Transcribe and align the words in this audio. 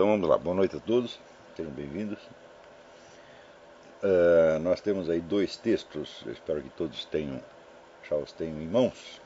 Então 0.00 0.08
vamos 0.08 0.26
lá, 0.26 0.38
boa 0.38 0.56
noite 0.56 0.74
a 0.74 0.80
todos, 0.80 1.20
sejam 1.54 1.70
bem-vindos. 1.72 2.18
Uh, 4.02 4.58
nós 4.62 4.80
temos 4.80 5.10
aí 5.10 5.20
dois 5.20 5.58
textos, 5.58 6.24
espero 6.26 6.62
que 6.62 6.70
todos 6.70 7.04
tenham, 7.04 7.38
já 8.08 8.16
os 8.16 8.32
tenham 8.32 8.62
em 8.62 8.66
mãos. 8.66 9.20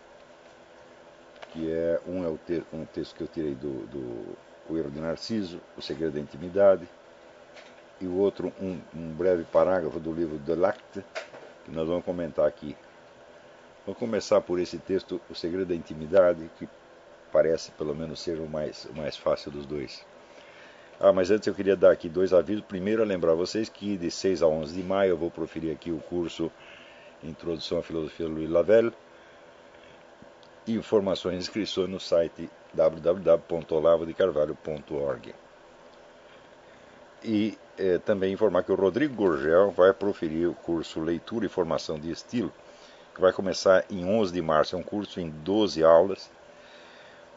Que 1.52 1.70
é 1.70 2.00
um 2.08 2.24
é 2.24 2.28
o 2.28 2.36
te 2.36 2.64
um 2.72 2.84
texto 2.86 3.14
que 3.14 3.22
eu 3.22 3.28
tirei 3.28 3.54
do, 3.54 3.86
do 3.86 4.36
O 4.68 4.76
Erro 4.76 4.90
de 4.90 4.98
Narciso, 4.98 5.60
O 5.76 5.80
Segredo 5.80 6.14
da 6.14 6.18
Intimidade, 6.18 6.88
e 8.00 8.08
o 8.08 8.16
outro 8.16 8.52
um, 8.60 8.80
um 8.96 9.12
breve 9.12 9.44
parágrafo 9.44 10.00
do 10.00 10.12
livro 10.12 10.38
De 10.38 10.56
Lacte, 10.56 11.04
que 11.64 11.70
nós 11.70 11.86
vamos 11.86 12.04
comentar 12.04 12.48
aqui. 12.48 12.76
Vamos 13.86 14.00
começar 14.00 14.40
por 14.40 14.58
esse 14.58 14.78
texto, 14.78 15.20
O 15.30 15.36
Segredo 15.36 15.68
da 15.68 15.74
Intimidade, 15.76 16.50
que 16.58 16.68
parece 17.30 17.70
pelo 17.70 17.94
menos 17.94 18.18
ser 18.18 18.40
o 18.40 18.48
mais, 18.48 18.86
o 18.86 18.92
mais 18.92 19.16
fácil 19.16 19.52
dos 19.52 19.66
dois. 19.66 20.04
Ah, 21.00 21.12
mas 21.12 21.30
antes 21.30 21.46
eu 21.46 21.54
queria 21.54 21.76
dar 21.76 21.90
aqui 21.90 22.08
dois 22.08 22.32
avisos. 22.32 22.64
Primeiro, 22.64 23.04
lembrar 23.04 23.34
vocês 23.34 23.68
que 23.68 23.96
de 23.96 24.10
6 24.10 24.42
a 24.42 24.46
11 24.46 24.74
de 24.74 24.82
maio 24.82 25.10
eu 25.10 25.16
vou 25.16 25.30
proferir 25.30 25.72
aqui 25.72 25.90
o 25.90 25.98
curso 25.98 26.50
Introdução 27.22 27.78
à 27.78 27.82
Filosofia 27.82 28.28
Louis 28.28 28.48
Lavelle. 28.48 28.92
Informações 30.66 31.34
e 31.34 31.38
inscrições 31.38 31.90
no 31.90 31.98
site 31.98 32.48
www.olavodecarvalho.org. 32.72 35.34
E 37.22 37.58
eh, 37.78 37.98
também 37.98 38.32
informar 38.32 38.62
que 38.62 38.72
o 38.72 38.76
Rodrigo 38.76 39.14
Gorgel 39.14 39.70
vai 39.70 39.92
proferir 39.92 40.48
o 40.48 40.54
curso 40.54 41.00
Leitura 41.00 41.46
e 41.46 41.48
Formação 41.48 41.98
de 41.98 42.10
Estilo, 42.10 42.52
que 43.14 43.20
vai 43.20 43.32
começar 43.32 43.84
em 43.90 44.04
11 44.04 44.32
de 44.32 44.42
março. 44.42 44.76
É 44.76 44.78
um 44.78 44.82
curso 44.82 45.20
em 45.20 45.28
12 45.28 45.82
aulas 45.82 46.30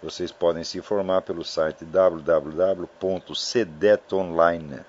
vocês 0.01 0.31
podem 0.31 0.63
se 0.63 0.77
informar 0.77 1.21
pelo 1.21 1.43
site 1.43 1.83
www.cedetonline, 1.85 4.79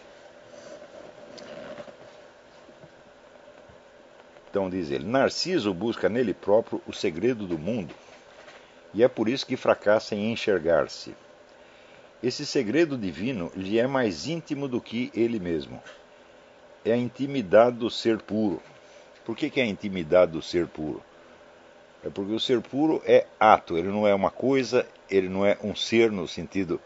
Então 4.53 4.69
diz 4.69 4.91
ele: 4.91 5.07
Narciso 5.07 5.73
busca 5.73 6.11
nele 6.11 6.35
próprio 6.35 6.79
o 6.87 6.93
segredo 6.93 7.47
do 7.47 7.59
mundo, 7.59 7.95
e 8.93 9.03
é 9.03 9.09
por 9.09 9.27
isso 9.27 9.47
que 9.47 9.57
fracassa 9.57 10.15
em 10.15 10.31
enxergar-se. 10.31 11.15
Esse 12.23 12.45
segredo 12.45 12.99
divino 12.99 13.51
lhe 13.57 13.79
é 13.79 13.87
mais 13.87 14.27
íntimo 14.27 14.69
do 14.69 14.79
que 14.79 15.11
ele 15.15 15.41
mesmo. 15.41 15.83
É 16.85 16.93
a 16.93 16.97
intimidade 16.99 17.79
do 17.79 17.89
ser 17.89 18.19
puro. 18.19 18.63
Por 19.25 19.35
que, 19.35 19.49
que 19.49 19.59
é 19.59 19.65
a 19.65 19.67
intimidade 19.67 20.33
do 20.33 20.43
ser 20.43 20.67
puro? 20.67 21.03
É 22.05 22.11
porque 22.11 22.35
o 22.35 22.41
ser 22.41 22.61
puro 22.61 23.03
é 23.07 23.27
ato, 23.41 23.79
ele 23.79 23.89
não 23.89 24.07
é 24.07 24.15
uma 24.15 24.31
coisa, 24.31 24.87
ele 25.09 25.31
não 25.31 25.47
é 25.47 25.57
um 25.65 25.75
ser 25.75 26.13
no 26.13 26.29
sentido 26.29 26.79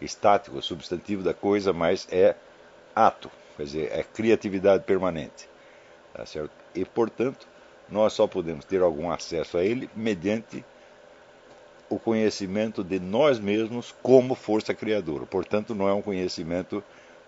estático, 0.00 0.62
substantivo 0.62 1.24
da 1.24 1.34
coisa, 1.34 1.72
mas 1.72 2.06
é 2.12 2.36
ato, 2.94 3.28
quer 3.56 3.64
dizer, 3.64 3.90
é 3.90 4.04
criatividade 4.04 4.84
permanente. 4.84 5.48
Tá 6.18 6.26
certo? 6.26 6.50
E, 6.74 6.84
portanto, 6.84 7.46
nós 7.88 8.12
só 8.12 8.26
podemos 8.26 8.64
ter 8.64 8.82
algum 8.82 9.08
acesso 9.08 9.56
a 9.56 9.62
ele 9.62 9.88
mediante 9.94 10.64
o 11.88 11.96
conhecimento 11.96 12.82
de 12.82 12.98
nós 12.98 13.38
mesmos 13.38 13.94
como 14.02 14.34
força 14.34 14.74
criadora. 14.74 15.24
Portanto, 15.26 15.76
não 15.76 15.88
é 15.88 15.94
um 15.94 16.02
conhecimento, 16.02 16.82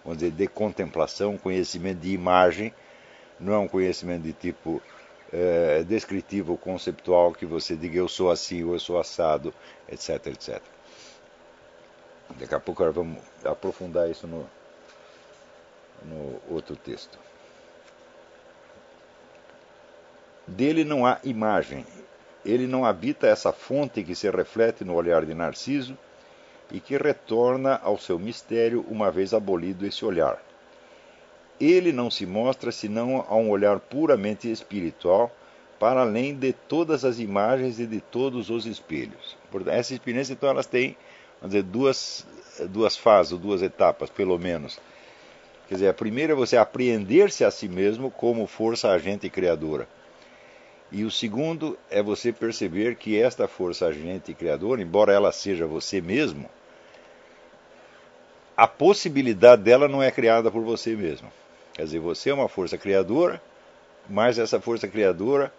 vamos 0.04 0.18
dizer, 0.18 0.32
de 0.32 0.48
contemplação, 0.48 1.38
conhecimento 1.38 2.00
de 2.00 2.10
imagem, 2.10 2.74
não 3.38 3.52
é 3.54 3.58
um 3.58 3.68
conhecimento 3.68 4.24
de 4.24 4.32
tipo 4.32 4.82
é, 5.32 5.84
descritivo, 5.84 6.58
conceptual, 6.58 7.32
que 7.32 7.46
você 7.46 7.76
diga 7.76 7.96
eu 7.96 8.08
sou 8.08 8.28
assim 8.28 8.64
ou 8.64 8.72
eu 8.72 8.80
sou 8.80 8.98
assado, 8.98 9.54
etc, 9.88 10.26
etc. 10.26 10.60
Daqui 12.40 12.56
a 12.56 12.58
pouco 12.58 12.84
nós 12.84 12.92
vamos 12.92 13.22
aprofundar 13.44 14.10
isso 14.10 14.26
no, 14.26 14.50
no 16.04 16.42
outro 16.50 16.74
texto. 16.74 17.29
Dele 20.50 20.82
não 20.82 21.06
há 21.06 21.20
imagem. 21.22 21.86
Ele 22.44 22.66
não 22.66 22.84
habita 22.84 23.28
essa 23.28 23.52
fonte 23.52 24.02
que 24.02 24.16
se 24.16 24.28
reflete 24.28 24.84
no 24.84 24.94
olhar 24.94 25.24
de 25.24 25.32
Narciso 25.32 25.96
e 26.72 26.80
que 26.80 26.96
retorna 26.96 27.80
ao 27.82 27.96
seu 27.96 28.18
mistério 28.18 28.84
uma 28.88 29.12
vez 29.12 29.32
abolido 29.32 29.86
esse 29.86 30.04
olhar. 30.04 30.42
Ele 31.60 31.92
não 31.92 32.10
se 32.10 32.26
mostra 32.26 32.72
senão 32.72 33.24
a 33.28 33.36
um 33.36 33.48
olhar 33.48 33.78
puramente 33.78 34.50
espiritual, 34.50 35.30
para 35.78 36.00
além 36.00 36.34
de 36.34 36.52
todas 36.52 37.04
as 37.04 37.20
imagens 37.20 37.78
e 37.78 37.86
de 37.86 38.00
todos 38.00 38.50
os 38.50 38.66
espelhos. 38.66 39.36
Essa 39.66 39.94
experiência, 39.94 40.32
então, 40.32 40.48
elas 40.48 40.66
têm, 40.66 40.96
vamos 41.40 41.54
dizer, 41.54 41.62
duas, 41.62 42.26
duas 42.68 42.96
fases, 42.96 43.38
duas 43.38 43.62
etapas, 43.62 44.10
pelo 44.10 44.36
menos. 44.36 44.80
Quer 45.68 45.74
dizer, 45.74 45.88
a 45.88 45.94
primeira 45.94 46.32
é 46.32 46.36
você 46.36 46.56
apreender-se 46.56 47.44
a 47.44 47.50
si 47.52 47.68
mesmo 47.68 48.10
como 48.10 48.46
força 48.48 48.90
agente 48.90 49.30
criadora. 49.30 49.88
E 50.92 51.04
o 51.04 51.10
segundo 51.10 51.78
é 51.88 52.02
você 52.02 52.32
perceber 52.32 52.96
que 52.96 53.20
esta 53.20 53.46
força 53.46 53.86
agente 53.86 54.32
e 54.32 54.34
criadora, 54.34 54.82
embora 54.82 55.12
ela 55.12 55.30
seja 55.30 55.66
você 55.66 56.00
mesmo, 56.00 56.50
a 58.56 58.66
possibilidade 58.66 59.62
dela 59.62 59.86
não 59.86 60.02
é 60.02 60.10
criada 60.10 60.50
por 60.50 60.62
você 60.62 60.96
mesmo. 60.96 61.32
Quer 61.72 61.84
dizer, 61.84 62.00
você 62.00 62.30
é 62.30 62.34
uma 62.34 62.48
força 62.48 62.76
criadora, 62.76 63.40
mas 64.08 64.38
essa 64.38 64.60
força 64.60 64.88
criadora 64.88 65.52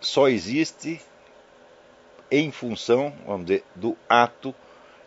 só 0.00 0.28
existe 0.28 1.00
em 2.30 2.50
função, 2.50 3.12
vamos 3.26 3.46
dizer, 3.46 3.64
do 3.74 3.96
ato 4.08 4.54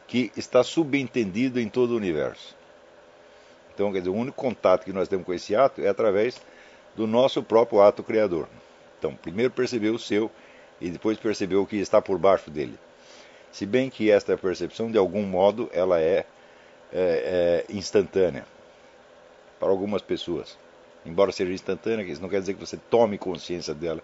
que 0.08 0.32
está 0.38 0.64
subentendido 0.64 1.60
em 1.60 1.68
todo 1.68 1.92
o 1.92 1.98
universo. 1.98 2.56
Então, 3.74 3.92
quer 3.92 4.00
dizer, 4.00 4.12
o 4.12 4.16
único 4.16 4.38
contato 4.38 4.86
que 4.86 4.94
nós 4.94 5.08
temos 5.08 5.26
com 5.26 5.34
esse 5.34 5.56
ato 5.56 5.82
é 5.82 5.88
através 5.88 6.40
do 6.96 7.07
nosso 7.07 7.41
próprio 7.41 7.81
ato 7.81 8.03
criador. 8.03 8.47
Então, 8.97 9.16
primeiro 9.16 9.52
percebeu 9.52 9.96
o 9.96 10.00
seu 10.00 10.29
e 10.79 10.90
depois 10.90 11.18
percebeu 11.18 11.62
o 11.62 11.68
que 11.68 11.78
está 11.78 12.02
por 12.02 12.18
baixo 12.18 12.50
dele. 12.50 12.78
Se 13.52 13.66
bem 13.66 13.90
que 13.90 14.09
esta 14.09 14.38
percepção, 14.38 14.90
de 14.90 14.97
algum 14.97 15.24
modo, 15.24 15.69
ela 15.74 16.00
é, 16.00 16.25
é, 16.91 17.63
é 17.63 17.66
instantânea 17.69 18.46
para 19.59 19.69
algumas 19.69 20.01
pessoas. 20.01 20.57
Embora 21.06 21.31
seja 21.31 21.51
instantânea, 21.51 22.03
isso 22.03 22.22
não 22.22 22.30
quer 22.30 22.40
dizer 22.40 22.53
que 22.53 22.59
você 22.59 22.78
tome 22.90 23.18
consciência 23.18 23.74
dela 23.74 24.01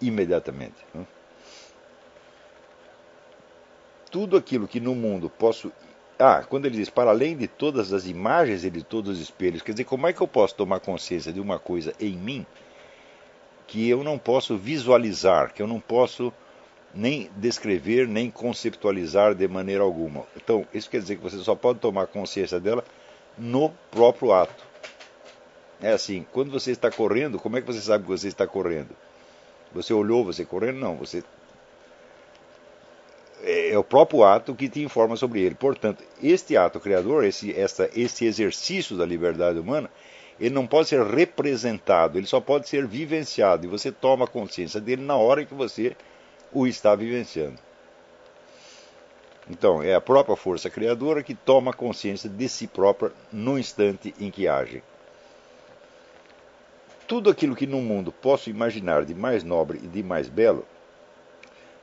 imediatamente. 0.00 0.76
Né? 0.94 1.06
Tudo 4.10 4.36
aquilo 4.36 4.68
que 4.68 4.78
no 4.78 4.94
mundo 4.94 5.30
posso 5.30 5.72
ah, 6.22 6.44
quando 6.48 6.66
ele 6.66 6.76
diz 6.76 6.88
para 6.88 7.10
além 7.10 7.36
de 7.36 7.48
todas 7.48 7.92
as 7.92 8.06
imagens 8.06 8.64
e 8.64 8.70
de 8.70 8.82
todos 8.84 9.16
os 9.16 9.20
espelhos, 9.20 9.60
quer 9.60 9.72
dizer, 9.72 9.84
como 9.84 10.06
é 10.06 10.12
que 10.12 10.20
eu 10.20 10.28
posso 10.28 10.54
tomar 10.54 10.78
consciência 10.78 11.32
de 11.32 11.40
uma 11.40 11.58
coisa 11.58 11.92
em 11.98 12.16
mim 12.16 12.46
que 13.66 13.88
eu 13.88 14.04
não 14.04 14.18
posso 14.18 14.56
visualizar, 14.56 15.52
que 15.52 15.60
eu 15.60 15.66
não 15.66 15.80
posso 15.80 16.32
nem 16.94 17.30
descrever, 17.36 18.06
nem 18.06 18.30
conceptualizar 18.30 19.34
de 19.34 19.48
maneira 19.48 19.82
alguma. 19.82 20.24
Então, 20.36 20.66
isso 20.72 20.88
quer 20.88 21.00
dizer 21.00 21.16
que 21.16 21.22
você 21.22 21.38
só 21.38 21.54
pode 21.54 21.78
tomar 21.78 22.06
consciência 22.06 22.60
dela 22.60 22.84
no 23.36 23.70
próprio 23.90 24.32
ato. 24.32 24.64
É 25.80 25.92
assim, 25.92 26.24
quando 26.32 26.50
você 26.50 26.70
está 26.70 26.90
correndo, 26.90 27.38
como 27.38 27.56
é 27.56 27.60
que 27.60 27.66
você 27.66 27.80
sabe 27.80 28.04
que 28.04 28.10
você 28.10 28.28
está 28.28 28.46
correndo? 28.46 28.90
Você 29.74 29.92
olhou 29.92 30.24
você 30.24 30.44
correndo? 30.44 30.78
Não, 30.78 30.96
você 30.96 31.24
é, 33.72 33.78
o 33.78 33.82
próprio 33.82 34.22
ato 34.22 34.54
que 34.54 34.68
te 34.68 34.82
informa 34.82 35.16
sobre 35.16 35.40
ele. 35.40 35.54
Portanto, 35.54 36.04
este 36.22 36.58
ato 36.58 36.78
criador, 36.78 37.24
esse, 37.24 37.58
essa, 37.58 37.88
esse 37.96 38.26
exercício 38.26 38.98
da 38.98 39.06
liberdade 39.06 39.58
humana, 39.58 39.90
ele 40.38 40.54
não 40.54 40.66
pode 40.66 40.88
ser 40.88 41.02
representado, 41.02 42.18
ele 42.18 42.26
só 42.26 42.38
pode 42.38 42.68
ser 42.68 42.86
vivenciado. 42.86 43.64
E 43.64 43.68
você 43.68 43.90
toma 43.90 44.26
consciência 44.26 44.78
dele 44.78 45.02
na 45.02 45.16
hora 45.16 45.46
que 45.46 45.54
você 45.54 45.96
o 46.52 46.66
está 46.66 46.94
vivenciando. 46.94 47.58
Então, 49.48 49.82
é 49.82 49.94
a 49.94 50.00
própria 50.02 50.36
força 50.36 50.68
criadora 50.68 51.22
que 51.22 51.34
toma 51.34 51.72
consciência 51.72 52.28
de 52.28 52.48
si 52.50 52.66
própria 52.66 53.10
no 53.32 53.58
instante 53.58 54.14
em 54.20 54.30
que 54.30 54.46
age. 54.46 54.82
Tudo 57.08 57.30
aquilo 57.30 57.56
que 57.56 57.66
no 57.66 57.80
mundo 57.80 58.12
posso 58.12 58.50
imaginar 58.50 59.06
de 59.06 59.14
mais 59.14 59.42
nobre 59.42 59.80
e 59.82 59.86
de 59.86 60.02
mais 60.02 60.28
belo, 60.28 60.66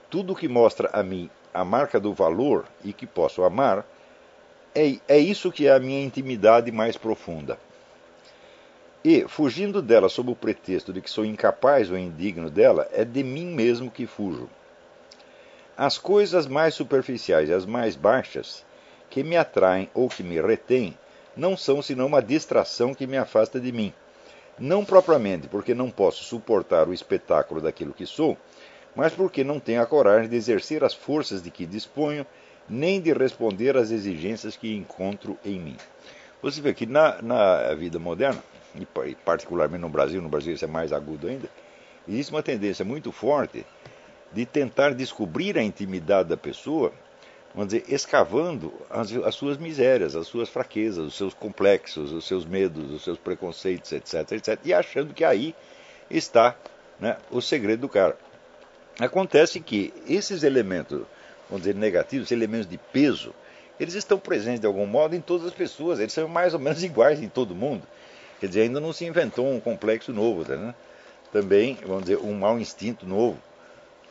tudo 0.07 0.35
que 0.35 0.47
mostra 0.47 0.89
a 0.93 1.01
mim 1.01 1.29
a 1.53 1.63
marca 1.63 1.99
do 1.99 2.13
valor 2.13 2.65
e 2.83 2.93
que 2.93 3.05
posso 3.05 3.43
amar, 3.43 3.85
é, 4.73 4.97
é 5.07 5.17
isso 5.17 5.51
que 5.51 5.67
é 5.67 5.73
a 5.73 5.79
minha 5.79 6.03
intimidade 6.03 6.71
mais 6.71 6.95
profunda. 6.95 7.57
E, 9.03 9.25
fugindo 9.27 9.81
dela 9.81 10.09
sob 10.09 10.31
o 10.31 10.35
pretexto 10.35 10.91
de 10.91 11.01
que 11.01 11.09
sou 11.09 11.23
incapaz 11.23 11.89
ou 11.89 11.97
indigno 11.97 12.49
dela, 12.49 12.87
é 12.91 13.05
de 13.05 13.23
mim 13.23 13.45
mesmo 13.45 13.89
que 13.89 14.05
fujo. 14.05 14.49
As 15.77 15.97
coisas 15.97 16.45
mais 16.45 16.73
superficiais 16.73 17.47
e 17.47 17.53
as 17.53 17.65
mais 17.65 17.95
baixas 17.95 18.65
que 19.09 19.23
me 19.23 19.37
atraem 19.37 19.89
ou 19.93 20.09
que 20.09 20.21
me 20.21 20.39
retêm 20.41 20.97
não 21.35 21.55
são 21.55 21.81
senão 21.81 22.07
uma 22.07 22.21
distração 22.21 22.93
que 22.93 23.07
me 23.07 23.17
afasta 23.17 23.59
de 23.59 23.71
mim. 23.71 23.93
Não 24.59 24.83
propriamente 24.83 25.47
porque 25.47 25.73
não 25.73 25.89
posso 25.89 26.25
suportar 26.25 26.89
o 26.89 26.93
espetáculo 26.93 27.61
daquilo 27.61 27.93
que 27.93 28.05
sou, 28.05 28.37
mas 28.99 29.13
porque 29.13 29.45
não 29.45 29.61
tenho 29.61 29.81
a 29.81 29.85
coragem 29.85 30.29
de 30.29 30.35
exercer 30.35 30.83
as 30.83 30.93
forças 30.93 31.41
de 31.41 31.49
que 31.49 31.65
disponho, 31.65 32.25
nem 32.67 32.99
de 32.99 33.13
responder 33.13 33.77
às 33.77 33.91
exigências 33.91 34.57
que 34.57 34.75
encontro 34.75 35.39
em 35.45 35.57
mim. 35.57 35.77
Você 36.41 36.59
vê 36.59 36.73
que 36.73 36.85
na, 36.85 37.21
na 37.21 37.73
vida 37.75 37.97
moderna, 37.97 38.43
e 38.75 39.15
particularmente 39.15 39.79
no 39.79 39.87
Brasil, 39.87 40.21
no 40.21 40.27
Brasil 40.27 40.53
isso 40.53 40.65
é 40.65 40.67
mais 40.67 40.91
agudo 40.91 41.29
ainda, 41.29 41.49
existe 42.09 42.33
uma 42.33 42.43
tendência 42.43 42.83
muito 42.83 43.09
forte 43.09 43.65
de 44.33 44.45
tentar 44.45 44.93
descobrir 44.93 45.57
a 45.57 45.63
intimidade 45.63 46.27
da 46.27 46.35
pessoa, 46.35 46.91
vamos 47.55 47.73
dizer, 47.73 47.85
escavando 47.87 48.73
as, 48.89 49.13
as, 49.13 49.33
suas 49.33 49.55
misérias, 49.55 50.13
as 50.13 50.27
suas 50.27 50.49
fraquezas, 50.49 51.05
os 51.05 51.15
seus 51.15 51.33
complexos, 51.33 52.11
os 52.11 52.27
seus 52.27 52.45
medos, 52.45 52.91
os 52.91 53.05
seus 53.05 53.17
preconceitos, 53.17 53.93
etc, 53.93 54.33
etc, 54.33 54.59
e 54.65 54.73
achando 54.73 55.13
que 55.13 55.23
aí 55.23 55.55
está 56.11 56.53
né, 56.99 57.15
o 57.31 57.39
segredo 57.39 57.79
do 57.79 57.87
cara. 57.87 58.17
Acontece 58.99 59.59
que 59.59 59.93
esses 60.07 60.43
elementos, 60.43 61.03
vamos 61.49 61.63
dizer, 61.63 61.75
negativos, 61.75 62.31
elementos 62.31 62.67
de 62.67 62.77
peso, 62.77 63.33
eles 63.79 63.93
estão 63.93 64.19
presentes 64.19 64.59
de 64.59 64.67
algum 64.67 64.85
modo 64.85 65.15
em 65.15 65.21
todas 65.21 65.47
as 65.47 65.53
pessoas, 65.53 65.99
eles 65.99 66.11
são 66.11 66.27
mais 66.27 66.53
ou 66.53 66.59
menos 66.59 66.83
iguais 66.83 67.21
em 67.21 67.29
todo 67.29 67.55
mundo. 67.55 67.83
Quer 68.39 68.47
dizer, 68.47 68.61
ainda 68.61 68.79
não 68.79 68.93
se 68.93 69.05
inventou 69.05 69.49
um 69.49 69.59
complexo 69.59 70.11
novo, 70.11 70.43
tá, 70.45 70.55
né? 70.55 70.73
também, 71.31 71.77
vamos 71.85 72.03
dizer, 72.03 72.17
um 72.17 72.33
mau 72.33 72.59
instinto 72.59 73.05
novo. 73.05 73.37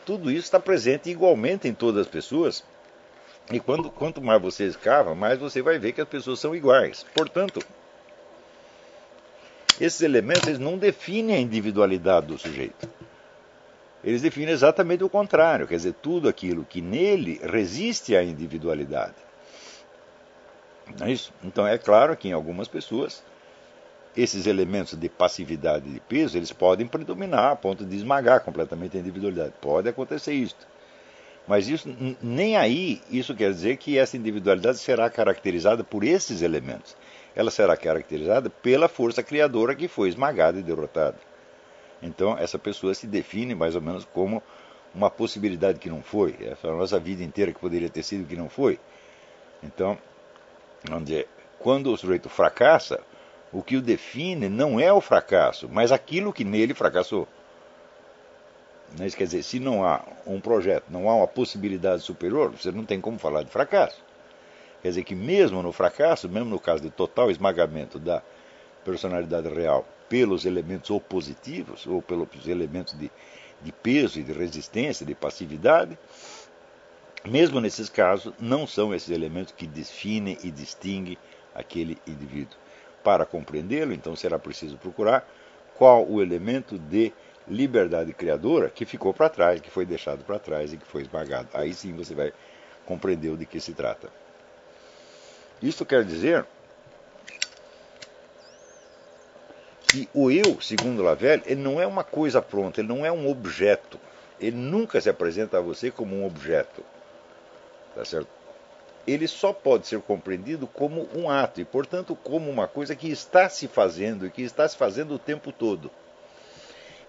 Tudo 0.05 0.31
isso 0.31 0.45
está 0.45 0.59
presente 0.59 1.11
igualmente 1.11 1.69
em 1.69 1.75
todas 1.75 2.03
as 2.03 2.09
pessoas. 2.09 2.65
E 3.53 3.61
quando, 3.61 3.91
quanto 3.91 4.23
mais 4.23 4.41
você 4.41 4.65
escava, 4.65 5.15
mais 5.15 5.39
você 5.39 5.61
vai 5.61 5.79
ver 5.79 5.93
que 5.93 6.01
as 6.01 6.09
pessoas 6.09 6.39
são 6.39 6.55
iguais. 6.55 7.05
Portanto, 7.15 7.61
esses 9.81 10.01
elementos 10.01 10.47
eles 10.47 10.59
não 10.59 10.79
definem 10.79 11.37
a 11.37 11.41
individualidade 11.41 12.27
do 12.27 12.39
sujeito. 12.39 12.89
Eles 14.03 14.23
definem 14.23 14.53
exatamente 14.53 15.03
o 15.03 15.09
contrário, 15.09 15.67
quer 15.67 15.77
dizer, 15.77 15.95
tudo 15.95 16.29
aquilo 16.29 16.65
que 16.65 16.81
nele 16.81 17.41
resiste 17.43 18.17
à 18.17 18.23
individualidade. 18.23 19.15
Não 20.99 21.07
é 21.07 21.13
isso? 21.13 21.33
Então 21.43 21.67
é 21.67 21.77
claro 21.77 22.17
que 22.17 22.29
em 22.29 22.33
algumas 22.33 22.69
pessoas 22.69 23.23
esses 24.17 24.47
elementos 24.47 24.99
de 24.99 25.09
passividade 25.09 25.89
e 25.89 25.93
de 25.93 26.01
peso 26.01 26.37
eles 26.37 26.53
podem 26.53 26.87
predominar 26.87 27.53
a 27.53 27.57
ponto 27.57 27.85
de 27.85 27.97
esmagar 27.97 28.41
completamente 28.41 28.97
a 28.97 29.01
individualidade. 29.01 29.53
Pode 29.61 29.89
acontecer 29.89 30.33
isso. 30.33 30.57
Mas 31.47 31.69
isso 31.69 31.89
nem 32.23 32.57
aí 32.57 33.01
isso 33.11 33.35
quer 33.35 33.51
dizer 33.51 33.77
que 33.77 33.99
essa 33.99 34.17
individualidade 34.17 34.79
será 34.79 35.09
caracterizada 35.11 35.83
por 35.83 36.05
esses 36.05 36.43
elementos. 36.43 36.97
Ela 37.35 37.51
será 37.51 37.77
caracterizada 37.77 38.51
pela 38.51 38.89
força 38.89 39.23
criadora 39.23 39.75
que 39.75 39.89
foi 39.89 40.09
esmagada 40.09 40.59
e 40.59 40.63
derrotada. 40.63 41.28
Então 42.03 42.37
essa 42.39 42.59
pessoa 42.59 42.95
se 42.95 43.07
define 43.07 43.55
mais 43.55 43.75
ou 43.75 43.81
menos 43.81 44.05
como 44.05 44.43
uma 44.95 45.11
possibilidade 45.11 45.79
que 45.79 45.89
não 45.89 46.03
foi. 46.03 46.37
É 46.41 46.57
a 46.67 46.73
nossa 46.73 46.99
vida 46.99 47.23
inteira 47.23 47.53
que 47.53 47.61
poderia 47.61 47.89
ter 47.89 48.03
sido 48.03 48.27
que 48.27 48.37
não 48.37 48.49
foi. 48.49 48.79
Então 49.63 49.99
vamos 50.85 51.05
dizer, 51.05 51.29
quando 51.59 51.93
o 51.93 51.97
sujeito 51.97 52.29
fracassa, 52.29 53.01
o 53.53 53.63
que 53.63 53.77
o 53.77 53.83
define 53.83 54.49
não 54.49 54.79
é 54.79 54.93
o 54.93 55.01
fracasso, 55.01 55.69
mas 55.71 55.91
aquilo 55.91 56.33
que 56.33 56.45
nele 56.45 56.75
fracassou. 56.75 57.27
Isso 59.01 59.17
quer 59.17 59.25
dizer, 59.25 59.43
se 59.43 59.61
não 59.61 59.85
há 59.85 60.03
um 60.27 60.41
projeto, 60.41 60.85
não 60.89 61.11
há 61.11 61.17
uma 61.17 61.27
possibilidade 61.27 62.03
superior, 62.03 62.51
você 62.51 62.71
não 62.71 62.85
tem 62.85 63.01
como 63.01 63.19
falar 63.19 63.43
de 63.43 63.51
fracasso. 63.51 64.03
Quer 64.81 64.89
dizer 64.89 65.05
que 65.05 65.15
mesmo 65.15 65.63
no 65.63 65.73
fracasso, 65.73 66.29
mesmo 66.29 66.49
no 66.49 66.59
caso 66.59 66.83
de 66.83 66.91
total 66.91 67.31
esmagamento 67.31 67.99
da 67.99 68.23
personalidade 68.85 69.49
real 69.49 69.85
pelos 70.09 70.45
elementos 70.45 70.91
opositivos, 70.91 71.87
ou 71.87 72.01
pelos 72.01 72.47
elementos 72.47 72.99
de, 72.99 73.11
de 73.61 73.73
peso 73.73 74.19
e 74.19 74.23
de 74.23 74.33
resistência, 74.33 75.05
de 75.05 75.15
passividade, 75.15 75.99
mesmo 77.25 77.61
nesses 77.61 77.89
casos, 77.89 78.33
não 78.39 78.67
são 78.67 78.95
esses 78.95 79.11
elementos 79.11 79.53
que 79.53 79.67
definem 79.67 80.39
e 80.43 80.51
distinguem 80.51 81.19
aquele 81.55 81.99
indivíduo. 82.07 82.57
Para 83.03 83.25
compreendê-lo, 83.25 83.93
então 83.93 84.17
será 84.17 84.39
preciso 84.39 84.77
procurar 84.79 85.29
qual 85.75 86.07
o 86.09 86.23
elemento 86.23 86.79
de 86.79 87.13
liberdade 87.47 88.13
criadora 88.13 88.69
que 88.69 88.85
ficou 88.85 89.15
para 89.15 89.29
trás, 89.29 89.61
que 89.61 89.71
foi 89.71 89.87
deixado 89.87 90.25
para 90.25 90.39
trás 90.39 90.73
e 90.73 90.77
que 90.77 90.87
foi 90.87 91.03
esmagado. 91.03 91.49
Aí 91.55 91.73
sim 91.73 91.95
você 91.95 92.15
vai 92.15 92.33
compreender 92.85 93.37
de 93.37 93.47
que 93.47 93.61
se 93.61 93.73
trata. 93.73 94.09
Isto 95.63 95.85
quer 95.85 96.05
dizer 96.05 96.47
que 99.89 100.09
o 100.13 100.31
eu, 100.31 100.61
segundo 100.61 101.03
Lavelle, 101.03 101.43
ele 101.47 101.61
não 101.61 101.81
é 101.81 101.87
uma 101.87 102.05
coisa 102.05 102.43
pronta, 102.43 102.81
ele 102.81 102.89
não 102.89 103.05
é 103.05 103.11
um 103.11 103.29
objeto. 103.29 103.99
Ele 104.39 104.57
nunca 104.57 105.01
se 105.01 105.09
apresenta 105.09 105.59
a 105.59 105.61
você 105.61 105.91
como 105.91 106.15
um 106.15 106.27
objeto. 106.27 106.85
Tá 107.95 108.05
certo? 108.05 108.29
Ele 109.07 109.27
só 109.27 109.53
pode 109.53 109.87
ser 109.87 110.01
compreendido 110.01 110.67
como 110.67 111.09
um 111.15 111.31
ato 111.31 111.61
e, 111.61 111.65
portanto, 111.65 112.15
como 112.15 112.51
uma 112.51 112.69
coisa 112.69 112.95
que 112.95 113.11
está 113.11 113.49
se 113.49 113.67
fazendo 113.67 114.27
e 114.27 114.31
que 114.31 114.43
está 114.43 114.69
se 114.69 114.77
fazendo 114.77 115.15
o 115.15 115.19
tempo 115.19 115.51
todo. 115.51 115.91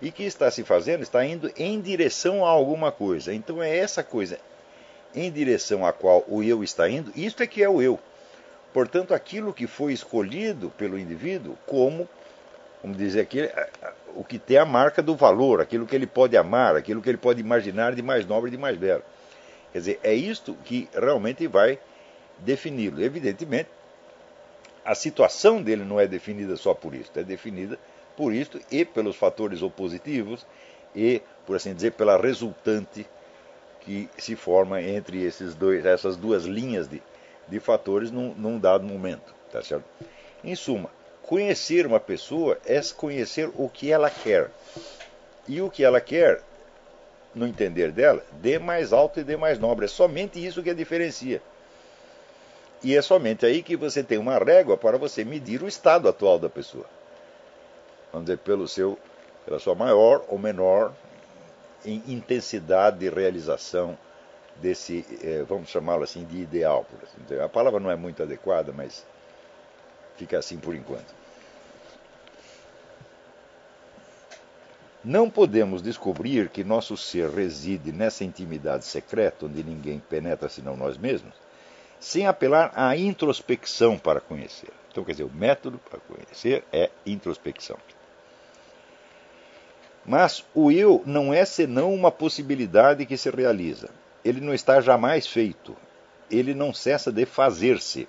E 0.02 0.10
que 0.12 0.24
está 0.24 0.50
se 0.50 0.64
fazendo, 0.64 1.04
está 1.04 1.26
indo 1.26 1.52
em 1.58 1.82
direção 1.82 2.46
a 2.46 2.50
alguma 2.50 2.90
coisa. 2.90 3.34
Então 3.34 3.62
é 3.62 3.78
essa 3.78 4.02
coisa 4.02 4.40
em 5.14 5.30
direção 5.32 5.86
à 5.86 5.92
qual 5.92 6.24
o 6.28 6.44
eu 6.44 6.64
está 6.64 6.90
indo, 6.90 7.12
isto 7.16 7.44
é 7.44 7.48
que 7.48 7.64
é 7.64 7.70
o 7.70 7.82
eu. 7.82 8.00
Portanto, 8.74 9.14
aquilo 9.14 9.54
que 9.54 9.66
foi 9.66 9.94
escolhido 9.94 10.70
pelo 10.78 10.98
indivíduo 10.98 11.58
como, 11.66 12.08
vamos 12.82 12.98
dizer 12.98 13.22
aqui, 13.22 13.50
o 14.16 14.24
que 14.24 14.40
tem 14.40 14.58
a 14.58 14.66
marca 14.66 15.02
do 15.02 15.16
valor, 15.16 15.62
aquilo 15.62 15.86
que 15.86 15.96
ele 15.96 16.08
pode 16.08 16.36
amar, 16.36 16.76
aquilo 16.76 17.02
que 17.02 17.10
ele 17.10 17.18
pode 17.18 17.40
imaginar 17.40 17.94
de 17.94 18.02
mais 18.02 18.26
nobre 18.26 18.50
e 18.50 18.52
de 18.52 18.58
mais 18.58 18.78
belo. 18.78 19.04
Quer 19.72 19.80
dizer, 19.80 20.00
é 20.04 20.14
isto 20.14 20.56
que 20.66 20.90
realmente 20.94 21.46
vai 21.48 21.80
defini-lo. 22.40 23.02
Evidentemente, 23.02 23.70
a 24.84 24.96
situação 24.96 25.62
dele 25.62 25.84
não 25.84 26.00
é 26.00 26.08
definida 26.08 26.56
só 26.56 26.74
por 26.74 26.96
isso, 26.96 27.12
é 27.16 27.24
definida 27.24 27.78
por 28.18 28.34
isto 28.34 28.60
e 28.72 28.84
pelos 28.84 29.16
fatores 29.16 29.62
opositivos 29.62 30.46
e, 30.96 31.22
por 31.46 31.56
assim 31.56 31.74
dizer, 31.74 31.92
pela 31.92 32.18
resultante 32.18 33.06
que 33.82 34.10
se 34.18 34.36
forma 34.36 34.82
entre 34.82 35.24
esses 35.24 35.56
dois, 35.56 35.86
essas 35.86 36.18
duas 36.18 36.46
linhas 36.46 36.88
de, 36.88 37.02
de 37.48 37.60
fatores 37.60 38.12
num, 38.12 38.34
num 38.34 38.60
dado 38.60 38.84
momento. 38.84 39.34
Tá 39.52 39.64
certo? 39.64 39.86
Em 40.44 40.56
suma, 40.56 40.90
conhecer 41.30 41.86
uma 41.86 42.00
pessoa 42.00 42.58
é 42.66 42.82
conhecer 42.98 43.52
o 43.56 43.70
que 43.70 43.92
ela 43.92 44.10
quer. 44.10 44.50
E 45.48 45.62
o 45.62 45.70
que 45.70 45.84
ela 45.84 46.02
quer, 46.02 46.42
no 47.36 47.46
entender 47.46 47.92
dela, 47.92 48.26
dê 48.42 48.58
mais 48.58 48.92
alto 48.92 49.20
e 49.20 49.24
dê 49.24 49.38
mais 49.38 49.60
nobre. 49.60 49.86
É 49.86 49.88
somente 49.88 50.44
isso 50.44 50.64
que 50.64 50.72
a 50.72 50.74
diferencia. 50.74 51.40
E 52.84 52.98
é 52.98 53.02
somente 53.04 53.46
aí 53.46 53.62
que 53.62 53.76
você 53.78 54.02
tem 54.02 54.18
uma 54.18 54.40
régua 54.40 54.76
para 54.76 54.98
você 54.98 55.24
medir 55.24 55.62
o 55.62 55.68
estado 55.68 56.10
atual 56.10 56.40
da 56.40 56.50
pessoa. 56.50 56.86
Vamos 58.12 58.26
dizer, 58.26 58.40
pelo 58.40 58.68
seu, 58.68 58.98
pela 59.46 59.60
sua 59.60 59.76
maior 59.76 60.26
ou 60.30 60.40
menor 60.40 60.92
intensidade 61.86 62.98
de 62.98 63.10
realização 63.10 63.96
desse, 64.56 65.06
eh, 65.24 65.46
vamos 65.48 65.70
chamá-lo 65.70 66.04
assim, 66.04 66.26
de 66.26 66.42
ideal. 66.42 66.88
Assim. 67.04 67.40
A 67.40 67.48
palavra 67.48 67.80
não 67.80 67.92
é 67.92 67.96
muito 67.96 68.24
adequada, 68.24 68.74
mas 68.76 69.06
fica 70.18 70.40
assim 70.40 70.58
por 70.58 70.74
enquanto. 70.74 71.19
Não 75.04 75.30
podemos 75.30 75.82
descobrir 75.82 76.50
que 76.50 76.62
nosso 76.62 76.98
ser 76.98 77.30
reside 77.30 77.94
nessa 77.94 78.26
intimidade 78.26 78.84
secreta 78.84 79.46
onde 79.46 79.64
ninguém 79.64 79.98
penetra 79.98 80.50
senão 80.50 80.76
nós 80.76 80.98
mesmos, 80.98 81.34
sem 82.00 82.28
apelar 82.28 82.74
à 82.76 82.98
introspecção 82.98 83.98
para 83.98 84.20
conhecer. 84.20 84.72
Então, 84.92 85.06
quer 85.06 85.14
dizer, 85.14 85.24
o 85.24 85.34
método 85.34 85.80
para 85.90 86.00
conhecer 86.00 86.66
é 86.74 86.90
introspecção. 87.06 87.78
Mas 90.06 90.44
o 90.54 90.70
eu 90.70 91.02
não 91.06 91.34
é 91.34 91.46
senão 91.46 91.94
uma 91.94 92.12
possibilidade 92.12 93.06
que 93.06 93.16
se 93.16 93.30
realiza. 93.30 93.90
Ele 94.26 94.42
não 94.42 94.54
está 94.54 94.82
jamais 94.82 95.28
feito. 95.28 95.78
Ele 96.30 96.54
não 96.54 96.74
cessa 96.74 97.12
de 97.12 97.26
fazer-se. 97.26 98.08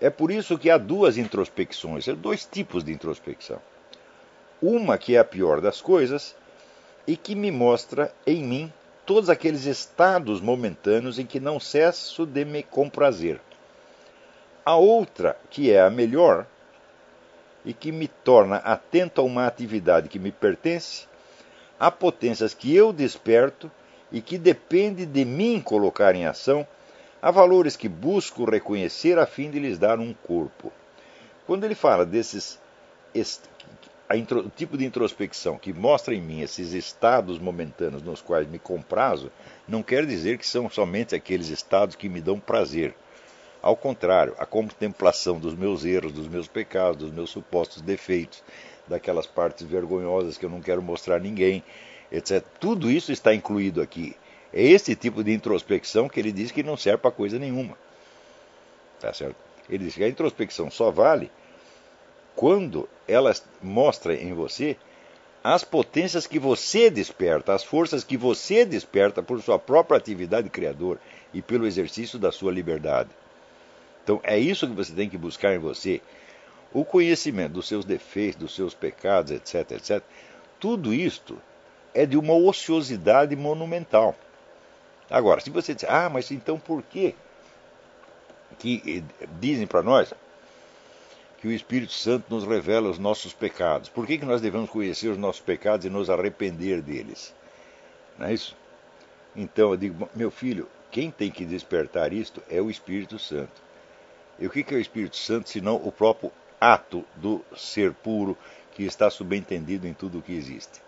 É 0.00 0.08
por 0.08 0.30
isso 0.30 0.58
que 0.58 0.70
há 0.70 0.78
duas 0.78 1.18
introspecções, 1.18 2.06
dois 2.06 2.46
tipos 2.46 2.82
de 2.82 2.92
introspecção. 2.92 3.60
Uma 4.62 4.96
que 4.96 5.16
é 5.16 5.18
a 5.18 5.24
pior 5.24 5.60
das 5.60 5.80
coisas 5.80 6.36
e 7.04 7.16
que 7.16 7.34
me 7.34 7.50
mostra 7.50 8.14
em 8.24 8.44
mim 8.44 8.72
todos 9.04 9.28
aqueles 9.28 9.64
estados 9.64 10.40
momentâneos 10.40 11.18
em 11.18 11.26
que 11.26 11.40
não 11.40 11.58
cesso 11.58 12.24
de 12.24 12.44
me 12.44 12.62
comprazer. 12.62 13.40
A 14.64 14.76
outra, 14.76 15.36
que 15.50 15.72
é 15.72 15.80
a 15.80 15.90
melhor, 15.90 16.46
e 17.64 17.72
que 17.72 17.90
me 17.90 18.06
torna 18.06 18.56
atento 18.56 19.20
a 19.20 19.24
uma 19.24 19.46
atividade 19.46 20.08
que 20.08 20.18
me 20.18 20.30
pertence, 20.30 21.06
há 21.78 21.90
potências 21.90 22.54
que 22.54 22.74
eu 22.74 22.92
desperto 22.92 23.70
e 24.10 24.20
que 24.20 24.38
depende 24.38 25.06
de 25.06 25.24
mim 25.24 25.60
colocar 25.60 26.14
em 26.14 26.26
ação, 26.26 26.66
há 27.20 27.30
valores 27.30 27.76
que 27.76 27.88
busco 27.88 28.48
reconhecer 28.48 29.18
a 29.18 29.26
fim 29.26 29.50
de 29.50 29.58
lhes 29.58 29.78
dar 29.78 29.98
um 29.98 30.12
corpo. 30.12 30.72
Quando 31.46 31.64
ele 31.64 31.74
fala 31.74 32.06
desses 32.06 32.60
o 34.20 34.50
tipo 34.50 34.76
de 34.76 34.84
introspecção 34.84 35.56
que 35.56 35.72
mostra 35.72 36.14
em 36.14 36.20
mim 36.20 36.40
esses 36.40 36.72
estados 36.72 37.38
momentâneos 37.38 38.02
nos 38.02 38.20
quais 38.20 38.48
me 38.48 38.58
comprazo, 38.58 39.30
não 39.66 39.82
quer 39.82 40.04
dizer 40.04 40.38
que 40.38 40.46
são 40.46 40.68
somente 40.68 41.14
aqueles 41.14 41.48
estados 41.48 41.96
que 41.96 42.08
me 42.08 42.20
dão 42.20 42.38
prazer. 42.38 42.94
Ao 43.62 43.76
contrário, 43.76 44.34
a 44.38 44.44
contemplação 44.44 45.38
dos 45.38 45.54
meus 45.54 45.84
erros, 45.84 46.12
dos 46.12 46.26
meus 46.26 46.48
pecados, 46.48 46.98
dos 46.98 47.12
meus 47.12 47.30
supostos 47.30 47.80
defeitos, 47.80 48.42
daquelas 48.88 49.26
partes 49.26 49.64
vergonhosas 49.64 50.36
que 50.36 50.44
eu 50.44 50.50
não 50.50 50.60
quero 50.60 50.82
mostrar 50.82 51.16
a 51.16 51.20
ninguém, 51.20 51.62
etc. 52.10 52.44
Tudo 52.58 52.90
isso 52.90 53.12
está 53.12 53.32
incluído 53.32 53.80
aqui. 53.80 54.16
É 54.52 54.62
esse 54.62 54.96
tipo 54.96 55.22
de 55.22 55.32
introspecção 55.32 56.08
que 56.08 56.18
ele 56.18 56.32
diz 56.32 56.50
que 56.50 56.62
não 56.62 56.76
serve 56.76 56.98
para 56.98 57.10
coisa 57.10 57.38
nenhuma. 57.38 57.78
Tá 59.00 59.12
certo? 59.12 59.36
Ele 59.70 59.84
diz 59.84 59.94
que 59.94 60.04
a 60.04 60.08
introspecção 60.08 60.70
só 60.70 60.90
vale 60.90 61.30
quando 62.34 62.88
ela 63.06 63.32
mostra 63.62 64.14
em 64.14 64.32
você 64.32 64.76
as 65.44 65.64
potências 65.64 66.26
que 66.26 66.38
você 66.38 66.88
desperta, 66.88 67.52
as 67.52 67.64
forças 67.64 68.04
que 68.04 68.16
você 68.16 68.64
desperta 68.64 69.22
por 69.22 69.42
sua 69.42 69.58
própria 69.58 69.98
atividade 69.98 70.48
criadora 70.48 71.00
e 71.34 71.42
pelo 71.42 71.66
exercício 71.66 72.18
da 72.18 72.30
sua 72.30 72.52
liberdade. 72.52 73.10
Então 74.04 74.20
é 74.22 74.38
isso 74.38 74.66
que 74.66 74.74
você 74.74 74.92
tem 74.92 75.08
que 75.08 75.18
buscar 75.18 75.54
em 75.54 75.58
você. 75.58 76.00
O 76.72 76.84
conhecimento 76.84 77.54
dos 77.54 77.68
seus 77.68 77.84
defeitos, 77.84 78.36
dos 78.36 78.54
seus 78.54 78.72
pecados, 78.72 79.32
etc, 79.32 79.72
etc. 79.72 80.02
Tudo 80.60 80.94
isto 80.94 81.38
é 81.92 82.06
de 82.06 82.16
uma 82.16 82.34
ociosidade 82.34 83.34
monumental. 83.36 84.16
Agora, 85.10 85.40
se 85.40 85.50
você 85.50 85.74
disser, 85.74 85.92
ah, 85.92 86.08
mas 86.08 86.30
então 86.30 86.58
por 86.58 86.82
que 86.82 87.14
que 88.58 89.04
dizem 89.40 89.66
para 89.66 89.82
nós 89.82 90.14
que 91.42 91.48
o 91.48 91.52
Espírito 91.52 91.92
Santo 91.92 92.32
nos 92.32 92.44
revela 92.44 92.88
os 92.88 93.00
nossos 93.00 93.32
pecados? 93.32 93.88
Por 93.88 94.06
que, 94.06 94.16
que 94.16 94.24
nós 94.24 94.40
devemos 94.40 94.70
conhecer 94.70 95.08
os 95.08 95.18
nossos 95.18 95.42
pecados 95.42 95.84
e 95.84 95.90
nos 95.90 96.08
arrepender 96.08 96.80
deles? 96.80 97.34
Não 98.16 98.28
é 98.28 98.32
isso? 98.32 98.56
Então 99.34 99.72
eu 99.72 99.76
digo, 99.76 100.08
meu 100.14 100.30
filho, 100.30 100.68
quem 100.88 101.10
tem 101.10 101.32
que 101.32 101.44
despertar 101.44 102.12
isto 102.12 102.40
é 102.48 102.62
o 102.62 102.70
Espírito 102.70 103.18
Santo. 103.18 103.60
E 104.38 104.46
o 104.46 104.50
que 104.50 104.72
é 104.72 104.76
o 104.76 104.80
Espírito 104.80 105.16
Santo 105.16 105.48
senão 105.48 105.74
o 105.74 105.90
próprio 105.90 106.30
ato 106.60 107.04
do 107.16 107.44
ser 107.56 107.92
puro 107.92 108.38
que 108.70 108.84
está 108.84 109.10
subentendido 109.10 109.88
em 109.88 109.92
tudo 109.92 110.20
o 110.20 110.22
que 110.22 110.36
existe? 110.36 110.80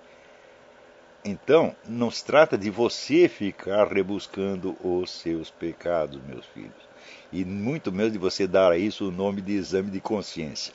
Então, 1.25 1.75
não 1.84 2.12
se 2.12 2.25
trata 2.25 2.56
de 2.56 2.70
você 2.70 3.28
ficar 3.28 3.88
rebuscando 3.88 4.76
os 4.84 5.11
seus 5.11 5.50
pecados, 5.50 6.23
meus 6.23 6.46
filhos, 6.46 6.88
e 7.32 7.44
muito 7.44 7.90
menos 7.92 8.12
de 8.12 8.18
você 8.18 8.46
dar 8.46 8.73
a 8.73 8.78
isso 8.78 9.08
o 9.08 9.12
nome 9.12 9.40
de 9.40 9.52
exame 9.52 9.90
de 9.90 10.00
consciência. 10.00 10.73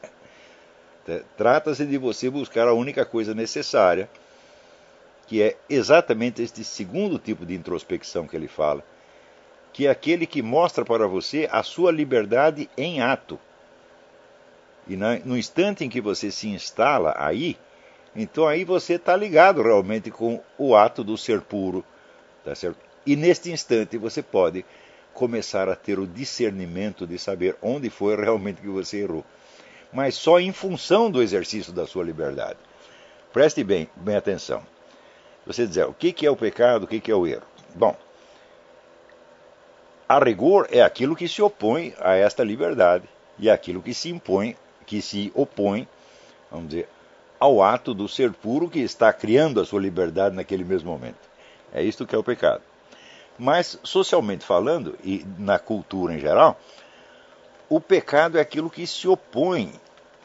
Trata-se 1.38 1.86
de 1.86 1.98
você 1.98 2.30
buscar 2.30 2.68
a 2.68 2.74
única 2.74 3.06
coisa 3.06 3.34
necessária, 3.34 4.10
que 5.26 5.42
é 5.42 5.58
exatamente 5.70 6.42
este 6.42 6.64
segundo 6.64 7.18
tipo 7.18 7.46
de 7.46 7.56
introspecção 7.56 8.28
que 8.28 8.36
ele 8.36 8.48
fala, 8.48 8.84
que 9.72 9.88
é 9.88 9.90
aquele 9.90 10.26
que 10.26 10.42
mostra 10.42 10.84
para 10.84 11.08
você 11.08 11.48
a 11.52 11.64
sua 11.64 11.92
liberdade 11.92 12.70
em 12.78 13.02
ato. 13.02 13.40
E 14.88 14.96
no 14.98 15.38
instante 15.38 15.84
em 15.84 15.90
que 15.90 16.02
você 16.02 16.32
se 16.32 16.48
instala 16.48 17.14
aí, 17.18 17.58
então 18.16 18.48
aí 18.48 18.64
você 18.64 18.96
está 18.96 19.16
ligado 19.16 19.62
realmente 19.62 20.10
com 20.10 20.42
o 20.58 20.76
ato 20.76 21.04
do 21.04 21.16
ser 21.16 21.42
puro, 21.42 21.86
tá 22.44 22.56
certo? 22.56 22.80
E 23.06 23.16
neste 23.16 23.52
instante 23.52 23.98
você 23.98 24.24
pode 24.24 24.66
começar 25.20 25.68
a 25.68 25.76
ter 25.76 26.00
o 26.00 26.08
discernimento 26.08 27.06
de 27.06 27.20
saber 27.20 27.58
onde 27.62 27.90
foi 27.90 28.16
realmente 28.16 28.62
que 28.62 28.70
você 28.70 29.02
errou, 29.02 29.26
mas 29.92 30.16
só 30.16 30.40
em 30.40 30.54
função 30.54 31.12
do 31.12 31.22
exercício 31.22 31.74
da 31.74 31.86
sua 31.86 32.06
liberdade. 32.06 32.58
Preste 33.34 33.62
bem, 33.62 33.90
bem 33.98 34.16
atenção. 34.16 34.66
Você 35.46 35.68
dizer 35.68 35.86
o 35.88 35.94
que 35.94 36.26
é 36.26 36.32
o 36.32 36.38
pecado, 36.38 36.84
o 36.84 36.88
que 36.88 37.12
é 37.12 37.14
o 37.14 37.28
erro. 37.28 37.44
Bom, 37.76 37.98
a 40.08 40.18
rigor 40.20 40.70
é 40.72 40.82
aquilo 40.82 41.18
que 41.18 41.28
se 41.28 41.42
opõe 41.42 41.94
a 42.00 42.16
esta 42.16 42.42
liberdade 42.42 43.04
e 43.38 43.50
aquilo 43.50 43.82
que 43.82 43.94
se 43.94 44.10
impõe, 44.10 44.56
que 44.86 45.02
se 45.02 45.34
opõe, 45.36 45.86
vamos 46.50 46.70
dizer, 46.70 46.88
ao 47.38 47.62
ato 47.62 47.94
do 47.94 48.08
ser 48.08 48.32
puro 48.32 48.70
que 48.70 48.80
está 48.80 49.12
criando 49.12 49.60
a 49.60 49.66
sua 49.66 49.82
liberdade 49.82 50.34
naquele 50.34 50.64
mesmo 50.64 50.90
momento. 50.90 51.30
É 51.74 51.84
isto 51.84 52.08
que 52.08 52.16
é 52.16 52.18
o 52.18 52.24
pecado. 52.24 52.69
Mas, 53.40 53.80
socialmente 53.84 54.46
falando, 54.46 55.00
e 55.02 55.26
na 55.38 55.58
cultura 55.58 56.14
em 56.14 56.20
geral, 56.20 56.60
o 57.70 57.80
pecado 57.80 58.38
é 58.38 58.42
aquilo 58.42 58.70
que 58.70 58.86
se 58.86 59.08
opõe 59.08 59.72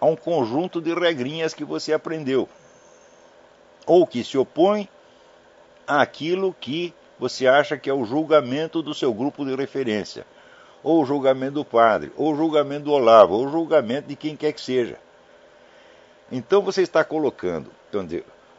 a 0.01 0.07
um 0.07 0.17
conjunto 0.17 0.81
de 0.81 0.93
regrinhas 0.93 1.55
que 1.55 1.65
você 1.65 1.93
aprendeu. 1.93 2.49
Ou 3.87 4.05
que 4.05 4.25
se 4.25 4.37
opõe 4.37 4.89
àquilo 5.87 6.53
que 6.61 6.93
você 7.19 7.47
acha 7.47 7.79
que 7.79 7.89
é 7.89 7.95
o 7.95 8.05
julgamento 8.05 8.83
do 8.83 8.93
seu 8.93 9.15
grupo 9.15 9.45
de 9.45 9.55
referência. 9.55 10.27
Ou 10.83 11.01
o 11.01 11.07
julgamento 11.07 11.55
do 11.55 11.65
padre, 11.65 12.13
ou 12.17 12.33
o 12.33 12.37
julgamento 12.37 12.87
do 12.87 12.93
Olavo, 12.93 13.35
ou 13.35 13.47
o 13.47 13.51
julgamento 13.51 14.09
de 14.09 14.17
quem 14.17 14.35
quer 14.35 14.53
que 14.53 14.61
seja. 14.61 14.99
Então 16.33 16.63
você 16.63 16.83
está 16.83 17.05
colocando 17.05 17.71
então, 17.89 18.07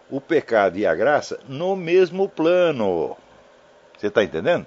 o 0.09 0.21
pecado 0.21 0.77
e 0.77 0.85
a 0.85 0.95
graça 0.95 1.39
no 1.47 1.75
mesmo 1.75 2.29
plano. 2.29 3.17
Você 3.97 4.07
está 4.07 4.23
entendendo? 4.23 4.65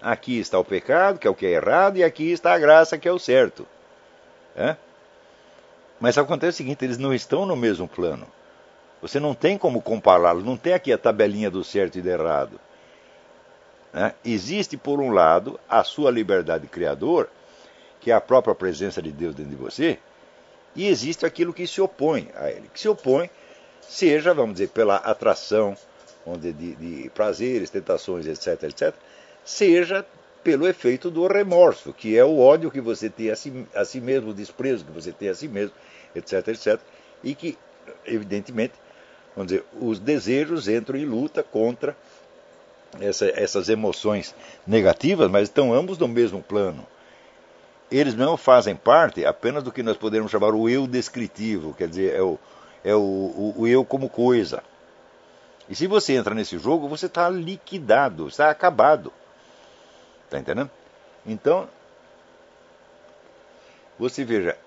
Aqui 0.00 0.38
está 0.38 0.58
o 0.58 0.64
pecado, 0.64 1.18
que 1.18 1.26
é 1.26 1.30
o 1.30 1.34
que 1.34 1.46
é 1.46 1.52
errado, 1.52 1.96
e 1.96 2.04
aqui 2.04 2.30
está 2.30 2.54
a 2.54 2.58
graça, 2.58 2.98
que 2.98 3.08
é 3.08 3.12
o 3.12 3.18
certo. 3.18 3.66
É? 4.56 4.76
Mas 5.98 6.18
acontece 6.18 6.56
o 6.56 6.58
seguinte: 6.58 6.84
eles 6.84 6.98
não 6.98 7.14
estão 7.14 7.46
no 7.46 7.56
mesmo 7.56 7.88
plano. 7.88 8.26
Você 9.00 9.20
não 9.20 9.34
tem 9.34 9.58
como 9.58 9.82
compará-los, 9.82 10.44
não 10.44 10.56
tem 10.56 10.72
aqui 10.72 10.92
a 10.92 10.98
tabelinha 10.98 11.50
do 11.50 11.62
certo 11.62 11.98
e 11.98 12.02
do 12.02 12.08
errado. 12.08 12.60
É? 13.92 14.12
Existe, 14.24 14.76
por 14.76 15.00
um 15.00 15.10
lado, 15.10 15.58
a 15.68 15.84
sua 15.84 16.10
liberdade 16.10 16.66
criador, 16.66 17.28
que 18.00 18.10
é 18.10 18.14
a 18.14 18.20
própria 18.20 18.54
presença 18.54 19.00
de 19.00 19.12
Deus 19.12 19.34
dentro 19.34 19.50
de 19.50 19.56
você, 19.56 19.98
e 20.74 20.86
existe 20.86 21.24
aquilo 21.24 21.52
que 21.52 21.66
se 21.66 21.80
opõe 21.80 22.30
a 22.34 22.50
ele, 22.50 22.68
que 22.72 22.80
se 22.80 22.88
opõe, 22.88 23.30
seja, 23.80 24.34
vamos 24.34 24.54
dizer, 24.54 24.68
pela 24.68 24.96
atração 24.96 25.76
onde 26.26 26.52
de, 26.52 26.74
de 26.74 27.10
prazeres, 27.10 27.70
tentações, 27.70 28.26
etc, 28.26 28.62
etc, 28.64 28.94
seja 29.44 30.04
pelo 30.42 30.68
efeito 30.68 31.10
do 31.10 31.26
remorso, 31.26 31.92
que 31.92 32.16
é 32.16 32.24
o 32.24 32.38
ódio 32.38 32.70
que 32.70 32.80
você 32.80 33.08
tem 33.08 33.30
a 33.30 33.36
si, 33.36 33.66
a 33.74 33.84
si 33.84 34.00
mesmo, 34.00 34.30
o 34.30 34.34
desprezo 34.34 34.84
que 34.84 34.92
você 34.92 35.12
tem 35.12 35.28
a 35.28 35.34
si 35.34 35.48
mesmo, 35.48 35.74
etc, 36.14 36.48
etc, 36.48 36.80
e 37.22 37.34
que, 37.34 37.56
evidentemente, 38.04 38.74
vamos 39.34 39.52
dizer, 39.52 39.64
os 39.80 39.98
desejos 39.98 40.68
entram 40.68 40.98
em 40.98 41.06
luta 41.06 41.42
contra 41.42 41.96
essa, 43.00 43.26
essas 43.26 43.68
emoções 43.68 44.34
negativas, 44.66 45.30
mas 45.30 45.44
estão 45.44 45.72
ambos 45.72 45.98
no 45.98 46.08
mesmo 46.08 46.42
plano 46.42 46.86
eles 47.90 48.14
não 48.14 48.36
fazem 48.36 48.74
parte 48.74 49.24
apenas 49.24 49.62
do 49.62 49.70
que 49.70 49.82
nós 49.82 49.96
podemos 49.96 50.30
chamar 50.30 50.54
o 50.54 50.68
eu 50.68 50.86
descritivo, 50.86 51.74
quer 51.74 51.88
dizer, 51.88 52.14
é 52.14 52.22
o, 52.22 52.38
é 52.82 52.94
o, 52.94 52.98
o, 52.98 53.54
o 53.58 53.66
eu 53.66 53.84
como 53.84 54.08
coisa. 54.08 54.62
E 55.68 55.74
se 55.74 55.86
você 55.86 56.14
entra 56.14 56.34
nesse 56.34 56.58
jogo, 56.58 56.88
você 56.88 57.06
está 57.06 57.28
liquidado, 57.28 58.28
está 58.28 58.50
acabado. 58.50 59.12
Está 60.24 60.38
entendendo? 60.38 60.70
Então, 61.26 61.68
você 63.98 64.24
veja, 64.24 64.58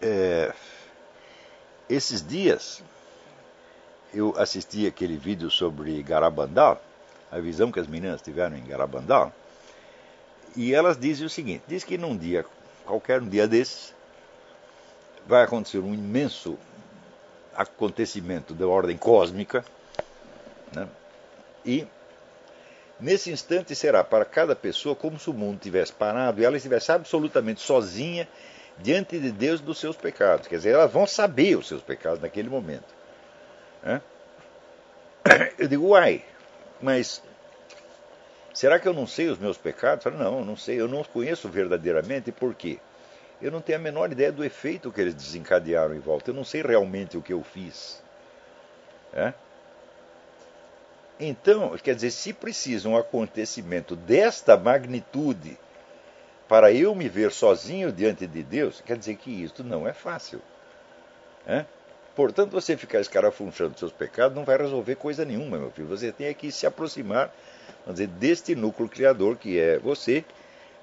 é, 0.00 0.54
esses 1.88 2.26
dias 2.26 2.82
eu 4.14 4.34
assisti 4.38 4.86
aquele 4.86 5.16
vídeo 5.16 5.50
sobre 5.50 6.02
Garabandal, 6.02 6.82
a 7.30 7.38
visão 7.38 7.70
que 7.70 7.80
as 7.80 7.86
meninas 7.86 8.22
tiveram 8.22 8.56
em 8.56 8.64
Garabandal, 8.64 9.32
e 10.54 10.72
elas 10.72 10.96
dizem 10.96 11.26
o 11.26 11.30
seguinte: 11.30 11.64
diz 11.66 11.84
que 11.84 11.98
num 11.98 12.16
dia 12.16 12.46
qualquer 12.86 13.20
um 13.20 13.28
dia 13.28 13.46
desses, 13.46 13.92
vai 15.26 15.42
acontecer 15.42 15.78
um 15.78 15.92
imenso 15.92 16.56
acontecimento 17.54 18.54
de 18.54 18.64
ordem 18.64 18.96
cósmica, 18.96 19.64
né? 20.76 20.88
e 21.64 21.86
nesse 23.00 23.30
instante 23.30 23.74
será 23.74 24.04
para 24.04 24.24
cada 24.24 24.54
pessoa 24.54 24.94
como 24.94 25.18
se 25.18 25.28
o 25.28 25.34
mundo 25.34 25.58
tivesse 25.58 25.92
parado 25.92 26.40
e 26.40 26.44
ela 26.44 26.56
estivesse 26.56 26.92
absolutamente 26.92 27.60
sozinha 27.60 28.28
diante 28.78 29.18
de 29.18 29.30
Deus 29.30 29.60
dos 29.60 29.78
seus 29.78 29.96
pecados. 29.96 30.46
Quer 30.46 30.56
dizer, 30.56 30.74
elas 30.74 30.92
vão 30.92 31.06
saber 31.06 31.56
os 31.56 31.66
seus 31.66 31.82
pecados 31.82 32.20
naquele 32.20 32.48
momento. 32.48 32.94
Né? 33.82 34.02
Eu 35.58 35.66
digo, 35.66 35.88
uai, 35.88 36.22
mas 36.80 37.22
Será 38.56 38.78
que 38.78 38.88
eu 38.88 38.94
não 38.94 39.06
sei 39.06 39.28
os 39.28 39.38
meus 39.38 39.58
pecados? 39.58 40.02
Falo, 40.02 40.16
não, 40.16 40.38
eu 40.38 40.44
não 40.46 40.56
sei, 40.56 40.80
eu 40.80 40.88
não 40.88 41.02
os 41.02 41.06
conheço 41.06 41.46
verdadeiramente, 41.46 42.32
por 42.32 42.54
quê? 42.54 42.78
Eu 43.40 43.50
não 43.50 43.60
tenho 43.60 43.78
a 43.78 43.82
menor 43.82 44.10
ideia 44.10 44.32
do 44.32 44.42
efeito 44.42 44.90
que 44.90 44.98
eles 44.98 45.12
desencadearam 45.12 45.94
em 45.94 45.98
volta. 45.98 46.30
Eu 46.30 46.34
não 46.34 46.42
sei 46.42 46.62
realmente 46.62 47.18
o 47.18 47.22
que 47.22 47.34
eu 47.34 47.42
fiz. 47.42 48.02
É? 49.12 49.34
Então, 51.18 51.76
quer 51.78 51.94
dizer, 51.94 52.10
se 52.10 52.32
precisa 52.32 52.88
um 52.88 52.96
acontecimento 52.96 53.96
desta 53.96 54.56
magnitude 54.56 55.58
para 56.46 56.70
eu 56.70 56.94
me 56.94 57.08
ver 57.08 57.32
sozinho 57.32 57.90
diante 57.90 58.26
de 58.26 58.42
Deus, 58.42 58.82
quer 58.84 58.96
dizer 58.96 59.16
que 59.16 59.30
isso 59.30 59.64
não 59.64 59.88
é 59.88 59.92
fácil. 59.92 60.40
Portanto, 62.14 62.50
você 62.50 62.76
ficar 62.76 63.00
escarafunchando 63.00 63.78
seus 63.78 63.92
pecados 63.92 64.34
não 64.34 64.44
vai 64.44 64.56
resolver 64.56 64.94
coisa 64.94 65.24
nenhuma, 65.24 65.58
meu 65.58 65.70
filho. 65.70 65.86
Você 65.88 66.10
tem 66.10 66.32
que 66.34 66.50
se 66.50 66.66
aproximar, 66.66 67.30
vamos 67.84 68.00
dizer, 68.00 68.06
deste 68.06 68.54
núcleo 68.54 68.88
criador 68.88 69.36
que 69.36 69.58
é 69.58 69.78
você, 69.78 70.24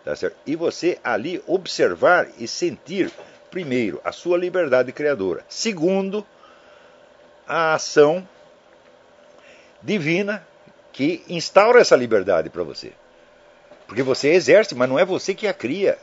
tá 0.06 0.16
certo? 0.16 0.38
E 0.46 0.56
você 0.56 1.00
ali 1.04 1.42
observar 1.48 2.28
e 2.38 2.48
sentir, 2.48 3.12
primeiro, 3.50 4.00
a 4.04 4.12
sua 4.12 4.38
liberdade 4.38 4.92
criadora. 4.92 5.44
Segundo, 5.50 6.25
a 7.48 7.74
ação 7.74 8.28
divina 9.84 10.46
que 10.92 11.24
instaura 11.28 11.82
essa 11.82 11.96
liberdade 11.96 12.50
para 12.50 12.63
você. 12.63 12.94
Porque 13.88 14.02
você 14.02 14.30
exerce, 14.30 14.74
mas 14.74 14.88
não 14.88 14.98
é 14.98 15.06
você 15.06 15.36
que 15.36 15.48
a 15.48 15.54
cria. 15.54 15.98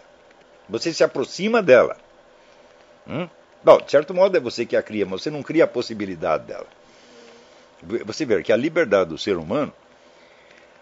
Você 0.69 0.93
se 0.93 1.03
aproxima 1.03 1.63
dela. 1.63 1.97
Hum? 3.09 3.29
Bom, 3.63 3.79
de 3.79 3.91
certo 3.91 4.15
modo 4.15 4.37
é 4.37 4.41
você 4.41 4.65
que 4.65 4.77
a 4.77 4.83
cria, 4.83 5.07
mas 5.07 5.23
você 5.23 5.31
não 5.31 5.43
cria 5.43 5.65
a 5.65 5.69
possibilidade 5.69 6.45
dela. 6.45 6.67
Você 8.05 8.25
vê 8.25 8.43
que 8.43 8.53
a 8.53 8.57
liberdade 8.57 9.11
do 9.11 9.19
ser 9.19 9.37
humano, 9.37 9.73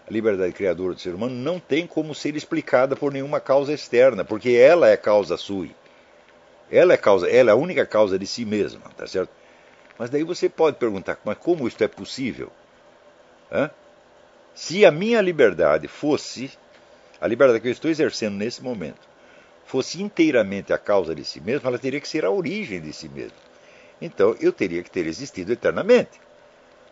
a 0.07 0.11
liberdade 0.11 0.53
criadora 0.53 0.93
do 0.93 0.99
ser 0.99 1.13
humano, 1.13 1.33
não 1.33 1.59
tem 1.59 1.87
como 1.87 2.13
ser 2.13 2.35
explicada 2.35 2.95
por 2.95 3.13
nenhuma 3.13 3.39
causa 3.39 3.73
externa, 3.73 4.25
porque 4.25 4.51
ela 4.51 4.89
é 4.89 4.97
causa 4.97 5.37
sua. 5.37 5.67
Ela 6.71 6.93
é 6.93 6.97
causa, 6.97 7.29
ela 7.29 7.51
é 7.51 7.53
a 7.53 7.55
única 7.55 7.85
causa 7.85 8.19
de 8.19 8.27
si 8.27 8.45
mesma, 8.45 8.81
tá 8.95 9.07
certo? 9.07 9.31
Mas 9.97 10.09
daí 10.09 10.23
você 10.23 10.47
pode 10.47 10.77
perguntar, 10.77 11.19
mas 11.23 11.37
como 11.37 11.67
isso 11.67 11.83
é 11.83 11.87
possível? 11.87 12.51
Hã? 13.51 13.69
Se 14.53 14.85
a 14.85 14.91
minha 14.91 15.21
liberdade 15.21 15.87
fosse 15.87 16.51
a 17.21 17.27
liberdade 17.27 17.59
que 17.59 17.67
eu 17.67 17.71
estou 17.71 17.91
exercendo 17.91 18.35
nesse 18.35 18.63
momento 18.63 19.09
fosse 19.65 20.01
inteiramente 20.01 20.73
a 20.73 20.79
causa 20.79 21.13
de 21.13 21.23
si 21.23 21.39
mesmo, 21.39 21.67
ela 21.67 21.77
teria 21.77 22.01
que 22.01 22.07
ser 22.07 22.25
a 22.25 22.31
origem 22.31 22.81
de 22.81 22.91
si 22.91 23.07
mesmo. 23.07 23.37
Então 24.01 24.35
eu 24.39 24.51
teria 24.51 24.81
que 24.81 24.89
ter 24.89 25.05
existido 25.05 25.51
eternamente. 25.51 26.19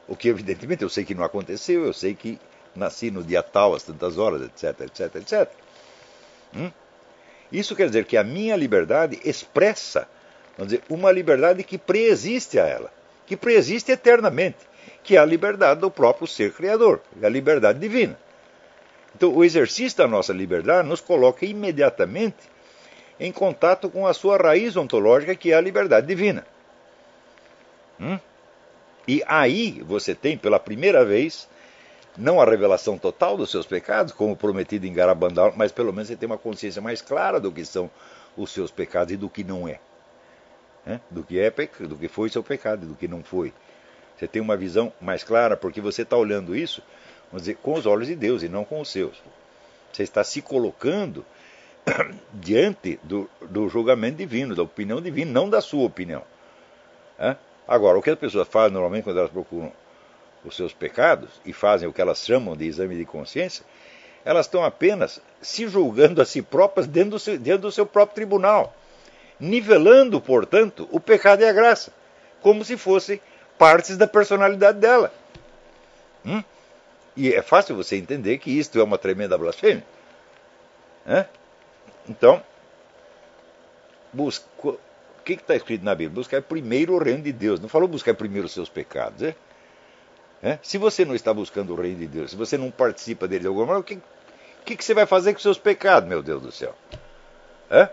O 0.08 0.16
que 0.16 0.30
evidentemente 0.30 0.84
eu 0.84 0.90
sei 0.90 1.04
que 1.04 1.16
não 1.16 1.24
aconteceu, 1.24 1.86
eu 1.86 1.94
sei 1.94 2.14
que 2.14 2.40
nasci 2.76 3.10
no 3.10 3.24
dia 3.24 3.42
tal, 3.42 3.74
às 3.74 3.82
tantas 3.82 4.18
horas, 4.18 4.44
etc, 4.44 4.82
etc, 4.82 5.16
etc. 5.16 5.50
Hum? 6.56 6.72
Isso 7.52 7.76
quer 7.76 7.88
dizer 7.88 8.06
que 8.06 8.16
a 8.16 8.24
minha 8.24 8.56
liberdade 8.56 9.20
expressa, 9.26 10.08
vamos 10.56 10.72
dizer, 10.72 10.84
uma 10.88 11.12
liberdade 11.12 11.64
que 11.64 11.78
preexiste 11.78 12.60
a 12.60 12.66
ela, 12.66 12.94
que 13.26 13.36
preexiste 13.36 13.92
eternamente, 13.92 14.67
que 15.08 15.16
é 15.16 15.20
a 15.20 15.26
liberdade 15.26 15.80
do 15.80 15.90
próprio 15.90 16.28
ser 16.28 16.52
criador, 16.52 17.00
a 17.24 17.30
liberdade 17.30 17.80
divina. 17.80 18.20
Então, 19.16 19.34
o 19.34 19.42
exercício 19.42 19.98
da 19.98 20.06
nossa 20.06 20.34
liberdade 20.34 20.86
nos 20.86 21.00
coloca 21.00 21.46
imediatamente 21.46 22.36
em 23.18 23.32
contato 23.32 23.90
com 23.90 24.06
a 24.06 24.14
sua 24.14 24.36
raiz 24.36 24.76
ontológica, 24.76 25.34
que 25.34 25.54
é 25.54 25.56
a 25.56 25.62
liberdade 25.62 26.06
divina. 26.06 26.46
Hum? 27.98 28.20
E 29.08 29.24
aí 29.26 29.82
você 29.82 30.14
tem, 30.14 30.38
pela 30.38 30.60
primeira 30.60 31.06
vez, 31.06 31.48
não 32.18 32.42
a 32.42 32.46
revelação 32.46 32.98
total 32.98 33.38
dos 33.38 33.50
seus 33.50 33.66
pecados, 33.66 34.12
como 34.12 34.36
prometido 34.36 34.86
em 34.86 34.94
Garabandal, 34.94 35.54
mas 35.56 35.72
pelo 35.72 35.94
menos 35.94 36.10
você 36.10 36.18
tem 36.18 36.28
uma 36.28 36.38
consciência 36.38 36.82
mais 36.82 37.02
clara 37.02 37.40
do 37.40 37.50
que 37.50 37.64
são 37.64 37.90
os 38.36 38.52
seus 38.52 38.72
pecados 38.72 39.14
e 39.14 39.18
do 39.18 39.30
que 39.30 39.46
não 39.46 39.70
é. 39.70 39.80
é? 40.86 41.00
Do 41.10 41.24
que 41.24 41.40
é 41.40 41.50
do 41.50 41.96
que 41.96 42.10
foi 42.10 42.30
seu 42.30 42.44
pecado 42.44 42.84
e 42.84 42.90
do 42.90 42.96
que 42.96 43.08
não 43.08 43.24
foi. 43.24 43.54
Você 44.18 44.28
tem 44.28 44.42
uma 44.42 44.58
visão 44.58 44.92
mais 45.00 45.24
clara 45.24 45.56
porque 45.56 45.80
você 45.80 46.02
está 46.02 46.18
olhando 46.18 46.56
isso 46.56 46.82
dizer, 47.34 47.56
com 47.58 47.74
os 47.74 47.86
olhos 47.86 48.08
de 48.08 48.16
Deus 48.16 48.44
e 48.44 48.50
não 48.50 48.64
com 48.64 48.80
os 48.80 48.90
seus. 48.90 49.22
Você 49.92 50.04
está 50.04 50.24
se 50.24 50.42
colocando 50.42 51.26
diante 52.34 53.00
do, 53.04 53.30
do 53.42 53.68
julgamento 53.70 54.18
divino, 54.18 54.56
da 54.56 54.64
opinião 54.64 55.02
divina, 55.02 55.32
não 55.32 55.50
da 55.50 55.62
sua 55.62 55.86
opinião. 55.86 56.24
Agora, 57.68 57.98
o 57.98 58.02
que 58.02 58.10
as 58.10 58.18
pessoas 58.18 58.48
fazem 58.48 58.72
normalmente 58.72 59.04
quando 59.04 59.20
elas 59.20 59.32
procuram 59.32 59.72
os 60.46 60.56
seus 60.56 60.74
pecados 60.74 61.30
e 61.46 61.52
fazem 61.52 61.88
o 61.88 61.92
que 61.92 62.00
elas 62.00 62.26
chamam 62.26 62.56
de 62.56 62.66
exame 62.66 62.96
de 62.96 63.04
consciência, 63.04 63.66
elas 64.24 64.46
estão 64.46 64.64
apenas 64.64 65.22
se 65.42 65.68
julgando 65.68 66.22
a 66.22 66.26
si 66.26 66.42
próprias 66.42 66.88
dentro 66.88 67.12
do 67.12 67.20
seu, 67.20 67.38
dentro 67.38 67.64
do 67.64 67.72
seu 67.72 67.86
próprio 67.86 68.16
tribunal, 68.16 68.74
nivelando, 69.40 70.22
portanto, 70.22 70.88
o 70.92 71.00
pecado 71.00 71.42
e 71.42 71.46
a 71.46 71.52
graça, 71.52 71.92
como 72.42 72.64
se 72.64 72.78
fossem 72.78 73.20
partes 73.58 73.98
da 73.98 74.08
personalidade 74.08 74.80
dela. 74.80 75.14
Hum? 76.26 76.44
E 77.16 77.34
é 77.34 77.42
fácil 77.42 77.76
você 77.76 77.96
entender 77.96 78.38
que 78.38 78.52
isto 78.52 78.80
é 78.80 78.84
uma 78.84 78.98
tremenda 78.98 79.38
blasfêmia. 79.38 79.84
É? 81.06 81.26
Então, 82.08 82.44
busca, 84.14 84.46
o 84.64 84.78
que 85.24 85.34
está 85.34 85.56
escrito 85.56 85.84
na 85.84 85.96
Bíblia? 85.96 86.16
Buscar 86.16 86.42
primeiro 86.42 86.94
o 86.94 87.00
reino 87.00 87.24
de 87.24 87.32
Deus. 87.32 87.60
Não 87.60 87.68
falou 87.68 87.88
buscar 87.88 88.14
primeiro 88.14 88.46
os 88.46 88.54
seus 88.54 88.70
pecados. 88.70 89.24
É? 89.24 89.36
É? 90.42 90.60
Se 90.62 90.78
você 90.78 91.04
não 91.04 91.16
está 91.16 91.34
buscando 91.34 91.74
o 91.74 91.82
reino 91.82 91.98
de 91.98 92.08
Deus, 92.08 92.32
se 92.32 92.38
você 92.38 92.58
não 92.58 92.70
participa 92.70 93.28
dele 93.28 93.42
de 93.42 93.48
alguma 93.48 93.66
forma, 93.66 93.82
o 93.82 93.84
que, 93.84 94.00
que, 94.64 94.76
que, 94.76 94.84
você 94.84 94.94
vai 94.94 95.06
fazer 95.06 95.34
com 95.34 95.38
os 95.38 95.44
seus 95.44 95.58
pecados, 95.58 96.08
meu 96.08 96.22
Deus 96.22 96.42
do 96.42 96.52
céu? 96.52 96.76
É? 97.70 97.90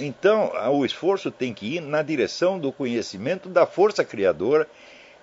Então, 0.00 0.52
o 0.72 0.84
esforço 0.84 1.30
tem 1.30 1.54
que 1.54 1.76
ir 1.76 1.80
na 1.80 2.02
direção 2.02 2.58
do 2.58 2.72
conhecimento 2.72 3.48
da 3.48 3.66
força 3.66 4.04
criadora 4.04 4.68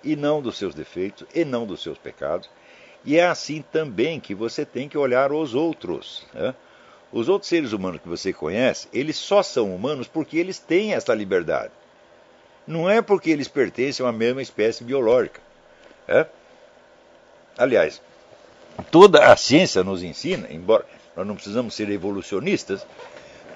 e 0.02 0.16
não 0.16 0.40
dos 0.40 0.56
seus 0.56 0.74
defeitos 0.74 1.26
e 1.34 1.44
não 1.44 1.66
dos 1.66 1.82
seus 1.82 1.98
pecados 1.98 2.48
e 3.04 3.18
é 3.18 3.26
assim 3.26 3.64
também 3.72 4.20
que 4.20 4.34
você 4.34 4.64
tem 4.64 4.88
que 4.88 4.96
olhar 4.96 5.32
os 5.32 5.54
outros. 5.54 6.24
Né? 6.32 6.54
Os 7.12 7.28
outros 7.28 7.48
seres 7.48 7.72
humanos 7.72 8.00
que 8.00 8.08
você 8.08 8.32
conhece, 8.32 8.88
eles 8.92 9.16
só 9.16 9.42
são 9.42 9.74
humanos 9.74 10.08
porque 10.08 10.38
eles 10.38 10.58
têm 10.58 10.94
essa 10.94 11.14
liberdade. 11.14 11.72
Não 12.66 12.88
é 12.88 13.02
porque 13.02 13.30
eles 13.30 13.48
pertencem 13.48 14.04
uma 14.06 14.12
mesma 14.12 14.40
espécie 14.40 14.84
biológica. 14.84 15.40
Né? 16.06 16.26
Aliás, 17.58 18.00
toda 18.90 19.32
a 19.32 19.36
ciência 19.36 19.82
nos 19.82 20.02
ensina, 20.02 20.46
embora 20.50 20.86
nós 21.16 21.26
não 21.26 21.34
precisamos 21.34 21.74
ser 21.74 21.90
evolucionistas, 21.90 22.86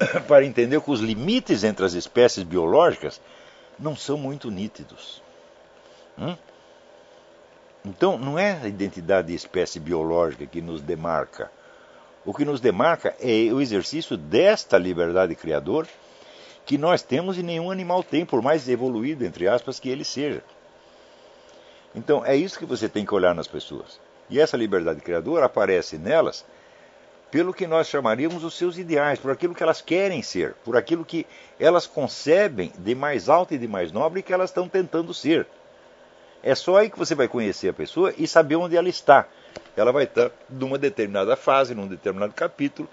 para 0.26 0.44
entender 0.44 0.80
que 0.80 0.90
os 0.90 1.00
limites 1.00 1.64
entre 1.64 1.84
as 1.84 1.94
espécies 1.94 2.44
biológicas 2.44 3.20
não 3.78 3.94
são 3.96 4.16
muito 4.16 4.50
nítidos. 4.50 5.22
Hum? 6.18 6.36
Então, 7.84 8.18
não 8.18 8.38
é 8.38 8.58
a 8.62 8.68
identidade 8.68 9.28
de 9.28 9.34
espécie 9.34 9.78
biológica 9.78 10.44
que 10.44 10.60
nos 10.60 10.80
demarca. 10.80 11.50
O 12.24 12.34
que 12.34 12.44
nos 12.44 12.60
demarca 12.60 13.14
é 13.20 13.52
o 13.52 13.60
exercício 13.60 14.16
desta 14.16 14.76
liberdade 14.76 15.34
criadora 15.36 15.86
que 16.64 16.76
nós 16.76 17.00
temos 17.00 17.38
e 17.38 17.44
nenhum 17.44 17.70
animal 17.70 18.02
tem, 18.02 18.26
por 18.26 18.42
mais 18.42 18.68
evoluído, 18.68 19.24
entre 19.24 19.46
aspas, 19.46 19.78
que 19.78 19.88
ele 19.88 20.04
seja. 20.04 20.42
Então, 21.94 22.26
é 22.26 22.34
isso 22.34 22.58
que 22.58 22.66
você 22.66 22.88
tem 22.88 23.06
que 23.06 23.14
olhar 23.14 23.34
nas 23.34 23.46
pessoas. 23.46 24.00
E 24.28 24.40
essa 24.40 24.56
liberdade 24.56 25.00
criadora 25.00 25.46
aparece 25.46 25.96
nelas 25.96 26.44
pelo 27.30 27.52
que 27.52 27.66
nós 27.66 27.88
chamaríamos 27.88 28.44
os 28.44 28.54
seus 28.54 28.78
ideais, 28.78 29.18
por 29.18 29.30
aquilo 29.30 29.54
que 29.54 29.62
elas 29.62 29.80
querem 29.80 30.22
ser, 30.22 30.54
por 30.64 30.76
aquilo 30.76 31.04
que 31.04 31.26
elas 31.58 31.86
concebem 31.86 32.72
de 32.78 32.94
mais 32.94 33.28
alto 33.28 33.54
e 33.54 33.58
de 33.58 33.66
mais 33.66 33.90
nobre 33.92 34.22
que 34.22 34.32
elas 34.32 34.50
estão 34.50 34.68
tentando 34.68 35.12
ser. 35.12 35.46
É 36.42 36.54
só 36.54 36.76
aí 36.76 36.88
que 36.88 36.98
você 36.98 37.14
vai 37.14 37.26
conhecer 37.26 37.68
a 37.68 37.72
pessoa 37.72 38.14
e 38.16 38.26
saber 38.26 38.56
onde 38.56 38.76
ela 38.76 38.88
está. 38.88 39.26
Ela 39.76 39.90
vai 39.90 40.04
estar 40.04 40.30
numa 40.48 40.78
determinada 40.78 41.36
fase, 41.36 41.74
num 41.74 41.86
determinado 41.86 42.32
capítulo 42.32 42.88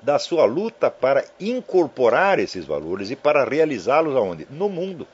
da 0.00 0.18
sua 0.18 0.44
luta 0.44 0.90
para 0.90 1.24
incorporar 1.38 2.38
esses 2.38 2.64
valores 2.64 3.10
e 3.10 3.16
para 3.16 3.44
realizá-los 3.44 4.16
aonde? 4.16 4.46
No 4.50 4.68
mundo. 4.68 5.06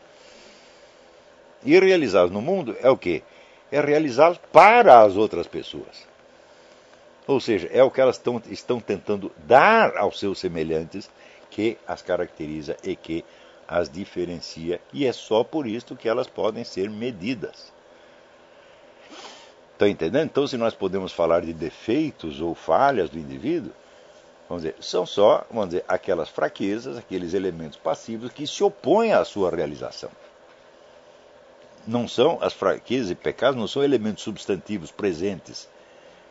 E 1.65 1.79
realizá-los 1.79 2.31
no 2.31 2.41
mundo 2.41 2.77
é 2.81 2.89
o 2.89 2.97
quê? 2.97 3.23
É 3.71 3.81
realizá-los 3.81 4.39
para 4.53 5.03
as 5.03 5.17
outras 5.17 5.47
pessoas. 5.47 6.09
Ou 7.29 7.39
seja, 7.41 7.69
é 7.71 7.85
o 7.85 7.91
que 7.91 8.01
elas 8.01 8.17
estão, 8.17 8.43
estão 8.49 8.81
tentando 8.81 9.31
dar 9.47 9.99
aos 9.99 10.19
seus 10.19 10.39
semelhantes 10.39 11.11
que 11.51 11.77
as 11.87 12.01
caracteriza 12.01 12.75
e 12.83 12.97
que 12.97 13.23
as 13.69 13.91
diferencia 13.91 14.81
e 14.95 15.05
é 15.05 15.13
só 15.13 15.45
por 15.45 15.67
isso 15.67 15.95
que 15.95 16.09
elas 16.09 16.27
podem 16.27 16.65
ser 16.65 16.89
medidas. 16.89 17.71
Estão 19.73 19.87
entendendo? 19.87 20.25
Então, 20.25 20.47
se 20.47 20.57
nós 20.57 20.75
podemos 20.75 21.13
falar 21.13 21.43
de 21.43 21.53
defeitos 21.53 22.41
ou 22.41 22.55
falhas 22.55 23.11
do 23.11 23.19
indivíduo, 23.19 23.73
vamos 24.49 24.63
dizer, 24.63 24.77
são 24.81 25.05
só, 25.05 25.47
vamos 25.51 25.69
dizer, 25.69 25.85
aquelas 25.87 26.31
fraquezas, 26.31 26.97
aqueles 26.97 27.35
elementos 27.35 27.79
passivos 27.79 28.33
que 28.33 28.47
se 28.47 28.65
opõem 28.65 29.13
à 29.13 29.23
sua 29.23 29.55
realização. 29.55 30.11
Não 31.87 32.09
são 32.09 32.39
as 32.41 32.55
fraquezas 32.55 33.11
e 33.11 33.15
pecados, 33.15 33.61
não 33.61 33.69
são 33.69 33.85
elementos 33.85 34.25
substantivos 34.25 34.91
presentes, 34.91 35.69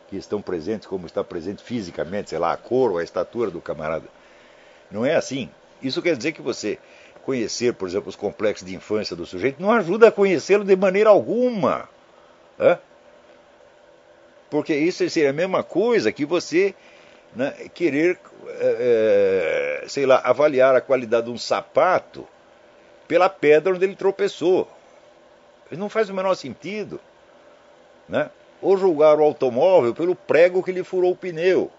que 0.08 0.16
estão 0.16 0.40
presentes 0.40 0.86
como 0.86 1.06
está 1.06 1.22
presente 1.22 1.62
fisicamente, 1.62 2.30
sei 2.30 2.38
lá, 2.38 2.52
a 2.52 2.56
cor 2.56 2.92
ou 2.92 2.98
a 2.98 3.04
estatura 3.04 3.50
do 3.50 3.60
camarada. 3.60 4.06
Não 4.90 5.04
é 5.04 5.14
assim. 5.14 5.50
Isso 5.82 6.02
quer 6.02 6.16
dizer 6.16 6.32
que 6.32 6.42
você 6.42 6.78
conhecer, 7.24 7.74
por 7.74 7.86
exemplo, 7.86 8.08
os 8.08 8.16
complexos 8.16 8.66
de 8.66 8.74
infância 8.74 9.14
do 9.14 9.26
sujeito, 9.26 9.60
não 9.60 9.70
ajuda 9.70 10.08
a 10.08 10.12
conhecê-lo 10.12 10.64
de 10.64 10.74
maneira 10.74 11.10
alguma. 11.10 11.88
Porque 14.48 14.74
isso 14.74 15.08
seria 15.10 15.30
a 15.30 15.34
mesma 15.34 15.62
coisa 15.62 16.10
que 16.10 16.24
você 16.24 16.74
né, 17.36 17.50
querer, 17.74 18.18
é, 18.48 19.84
sei 19.86 20.06
lá, 20.06 20.22
avaliar 20.24 20.74
a 20.74 20.80
qualidade 20.80 21.26
de 21.26 21.32
um 21.32 21.38
sapato 21.38 22.26
pela 23.06 23.28
pedra 23.28 23.74
onde 23.74 23.84
ele 23.84 23.94
tropeçou. 23.94 24.66
Não 25.70 25.90
faz 25.90 26.08
o 26.08 26.14
menor 26.14 26.34
sentido. 26.34 26.98
Né? 28.08 28.30
Ou 28.60 28.76
julgar 28.76 29.18
o 29.18 29.22
automóvel 29.22 29.94
pelo 29.94 30.14
prego 30.14 30.62
que 30.62 30.72
lhe 30.72 30.82
furou 30.82 31.12
o 31.12 31.16
pneu. 31.16 31.70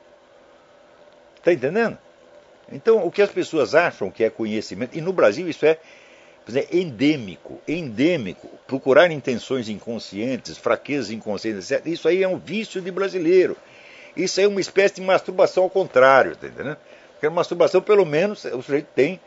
Está 1.37 1.53
entendendo? 1.53 1.97
Então, 2.71 3.05
o 3.05 3.11
que 3.11 3.21
as 3.21 3.31
pessoas 3.31 3.73
acham 3.73 4.11
que 4.11 4.23
é 4.23 4.29
conhecimento, 4.29 4.97
e 4.97 5.01
no 5.01 5.11
Brasil 5.11 5.49
isso 5.49 5.65
é 5.65 5.77
é 6.57 6.67
endêmico, 6.75 7.59
endêmico. 7.67 8.49
Procurar 8.65 9.11
intenções 9.11 9.69
inconscientes, 9.69 10.57
fraquezas 10.57 11.11
inconscientes, 11.11 11.69
etc. 11.69 11.85
Isso 11.85 12.07
aí 12.07 12.23
é 12.23 12.27
um 12.27 12.37
vício 12.37 12.81
de 12.81 12.89
brasileiro. 12.89 13.55
Isso 14.15 14.39
aí 14.39 14.45
é 14.45 14.49
uma 14.49 14.61
espécie 14.61 14.95
de 14.95 15.01
masturbação 15.01 15.63
ao 15.63 15.69
contrário, 15.69 16.35
tá 16.35 16.47
entendendo? 16.47 16.77
Porque 17.11 17.27
a 17.27 17.29
masturbação, 17.29 17.81
pelo 17.81 18.05
menos, 18.05 18.45
o 18.45 18.61
sujeito 18.61 18.87
tem 18.95 19.19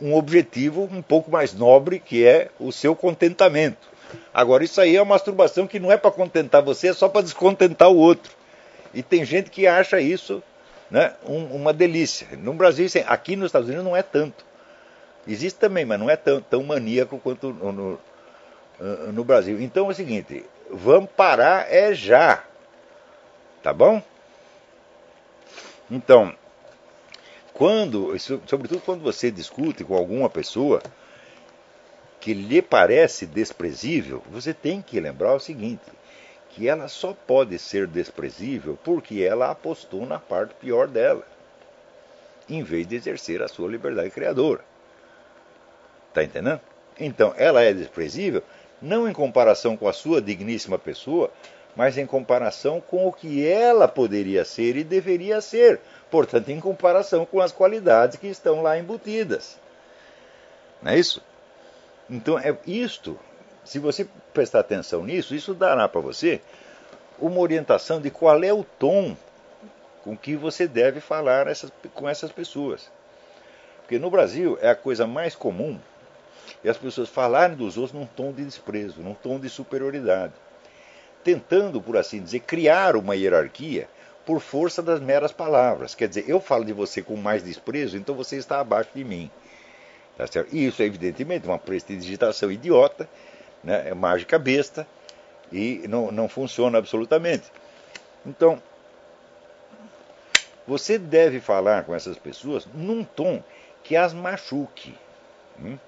um 0.00 0.14
objetivo 0.14 0.88
um 0.90 1.02
pouco 1.02 1.30
mais 1.30 1.52
nobre, 1.52 1.98
que 1.98 2.24
é 2.24 2.48
o 2.58 2.70
seu 2.70 2.94
contentamento. 2.94 3.89
Agora, 4.32 4.64
isso 4.64 4.80
aí 4.80 4.96
é 4.96 5.02
uma 5.02 5.14
masturbação 5.14 5.66
que 5.66 5.80
não 5.80 5.90
é 5.90 5.96
para 5.96 6.10
contentar 6.10 6.62
você, 6.62 6.88
é 6.88 6.92
só 6.92 7.08
para 7.08 7.22
descontentar 7.22 7.90
o 7.90 7.96
outro. 7.96 8.32
E 8.92 9.02
tem 9.02 9.24
gente 9.24 9.50
que 9.50 9.66
acha 9.66 10.00
isso 10.00 10.42
né, 10.90 11.14
um, 11.24 11.44
uma 11.46 11.72
delícia. 11.72 12.26
No 12.38 12.52
Brasil, 12.54 12.86
aqui 13.06 13.36
nos 13.36 13.46
Estados 13.46 13.68
Unidos 13.68 13.84
não 13.84 13.96
é 13.96 14.02
tanto. 14.02 14.44
Existe 15.26 15.58
também, 15.58 15.84
mas 15.84 15.98
não 15.98 16.10
é 16.10 16.16
tão, 16.16 16.40
tão 16.40 16.62
maníaco 16.62 17.18
quanto 17.18 17.52
no, 17.52 17.72
no, 17.72 18.00
no 19.12 19.24
Brasil. 19.24 19.60
Então 19.60 19.86
é 19.86 19.90
o 19.90 19.94
seguinte, 19.94 20.44
vamos 20.70 21.10
parar 21.10 21.72
é 21.72 21.94
já. 21.94 22.42
Tá 23.62 23.72
bom? 23.72 24.02
Então, 25.90 26.34
quando, 27.52 28.16
sobretudo 28.46 28.80
quando 28.80 29.02
você 29.02 29.30
discute 29.30 29.84
com 29.84 29.94
alguma 29.94 30.30
pessoa 30.30 30.82
que 32.20 32.34
lhe 32.34 32.60
parece 32.60 33.26
desprezível, 33.26 34.22
você 34.30 34.52
tem 34.52 34.82
que 34.82 35.00
lembrar 35.00 35.34
o 35.34 35.40
seguinte: 35.40 35.82
que 36.50 36.68
ela 36.68 36.86
só 36.88 37.14
pode 37.26 37.58
ser 37.58 37.86
desprezível 37.86 38.78
porque 38.84 39.22
ela 39.22 39.50
apostou 39.50 40.04
na 40.04 40.18
parte 40.18 40.54
pior 40.54 40.86
dela, 40.86 41.26
em 42.48 42.62
vez 42.62 42.86
de 42.86 42.96
exercer 42.96 43.42
a 43.42 43.48
sua 43.48 43.68
liberdade 43.68 44.10
criadora. 44.10 44.60
Está 46.08 46.22
entendendo? 46.22 46.60
Então, 46.98 47.32
ela 47.36 47.62
é 47.62 47.72
desprezível 47.72 48.42
não 48.82 49.08
em 49.08 49.12
comparação 49.12 49.76
com 49.76 49.88
a 49.88 49.92
sua 49.92 50.20
digníssima 50.20 50.78
pessoa, 50.78 51.30
mas 51.76 51.96
em 51.96 52.06
comparação 52.06 52.80
com 52.80 53.06
o 53.06 53.12
que 53.12 53.46
ela 53.46 53.86
poderia 53.86 54.44
ser 54.44 54.76
e 54.76 54.84
deveria 54.84 55.40
ser. 55.40 55.80
Portanto, 56.10 56.48
em 56.50 56.60
comparação 56.60 57.24
com 57.24 57.40
as 57.40 57.52
qualidades 57.52 58.18
que 58.18 58.26
estão 58.26 58.62
lá 58.62 58.78
embutidas. 58.78 59.58
Não 60.82 60.92
é 60.92 60.98
isso? 60.98 61.22
Então, 62.10 62.38
é 62.38 62.56
isto. 62.66 63.18
Se 63.64 63.78
você 63.78 64.06
prestar 64.34 64.60
atenção 64.60 65.04
nisso, 65.04 65.34
isso 65.34 65.54
dará 65.54 65.88
para 65.88 66.00
você 66.00 66.40
uma 67.18 67.38
orientação 67.38 68.00
de 68.00 68.10
qual 68.10 68.42
é 68.42 68.52
o 68.52 68.64
tom 68.64 69.16
com 70.02 70.16
que 70.16 70.34
você 70.34 70.66
deve 70.66 71.00
falar 71.00 71.46
essas, 71.46 71.70
com 71.94 72.08
essas 72.08 72.32
pessoas. 72.32 72.90
Porque 73.82 73.98
no 73.98 74.10
Brasil 74.10 74.58
é 74.60 74.70
a 74.70 74.74
coisa 74.74 75.06
mais 75.06 75.34
comum 75.34 75.78
e 76.64 76.68
as 76.68 76.76
pessoas 76.76 77.08
falarem 77.08 77.56
dos 77.56 77.76
outros 77.76 77.98
num 77.98 78.06
tom 78.06 78.32
de 78.32 78.44
desprezo, 78.44 79.02
num 79.02 79.14
tom 79.14 79.38
de 79.38 79.48
superioridade, 79.48 80.32
tentando, 81.22 81.80
por 81.80 81.96
assim 81.96 82.22
dizer, 82.22 82.40
criar 82.40 82.96
uma 82.96 83.14
hierarquia 83.14 83.88
por 84.24 84.40
força 84.40 84.82
das 84.82 85.00
meras 85.00 85.32
palavras. 85.32 85.94
Quer 85.94 86.08
dizer, 86.08 86.24
eu 86.28 86.40
falo 86.40 86.64
de 86.64 86.72
você 86.72 87.02
com 87.02 87.16
mais 87.16 87.42
desprezo, 87.42 87.96
então 87.96 88.14
você 88.14 88.36
está 88.36 88.60
abaixo 88.60 88.90
de 88.94 89.04
mim. 89.04 89.30
Tá 90.20 90.26
certo? 90.26 90.54
E 90.54 90.66
isso 90.66 90.82
é 90.82 90.84
evidentemente 90.84 91.48
uma 91.48 91.58
prestidigitação 91.58 92.52
idiota, 92.52 93.08
né? 93.64 93.88
é 93.88 93.94
mágica 93.94 94.38
besta 94.38 94.86
e 95.50 95.82
não, 95.88 96.12
não 96.12 96.28
funciona 96.28 96.76
absolutamente. 96.76 97.50
Então, 98.26 98.62
você 100.68 100.98
deve 100.98 101.40
falar 101.40 101.84
com 101.84 101.94
essas 101.94 102.18
pessoas 102.18 102.68
num 102.74 103.02
tom 103.02 103.42
que 103.82 103.96
as 103.96 104.12
machuque. 104.12 104.94
Hum? 105.58 105.78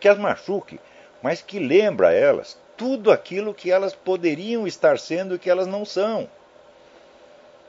que 0.00 0.08
as 0.08 0.18
machuque, 0.18 0.80
mas 1.22 1.40
que 1.40 1.60
lembra 1.60 2.08
a 2.08 2.12
elas 2.12 2.58
tudo 2.76 3.12
aquilo 3.12 3.54
que 3.54 3.70
elas 3.70 3.94
poderiam 3.94 4.66
estar 4.66 4.98
sendo 4.98 5.36
e 5.36 5.38
que 5.38 5.48
elas 5.48 5.68
não 5.68 5.84
são. 5.84 6.28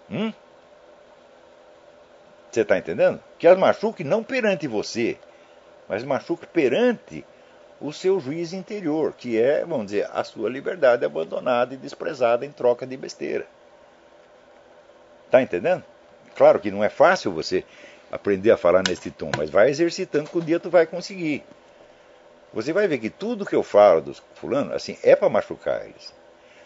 Hum? 0.09 0.33
Você 2.49 2.61
está 2.61 2.75
entendendo? 2.75 3.21
Que 3.37 3.45
as 3.45 3.55
machuque 3.55 4.03
não 4.03 4.23
perante 4.23 4.65
você, 4.65 5.19
mas 5.87 6.03
machuque 6.03 6.47
perante 6.47 7.25
o 7.79 7.91
seu 7.91 8.19
juiz 8.19 8.53
interior, 8.53 9.13
que 9.13 9.39
é, 9.39 9.65
vamos 9.65 9.87
dizer, 9.87 10.09
a 10.11 10.23
sua 10.23 10.49
liberdade 10.49 11.05
abandonada 11.05 11.73
e 11.73 11.77
desprezada 11.77 12.45
em 12.45 12.51
troca 12.51 12.85
de 12.85 12.95
besteira. 12.95 13.45
Está 15.25 15.41
entendendo? 15.41 15.83
Claro 16.35 16.59
que 16.59 16.71
não 16.71 16.83
é 16.83 16.89
fácil 16.89 17.31
você 17.31 17.63
aprender 18.11 18.51
a 18.51 18.57
falar 18.57 18.83
nesse 18.83 19.11
tom, 19.11 19.31
mas 19.37 19.49
vai 19.49 19.69
exercitando 19.69 20.29
que 20.29 20.37
um 20.37 20.41
dia 20.41 20.59
tu 20.59 20.69
vai 20.69 20.85
conseguir. 20.85 21.43
Você 22.53 22.71
vai 22.71 22.87
ver 22.87 22.99
que 22.99 23.09
tudo 23.09 23.45
que 23.45 23.55
eu 23.55 23.63
falo 23.63 24.01
dos 24.01 24.23
fulano, 24.35 24.73
assim, 24.73 24.97
é 25.03 25.15
para 25.15 25.29
machucar 25.29 25.83
eles. 25.83 26.13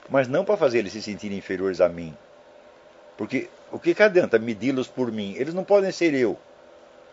Mas 0.08 0.27
não 0.27 0.45
para 0.45 0.58
fazer 0.58 0.79
eles 0.79 0.93
se 0.93 1.01
sentirem 1.01 1.38
inferiores 1.38 1.82
a 1.82 1.89
mim. 1.89 2.15
Porque 3.17 3.49
o 3.71 3.79
que, 3.79 3.93
que 3.93 4.03
adianta 4.03 4.38
medi-los 4.38 4.88
por 4.88 5.12
mim? 5.12 5.34
Eles 5.36 5.53
não 5.53 5.63
podem 5.63 5.91
ser 5.91 6.13
eu. 6.13 6.38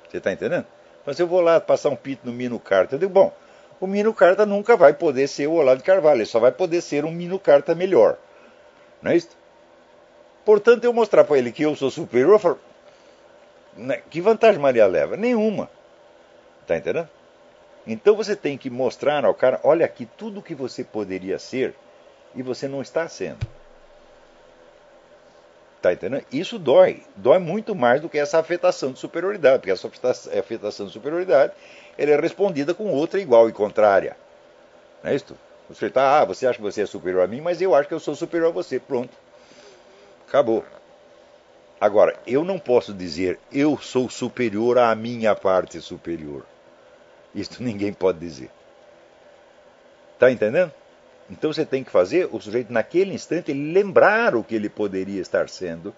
Você 0.09 0.19
está 0.19 0.33
entendendo? 0.33 0.67
Mas 1.07 1.21
eu 1.21 1.27
vou 1.27 1.41
lá 1.41 1.61
passar 1.61 1.89
um 1.89 1.97
pito 1.97 2.27
no 2.27 2.33
Mino 2.33 2.59
Carta. 2.59 2.97
Eu 2.97 2.99
digo, 2.99 3.13
bom, 3.13 3.33
o 3.81 3.87
Mino 3.87 4.13
Carta 4.13 4.45
nunca 4.45 4.77
vai 4.77 4.93
poder 4.93 5.29
ser 5.29 5.47
o 5.47 5.53
Olavo 5.53 5.79
de 5.79 5.85
Carvalho, 5.85 6.19
ele 6.19 6.27
só 6.27 6.41
vai 6.41 6.51
poder 6.51 6.81
ser 6.81 7.05
um 7.05 7.13
Mino 7.13 7.39
Carta 7.39 7.75
melhor. 7.75 8.19
Não 9.01 9.13
é 9.13 9.17
isso? 9.17 9.31
Portanto, 10.45 10.85
eu 10.85 10.93
mostrar 10.93 11.25
para 11.25 11.39
ele 11.39 11.53
que 11.53 11.63
eu 11.63 11.77
sou 11.77 11.91
superior, 11.91 12.33
eu 12.33 12.39
falo, 12.39 12.59
né, 13.77 14.03
que 14.11 14.21
vantagem 14.21 14.61
Maria 14.61 14.87
leva? 14.87 15.17
Nenhuma. 15.17 15.71
Está 16.63 16.77
entendendo? 16.77 17.09
Então 17.87 18.17
você 18.17 18.35
tem 18.35 18.59
que 18.59 18.69
mostrar 18.69 19.25
ao 19.25 19.35
cara: 19.35 19.61
olha 19.63 19.87
aqui 19.87 20.07
tudo 20.07 20.43
que 20.43 20.55
você 20.55 20.83
poderia 20.83 21.39
ser 21.39 21.75
e 22.35 22.43
você 22.43 22.67
não 22.67 22.83
está 22.83 23.09
sendo. 23.09 23.47
Tá 25.87 25.93
entendendo? 25.93 26.25
Isso 26.33 26.59
dói. 26.59 27.05
Dói 27.15 27.39
muito 27.39 27.73
mais 27.73 28.01
do 28.01 28.09
que 28.09 28.19
essa 28.19 28.41
afetação 28.41 28.91
de 28.91 28.99
superioridade, 28.99 29.61
porque 29.61 29.71
essa 29.71 29.87
afetação 30.37 30.87
de 30.87 30.93
superioridade 30.93 31.53
ela 31.97 32.11
é 32.11 32.21
respondida 32.21 32.75
com 32.75 32.91
outra 32.91 33.21
igual 33.21 33.49
e 33.49 33.53
contrária. 33.53 34.17
Não 35.01 35.13
é 35.13 35.15
isso? 35.15 35.37
Você 35.69 35.87
está, 35.87 36.21
ah, 36.21 36.25
você 36.25 36.45
acha 36.45 36.57
que 36.57 36.63
você 36.63 36.83
é 36.83 36.87
superior 36.87 37.23
a 37.23 37.29
mim, 37.29 37.41
mas 37.41 37.63
eu 37.63 37.73
acho 37.73 37.87
que 37.87 37.95
eu 37.95 38.01
sou 38.01 38.17
superior 38.17 38.49
a 38.49 38.53
você. 38.53 38.81
Pronto. 38.81 39.17
Acabou. 40.27 40.65
Agora, 41.81 42.19
eu 42.27 42.45
não 42.45 42.59
posso 42.59 42.93
dizer 42.93 43.39
eu 43.53 43.79
sou 43.79 44.11
superior 44.11 44.79
à 44.79 44.93
minha 44.97 45.37
parte 45.37 45.81
superior. 45.81 46.45
Isso 47.33 47.63
ninguém 47.63 47.93
pode 47.93 48.19
dizer. 48.19 48.51
Está 50.15 50.33
entendendo? 50.33 50.73
Então 51.31 51.53
você 51.53 51.65
tem 51.65 51.83
que 51.83 51.91
fazer 51.91 52.29
o 52.31 52.41
sujeito, 52.41 52.73
naquele 52.73 53.13
instante, 53.13 53.53
lembrar 53.53 54.35
o 54.35 54.45
que 54.45 54.55
ele 54.55 54.69
poderia 54.69 55.21
estar 55.21 55.49
sendo 55.49 55.95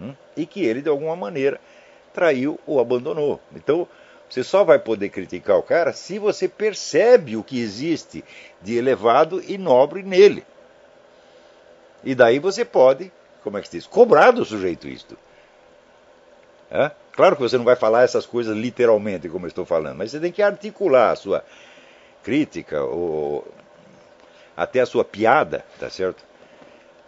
hum, 0.00 0.14
e 0.36 0.46
que 0.46 0.64
ele, 0.64 0.80
de 0.80 0.88
alguma 0.88 1.14
maneira, 1.14 1.60
traiu 2.12 2.58
ou 2.66 2.80
abandonou. 2.80 3.40
Então 3.54 3.86
você 4.28 4.42
só 4.42 4.64
vai 4.64 4.78
poder 4.78 5.08
criticar 5.10 5.58
o 5.58 5.62
cara 5.62 5.92
se 5.92 6.18
você 6.18 6.48
percebe 6.48 7.36
o 7.36 7.44
que 7.44 7.60
existe 7.60 8.24
de 8.62 8.76
elevado 8.76 9.42
e 9.46 9.58
nobre 9.58 10.02
nele. 10.02 10.44
E 12.02 12.14
daí 12.14 12.38
você 12.38 12.64
pode, 12.64 13.12
como 13.42 13.58
é 13.58 13.60
que 13.60 13.68
se 13.68 13.76
diz, 13.76 13.86
cobrar 13.86 14.30
do 14.30 14.44
sujeito 14.44 14.88
isto. 14.88 15.18
É? 16.70 16.90
Claro 17.12 17.36
que 17.36 17.42
você 17.42 17.58
não 17.58 17.64
vai 17.64 17.76
falar 17.76 18.04
essas 18.04 18.24
coisas 18.24 18.56
literalmente, 18.56 19.28
como 19.28 19.44
eu 19.44 19.48
estou 19.48 19.66
falando, 19.66 19.98
mas 19.98 20.12
você 20.12 20.20
tem 20.20 20.30
que 20.32 20.40
articular 20.40 21.10
a 21.10 21.16
sua 21.16 21.44
crítica, 22.22 22.82
ou 22.82 23.46
até 24.56 24.80
a 24.80 24.86
sua 24.86 25.04
piada, 25.04 25.64
tá 25.78 25.88
certo? 25.88 26.24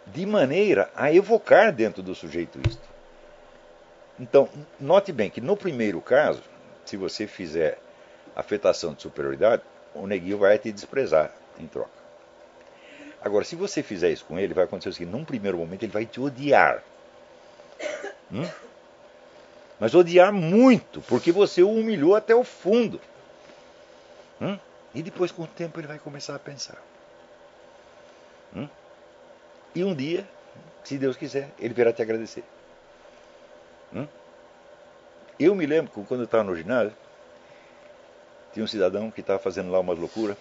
De 0.05 0.25
maneira 0.25 0.89
a 0.95 1.13
evocar 1.13 1.71
dentro 1.71 2.01
do 2.01 2.13
sujeito 2.13 2.59
isto. 2.67 2.81
Então, 4.19 4.49
note 4.79 5.11
bem 5.11 5.29
que 5.29 5.41
no 5.41 5.57
primeiro 5.57 6.01
caso, 6.01 6.41
se 6.85 6.97
você 6.97 7.25
fizer 7.25 7.79
afetação 8.35 8.93
de 8.93 9.01
superioridade, 9.01 9.61
o 9.93 10.05
neguinho 10.07 10.37
vai 10.37 10.57
te 10.57 10.71
desprezar 10.71 11.31
em 11.59 11.67
troca. 11.67 12.03
Agora, 13.21 13.45
se 13.45 13.55
você 13.55 13.81
fizer 13.81 14.11
isso 14.11 14.25
com 14.25 14.37
ele, 14.37 14.53
vai 14.53 14.65
acontecer 14.65 14.89
o 14.89 14.93
seguinte: 14.93 15.11
num 15.11 15.23
primeiro 15.23 15.57
momento 15.57 15.83
ele 15.83 15.91
vai 15.91 16.05
te 16.05 16.19
odiar. 16.19 16.83
Hum? 18.31 18.47
mas 19.83 19.93
odiar 19.93 20.31
muito, 20.31 21.01
porque 21.01 21.29
você 21.29 21.61
o 21.61 21.69
humilhou 21.69 22.15
até 22.15 22.33
o 22.33 22.45
fundo. 22.45 23.01
Hum? 24.41 24.57
E 24.95 25.03
depois, 25.03 25.29
com 25.29 25.43
o 25.43 25.47
tempo, 25.47 25.77
ele 25.77 25.87
vai 25.87 25.99
começar 25.99 26.35
a 26.35 26.39
pensar. 26.39 26.77
Hum? 28.55 28.69
E 29.75 29.83
um 29.83 29.95
dia 29.95 30.27
Se 30.83 30.97
Deus 30.97 31.15
quiser, 31.15 31.49
ele 31.57 31.73
virá 31.73 31.93
te 31.93 32.01
agradecer. 32.01 32.43
Hum? 33.93 34.07
Eu 35.39 35.55
me 35.55 35.65
lembro 35.65 35.91
que 35.91 36.03
quando 36.05 36.21
eu 36.21 36.25
estava 36.25 36.43
no 36.43 36.55
ginásio, 36.55 36.95
tinha 38.53 38.63
um 38.63 38.67
cidadão 38.67 39.09
que 39.09 39.21
estava 39.21 39.39
fazendo 39.39 39.71
lá 39.71 39.79
umas 39.79 39.97
loucuras. 39.97 40.37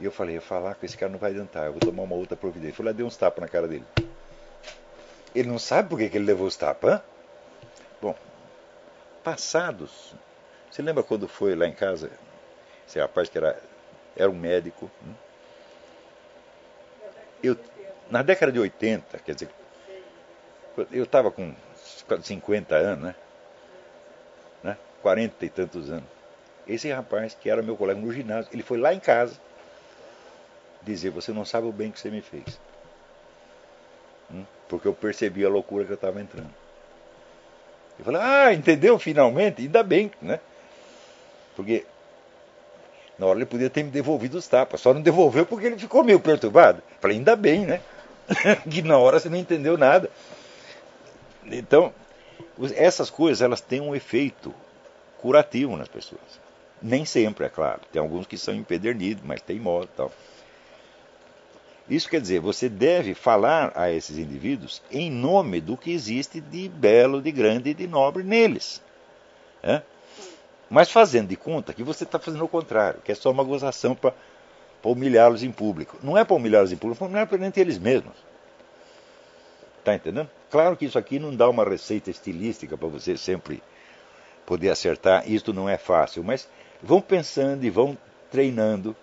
E 0.00 0.04
eu 0.04 0.10
falei, 0.10 0.40
falar 0.40 0.74
com 0.74 0.84
esse 0.86 0.96
cara 0.96 1.12
não 1.12 1.18
vai 1.18 1.30
adiantar, 1.30 1.66
eu 1.66 1.72
vou 1.72 1.80
tomar 1.80 2.02
uma 2.02 2.16
outra 2.16 2.36
providência. 2.36 2.74
Fui 2.74 2.84
lá 2.84 2.92
dei 2.92 3.04
uns 3.04 3.16
tapas 3.16 3.40
na 3.40 3.48
cara 3.48 3.68
dele. 3.68 3.84
Ele 5.34 5.48
não 5.48 5.58
sabe 5.58 5.88
por 5.88 5.98
que, 5.98 6.08
que 6.08 6.16
ele 6.16 6.24
levou 6.24 6.46
os 6.46 6.56
tapas, 6.56 6.94
hein? 6.94 7.00
Bom, 8.00 8.16
passados. 9.22 10.14
Você 10.70 10.82
lembra 10.82 11.02
quando 11.02 11.28
foi 11.28 11.54
lá 11.54 11.66
em 11.66 11.72
casa? 11.72 12.10
Esse 12.88 12.98
rapaz 12.98 13.28
que 13.28 13.38
era, 13.38 13.62
era 14.16 14.28
um 14.28 14.34
médico. 14.34 14.90
Hum? 15.06 15.12
Eu, 17.42 17.56
na 18.10 18.22
década 18.22 18.52
de 18.52 18.58
80, 18.58 19.18
quer 19.18 19.34
dizer, 19.34 19.50
eu 20.90 21.04
estava 21.04 21.30
com 21.30 21.54
50 22.22 22.74
anos, 22.74 23.04
né? 23.04 23.14
né? 24.62 24.76
40 25.02 25.44
e 25.44 25.48
tantos 25.48 25.90
anos. 25.90 26.08
Esse 26.66 26.90
rapaz, 26.90 27.34
que 27.34 27.50
era 27.50 27.62
meu 27.62 27.76
colega 27.76 28.00
no 28.00 28.12
ginásio, 28.12 28.50
ele 28.52 28.62
foi 28.62 28.78
lá 28.78 28.94
em 28.94 29.00
casa 29.00 29.38
dizer: 30.82 31.10
Você 31.10 31.32
não 31.32 31.44
sabe 31.44 31.66
o 31.66 31.72
bem 31.72 31.90
que 31.90 31.98
você 31.98 32.10
me 32.10 32.20
fez. 32.20 32.60
Hum? 34.30 34.44
Porque 34.68 34.86
eu 34.86 34.94
percebi 34.94 35.44
a 35.44 35.48
loucura 35.48 35.84
que 35.84 35.90
eu 35.90 35.96
estava 35.96 36.20
entrando. 36.20 36.50
Eu 37.98 38.04
falei: 38.04 38.20
Ah, 38.22 38.52
entendeu? 38.52 38.98
Finalmente, 38.98 39.62
ainda 39.62 39.82
bem, 39.82 40.10
né? 40.20 40.40
Porque 41.56 41.84
na 43.18 43.26
hora 43.26 43.38
ele 43.38 43.46
podia 43.46 43.70
ter 43.70 43.82
me 43.82 43.90
devolvido 43.90 44.38
os 44.38 44.48
tapas, 44.48 44.80
só 44.80 44.92
não 44.92 45.02
devolveu 45.02 45.46
porque 45.46 45.66
ele 45.66 45.78
ficou 45.78 46.02
meio 46.02 46.20
perturbado. 46.20 46.82
Falei: 47.00 47.18
Ainda 47.18 47.36
bem, 47.36 47.66
né? 47.66 47.80
que 48.68 48.82
na 48.82 48.98
hora 48.98 49.18
você 49.18 49.28
não 49.28 49.38
entendeu 49.38 49.76
nada. 49.76 50.10
Então, 51.44 51.92
essas 52.74 53.10
coisas 53.10 53.42
elas 53.42 53.60
têm 53.60 53.80
um 53.80 53.94
efeito 53.94 54.54
curativo 55.18 55.76
nas 55.76 55.88
pessoas. 55.88 56.40
Nem 56.80 57.04
sempre, 57.04 57.46
é 57.46 57.48
claro. 57.48 57.80
Tem 57.92 58.00
alguns 58.00 58.26
que 58.26 58.36
são 58.36 58.54
empedernidos, 58.54 59.22
mas 59.24 59.40
tem 59.40 59.58
modo 59.58 59.88
tal. 59.96 60.10
Isso 61.88 62.08
quer 62.08 62.20
dizer, 62.20 62.40
você 62.40 62.68
deve 62.68 63.14
falar 63.14 63.72
a 63.74 63.90
esses 63.90 64.18
indivíduos 64.18 64.82
em 64.90 65.10
nome 65.10 65.60
do 65.60 65.76
que 65.76 65.92
existe 65.92 66.40
de 66.40 66.68
belo, 66.68 67.20
de 67.20 67.30
grande 67.30 67.70
e 67.70 67.74
de 67.74 67.86
nobre 67.86 68.22
neles. 68.22 68.80
É? 69.62 69.82
Mas 70.72 70.90
fazendo 70.90 71.28
de 71.28 71.36
conta 71.36 71.74
que 71.74 71.82
você 71.82 72.04
está 72.04 72.18
fazendo 72.18 72.46
o 72.46 72.48
contrário, 72.48 73.02
que 73.04 73.12
é 73.12 73.14
só 73.14 73.30
uma 73.30 73.44
gozação 73.44 73.94
para 73.94 74.14
humilhá-los 74.82 75.42
em 75.42 75.52
público. 75.52 75.98
Não 76.02 76.16
é 76.16 76.24
para 76.24 76.34
humilhá-los 76.34 76.72
em 76.72 76.78
público, 76.78 77.04
é 77.04 77.08
para 77.10 77.26
perante 77.26 77.60
eles 77.60 77.76
mesmos. 77.76 78.14
Está 79.80 79.94
entendendo? 79.94 80.30
Claro 80.50 80.74
que 80.74 80.86
isso 80.86 80.98
aqui 80.98 81.18
não 81.18 81.36
dá 81.36 81.46
uma 81.46 81.62
receita 81.62 82.08
estilística 82.08 82.74
para 82.74 82.88
você 82.88 83.18
sempre 83.18 83.62
poder 84.46 84.70
acertar. 84.70 85.30
Isto 85.30 85.52
não 85.52 85.68
é 85.68 85.76
fácil, 85.76 86.24
mas 86.24 86.48
vão 86.82 87.02
pensando 87.02 87.62
e 87.64 87.68
vão 87.68 87.94
treinando. 88.30 88.96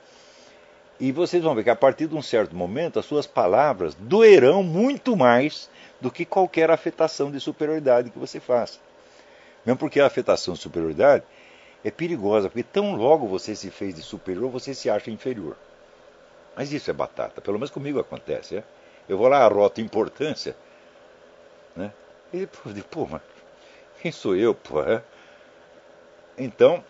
E 0.99 1.11
vocês 1.11 1.43
vão 1.43 1.53
ver 1.53 1.65
que 1.65 1.69
a 1.69 1.75
partir 1.75 2.07
de 2.07 2.15
um 2.15 2.21
certo 2.23 2.55
momento 2.55 2.97
as 2.97 3.05
suas 3.05 3.27
palavras 3.27 3.93
doerão 3.93 4.63
muito 4.63 5.15
mais 5.15 5.69
do 6.01 6.09
que 6.09 6.25
qualquer 6.25 6.71
afetação 6.71 7.29
de 7.29 7.39
superioridade 7.39 8.09
que 8.09 8.17
você 8.17 8.39
faça. 8.39 8.79
Mesmo 9.63 9.77
porque 9.77 9.99
a 9.99 10.07
afetação 10.07 10.55
de 10.55 10.61
superioridade 10.61 11.23
é 11.83 11.91
perigosa, 11.91 12.49
porque 12.49 12.63
tão 12.63 12.95
logo 12.95 13.27
você 13.27 13.55
se 13.55 13.69
fez 13.69 13.95
de 13.95 14.01
superior, 14.01 14.49
você 14.49 14.73
se 14.73 14.89
acha 14.89 15.09
inferior. 15.09 15.55
Mas 16.55 16.73
isso 16.73 16.89
é 16.89 16.93
batata, 16.93 17.41
pelo 17.41 17.57
menos 17.57 17.69
comigo 17.69 17.99
acontece. 17.99 18.57
É? 18.57 18.63
Eu 19.07 19.17
vou 19.17 19.27
lá, 19.27 19.45
arroto 19.45 19.79
importância, 19.79 20.55
né? 21.75 21.91
e 22.33 22.39
depois, 22.39 22.75
pô, 22.89 23.07
mas 23.09 23.21
quem 24.01 24.11
sou 24.11 24.35
eu, 24.35 24.53
pô? 24.53 24.81
É? 24.83 25.01
Então, 26.37 26.83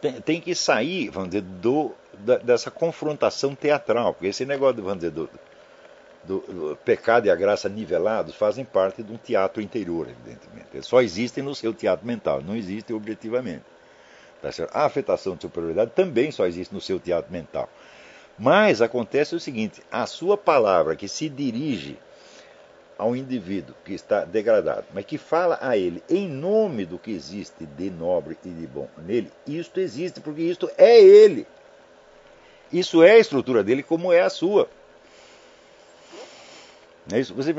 tem, 0.00 0.20
tem 0.20 0.40
que 0.40 0.54
sair, 0.54 1.08
vamos 1.08 1.30
dizer, 1.30 1.42
do, 1.42 1.92
da, 2.18 2.38
dessa 2.38 2.70
confrontação 2.70 3.54
teatral, 3.54 4.14
porque 4.14 4.28
esse 4.28 4.44
negócio, 4.44 4.82
vamos 4.82 4.98
dizer, 4.98 5.10
do, 5.10 5.28
do, 6.24 6.40
do, 6.40 6.76
pecado 6.84 7.26
e 7.26 7.30
a 7.30 7.34
graça 7.34 7.68
nivelados 7.68 8.34
fazem 8.34 8.64
parte 8.64 9.02
de 9.02 9.12
um 9.12 9.16
teatro 9.16 9.62
interior, 9.62 10.08
evidentemente. 10.08 10.68
Eles 10.72 10.86
só 10.86 11.02
existem 11.02 11.42
no 11.42 11.54
seu 11.54 11.72
teatro 11.74 12.06
mental, 12.06 12.42
não 12.42 12.56
existem 12.56 12.94
objetivamente. 12.94 13.73
Tá 14.52 14.68
a 14.72 14.84
afetação 14.84 15.36
de 15.36 15.42
superioridade 15.42 15.92
também 15.94 16.30
só 16.30 16.46
existe 16.46 16.74
no 16.74 16.80
seu 16.80 17.00
teatro 17.00 17.32
mental. 17.32 17.68
Mas 18.38 18.82
acontece 18.82 19.34
o 19.34 19.40
seguinte: 19.40 19.82
a 19.90 20.06
sua 20.06 20.36
palavra 20.36 20.96
que 20.96 21.08
se 21.08 21.28
dirige 21.28 21.96
ao 22.98 23.16
indivíduo 23.16 23.74
que 23.84 23.92
está 23.92 24.24
degradado, 24.24 24.86
mas 24.92 25.04
que 25.04 25.18
fala 25.18 25.58
a 25.60 25.76
ele 25.76 26.02
em 26.08 26.28
nome 26.28 26.84
do 26.84 26.98
que 26.98 27.10
existe 27.10 27.66
de 27.66 27.90
nobre 27.90 28.36
e 28.44 28.48
de 28.48 28.66
bom 28.66 28.88
nele, 28.98 29.30
isto 29.46 29.80
existe, 29.80 30.20
porque 30.20 30.42
isto 30.42 30.70
é 30.76 31.00
ele. 31.00 31.46
Isso 32.72 33.02
é 33.02 33.12
a 33.12 33.18
estrutura 33.18 33.62
dele, 33.62 33.82
como 33.82 34.12
é 34.12 34.20
a 34.20 34.30
sua. 34.30 34.68
É 37.12 37.20
isso. 37.20 37.34
Você, 37.34 37.54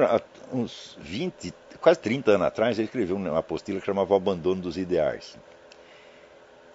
uns 0.52 0.98
20, 1.00 1.54
quase 1.80 2.00
30 2.00 2.32
anos 2.32 2.48
atrás, 2.48 2.78
ele 2.78 2.88
escreveu 2.88 3.16
uma 3.16 3.40
apostila 3.40 3.80
que 3.80 3.86
chamava 3.86 4.14
O 4.14 4.18
Abandono 4.18 4.62
dos 4.62 4.78
Ideais. 4.78 5.38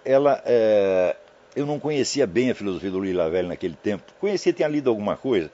Ela, 0.03 0.41
é, 0.45 1.15
eu 1.55 1.65
não 1.65 1.79
conhecia 1.79 2.25
bem 2.25 2.51
a 2.51 2.55
filosofia 2.55 2.89
do 2.89 2.97
Louis 2.97 3.15
Lavelle 3.15 3.47
naquele 3.47 3.75
tempo. 3.75 4.03
Conhecia, 4.19 4.53
tinha 4.53 4.67
lido 4.67 4.89
alguma 4.89 5.15
coisa, 5.15 5.51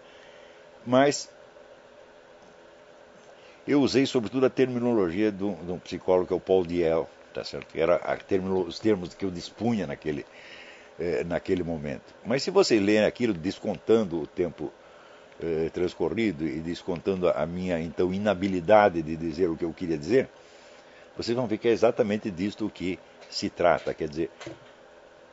mas 0.86 1.30
eu 3.68 3.82
usei 3.82 4.06
sobretudo 4.06 4.46
a 4.46 4.50
terminologia 4.50 5.32
de 5.32 5.44
um, 5.44 5.56
de 5.56 5.72
um 5.72 5.80
psicólogo 5.80 6.28
que 6.28 6.34
é 6.34 6.36
o 6.38 6.40
Paul 6.40 6.66
Diel, 6.66 7.10
tá 7.34 7.44
certo? 7.44 7.68
Que 7.68 7.82
era 7.82 8.00
os 8.66 8.80
termos 8.80 9.14
que 9.14 9.26
eu 9.26 9.32
dispunha 9.32 9.86
naquele, 9.86 10.26
eh, 10.98 11.24
naquele 11.26 11.64
momento. 11.64 12.16
Mas 12.26 12.44
se 12.44 12.50
você 12.50 12.80
ler 12.80 13.04
aquilo 13.04 13.34
descontando 13.34 14.22
o 14.22 14.28
tempo 14.28 14.72
eh, 15.42 15.70
transcorrido 15.74 16.48
e 16.48 16.62
descontando 16.62 17.30
a 17.30 17.46
minha 17.46 17.80
então 17.80 18.14
inabilidade 18.14 19.02
de 19.02 19.18
dizer 19.18 19.50
o 19.50 19.58
que 19.58 19.66
eu 19.66 19.74
queria 19.74 19.98
dizer, 19.98 20.30
vocês 21.18 21.36
vão 21.36 21.46
ver 21.46 21.58
que 21.58 21.68
é 21.68 21.72
exatamente 21.72 22.32
disto 22.32 22.70
que 22.70 22.98
se 23.30 23.50
trata. 23.50 23.94
Quer 23.94 24.08
dizer, 24.08 24.32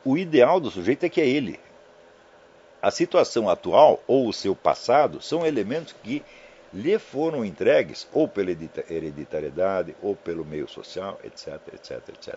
o 0.03 0.17
ideal 0.17 0.59
do 0.59 0.69
sujeito 0.69 1.05
é 1.05 1.09
que 1.09 1.21
é 1.21 1.27
ele. 1.27 1.59
A 2.81 2.91
situação 2.91 3.49
atual 3.49 4.03
ou 4.05 4.27
o 4.27 4.33
seu 4.33 4.55
passado 4.55 5.21
são 5.21 5.45
elementos 5.45 5.95
que 6.03 6.23
lhe 6.73 6.99
foram 6.99 7.43
entregues 7.43 8.07
ou 8.13 8.27
pela 8.27 8.51
hereditariedade, 8.51 9.95
ou 10.01 10.15
pelo 10.15 10.45
meio 10.45 10.67
social, 10.67 11.19
etc, 11.23 11.59
etc, 11.73 12.09
etc. 12.09 12.35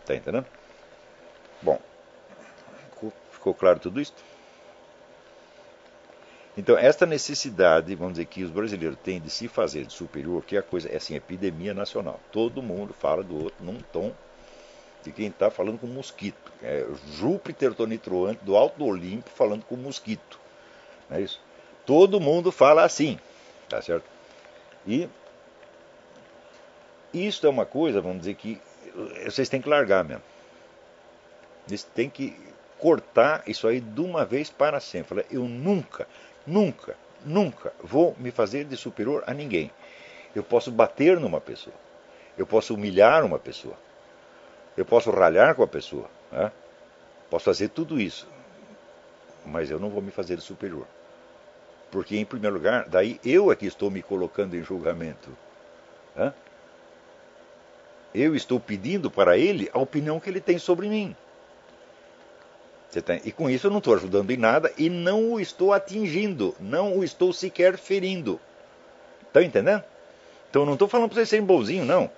Está 0.00 0.14
entendendo? 0.14 0.46
Bom, 1.62 1.80
ficou 3.30 3.54
claro 3.54 3.78
tudo 3.78 4.00
isso? 4.00 4.12
Então, 6.58 6.76
esta 6.76 7.06
necessidade, 7.06 7.94
vamos 7.94 8.14
dizer, 8.14 8.26
que 8.26 8.42
os 8.42 8.50
brasileiros 8.50 8.98
têm 9.04 9.20
de 9.20 9.30
se 9.30 9.46
fazer 9.46 9.84
de 9.84 9.92
superior, 9.92 10.42
que 10.42 10.56
é 10.56 10.58
a 10.58 10.62
coisa, 10.62 10.88
é 10.88 10.96
assim, 10.96 11.14
epidemia 11.14 11.74
nacional. 11.74 12.18
Todo 12.32 12.62
mundo 12.62 12.94
fala 12.94 13.22
do 13.22 13.44
outro 13.44 13.64
num 13.64 13.78
tom 13.92 14.12
de 15.06 15.12
quem 15.12 15.28
está 15.28 15.50
falando 15.50 15.78
com 15.78 15.86
mosquito. 15.86 16.52
É 16.62 16.84
Júpiter 17.12 17.74
tonitroante 17.74 18.44
do 18.44 18.56
alto 18.56 18.78
do 18.78 18.84
Olimpo 18.84 19.30
falando 19.30 19.64
com 19.64 19.76
mosquito. 19.76 20.38
Não 21.08 21.16
é 21.16 21.20
isso? 21.20 21.40
Todo 21.84 22.20
mundo 22.20 22.50
fala 22.50 22.84
assim. 22.84 23.18
Tá 23.68 23.80
certo? 23.80 24.04
E 24.86 25.08
isso 27.14 27.46
é 27.46 27.50
uma 27.50 27.64
coisa, 27.64 28.00
vamos 28.00 28.18
dizer, 28.18 28.34
que 28.34 28.60
vocês 29.24 29.48
têm 29.48 29.60
que 29.60 29.68
largar 29.68 30.04
mesmo. 30.04 30.22
Vocês 31.66 31.84
têm 31.84 32.10
que 32.10 32.36
cortar 32.78 33.42
isso 33.46 33.66
aí 33.66 33.80
de 33.80 34.00
uma 34.00 34.24
vez 34.24 34.50
para 34.50 34.80
sempre. 34.80 35.24
Eu 35.30 35.44
nunca, 35.44 36.06
nunca, 36.46 36.96
nunca 37.24 37.72
vou 37.82 38.14
me 38.18 38.30
fazer 38.30 38.64
de 38.64 38.76
superior 38.76 39.22
a 39.26 39.32
ninguém. 39.32 39.70
Eu 40.34 40.42
posso 40.42 40.70
bater 40.70 41.18
numa 41.18 41.40
pessoa. 41.40 41.74
Eu 42.36 42.46
posso 42.46 42.74
humilhar 42.74 43.24
uma 43.24 43.38
pessoa. 43.38 43.76
Eu 44.76 44.84
posso 44.84 45.10
ralhar 45.10 45.54
com 45.54 45.62
a 45.62 45.66
pessoa. 45.66 46.08
Né? 46.30 46.52
Posso 47.30 47.44
fazer 47.44 47.68
tudo 47.68 48.00
isso. 48.00 48.28
Mas 49.44 49.70
eu 49.70 49.78
não 49.78 49.90
vou 49.90 50.02
me 50.02 50.10
fazer 50.10 50.40
superior. 50.40 50.86
Porque, 51.90 52.16
em 52.16 52.24
primeiro 52.24 52.56
lugar, 52.56 52.88
daí 52.88 53.20
eu 53.24 53.50
é 53.50 53.56
que 53.56 53.66
estou 53.66 53.90
me 53.90 54.02
colocando 54.02 54.56
em 54.56 54.62
julgamento. 54.62 55.30
Hã? 56.16 56.34
Eu 58.14 58.34
estou 58.34 58.58
pedindo 58.58 59.10
para 59.10 59.38
ele 59.38 59.70
a 59.72 59.78
opinião 59.78 60.18
que 60.18 60.28
ele 60.28 60.40
tem 60.40 60.58
sobre 60.58 60.88
mim. 60.88 61.14
E 63.24 63.32
com 63.32 63.50
isso 63.50 63.66
eu 63.66 63.70
não 63.70 63.78
estou 63.78 63.94
ajudando 63.94 64.30
em 64.30 64.36
nada 64.38 64.72
e 64.78 64.88
não 64.88 65.32
o 65.32 65.40
estou 65.40 65.72
atingindo, 65.72 66.54
não 66.58 66.96
o 66.96 67.04
estou 67.04 67.32
sequer 67.32 67.76
ferindo. 67.76 68.40
Estão 69.26 69.42
entendendo? 69.42 69.84
Então 70.48 70.62
eu 70.62 70.66
não 70.66 70.72
estou 70.74 70.88
falando 70.88 71.08
para 71.08 71.16
vocês 71.16 71.28
serem 71.28 71.44
bonzinhos, 71.44 71.86
não. 71.86 72.10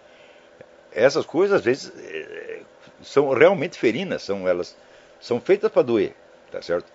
Essas 0.93 1.27
coisas 1.27 1.59
às 1.59 1.65
vezes 1.65 1.93
eh, 1.97 2.63
são 3.03 3.33
realmente 3.33 3.79
ferinas, 3.79 4.23
são 4.23 4.49
elas 4.49 4.77
são 5.21 5.41
feitas 5.41 5.71
para 5.71 5.83
doer, 5.83 6.15
tá 6.51 6.63
certo? 6.63 6.91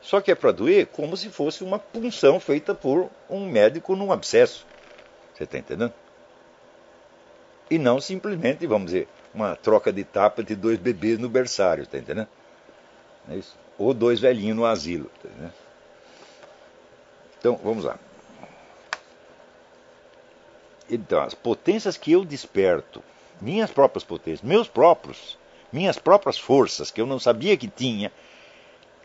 Só 0.00 0.20
que 0.20 0.30
é 0.30 0.34
para 0.34 0.52
doer 0.52 0.86
como 0.86 1.16
se 1.16 1.28
fosse 1.30 1.64
uma 1.64 1.78
punção 1.78 2.38
feita 2.38 2.74
por 2.74 3.10
um 3.28 3.44
médico 3.46 3.96
num 3.96 4.12
abscesso. 4.12 4.66
Você 5.34 5.44
está 5.44 5.58
entendendo? 5.58 5.92
E 7.68 7.78
não 7.78 8.00
simplesmente, 8.00 8.66
vamos 8.66 8.92
dizer, 8.92 9.08
uma 9.34 9.56
troca 9.56 9.92
de 9.92 10.04
tapa 10.04 10.42
de 10.42 10.54
dois 10.54 10.78
bebês 10.78 11.18
no 11.18 11.28
berçário, 11.28 11.82
está 11.82 11.98
entendendo? 11.98 12.28
É? 13.28 13.40
Ou 13.76 13.92
dois 13.92 14.20
velhinhos 14.20 14.56
no 14.56 14.64
asilo. 14.64 15.10
Tá? 15.22 15.28
Então, 17.38 17.56
vamos 17.62 17.84
lá. 17.84 17.98
Então, 20.88 21.20
as 21.20 21.34
potências 21.34 21.96
que 21.96 22.12
eu 22.12 22.24
desperto, 22.24 23.02
minhas 23.40 23.70
próprias 23.70 24.04
potências, 24.04 24.42
meus 24.42 24.68
próprios, 24.68 25.38
minhas 25.72 25.98
próprias 25.98 26.38
forças 26.38 26.90
que 26.90 27.00
eu 27.00 27.06
não 27.06 27.18
sabia 27.18 27.56
que 27.56 27.68
tinha 27.68 28.12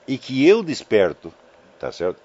e 0.07 0.17
que 0.17 0.47
eu 0.47 0.63
desperto, 0.63 1.33
tá 1.79 1.91
certo? 1.91 2.19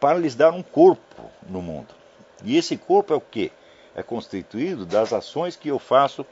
Para 0.00 0.18
lhes 0.18 0.34
dar 0.34 0.52
um 0.52 0.62
corpo 0.62 1.30
no 1.48 1.60
mundo. 1.60 1.94
E 2.42 2.56
esse 2.56 2.76
corpo 2.76 3.12
é 3.12 3.16
o 3.16 3.20
quê? 3.20 3.52
É 3.94 4.02
constituído 4.02 4.86
das 4.86 5.12
ações 5.12 5.54
que 5.54 5.68
eu 5.68 5.78
faço 5.78 6.26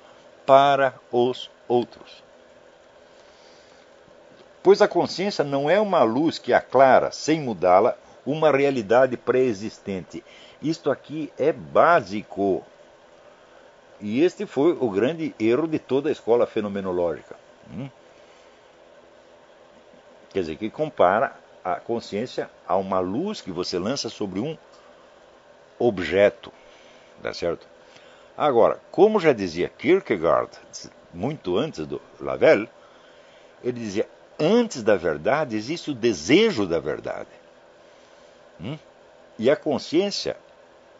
para 0.46 0.94
os 1.12 1.50
outros. 1.68 2.22
Pois 4.62 4.82
a 4.82 4.88
consciência 4.88 5.44
não 5.44 5.70
é 5.70 5.80
uma 5.80 6.02
luz 6.02 6.38
que 6.38 6.52
aclara, 6.52 7.10
sem 7.12 7.40
mudá-la, 7.40 7.96
uma 8.24 8.50
realidade 8.50 9.16
pré-existente. 9.16 10.22
Isto 10.62 10.90
aqui 10.90 11.32
é 11.38 11.52
básico. 11.52 12.64
E 14.00 14.22
este 14.22 14.46
foi 14.46 14.72
o 14.72 14.90
grande 14.90 15.34
erro 15.38 15.66
de 15.66 15.78
toda 15.78 16.08
a 16.08 16.12
escola 16.12 16.46
fenomenológica. 16.46 17.36
Hum? 17.70 17.88
Quer 20.30 20.40
dizer, 20.40 20.56
que 20.56 20.70
compara 20.70 21.36
a 21.64 21.76
consciência 21.76 22.48
a 22.66 22.76
uma 22.76 23.00
luz 23.00 23.40
que 23.40 23.50
você 23.50 23.78
lança 23.78 24.08
sobre 24.08 24.40
um 24.40 24.56
objeto. 25.78 26.52
Tá 27.22 27.34
certo? 27.34 27.66
Agora, 28.36 28.80
como 28.90 29.20
já 29.20 29.32
dizia 29.32 29.68
Kierkegaard, 29.68 30.50
muito 31.12 31.58
antes 31.58 31.86
do 31.86 32.00
Lavelle, 32.18 32.68
ele 33.62 33.78
dizia: 33.78 34.08
antes 34.38 34.82
da 34.82 34.96
verdade 34.96 35.56
existe 35.56 35.90
o 35.90 35.94
desejo 35.94 36.66
da 36.66 36.80
verdade. 36.80 37.28
Hum? 38.62 38.78
E 39.38 39.50
a 39.50 39.56
consciência, 39.56 40.36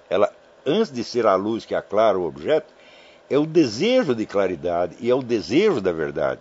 ela, 0.08 0.32
antes 0.64 0.90
de 0.90 1.04
ser 1.04 1.26
a 1.26 1.34
luz 1.34 1.64
que 1.66 1.74
aclara 1.74 2.18
o 2.18 2.26
objeto, 2.26 2.72
é 3.28 3.38
o 3.38 3.46
desejo 3.46 4.14
de 4.14 4.26
claridade 4.26 4.96
e 4.98 5.10
é 5.10 5.14
o 5.14 5.22
desejo 5.22 5.80
da 5.80 5.92
verdade. 5.92 6.40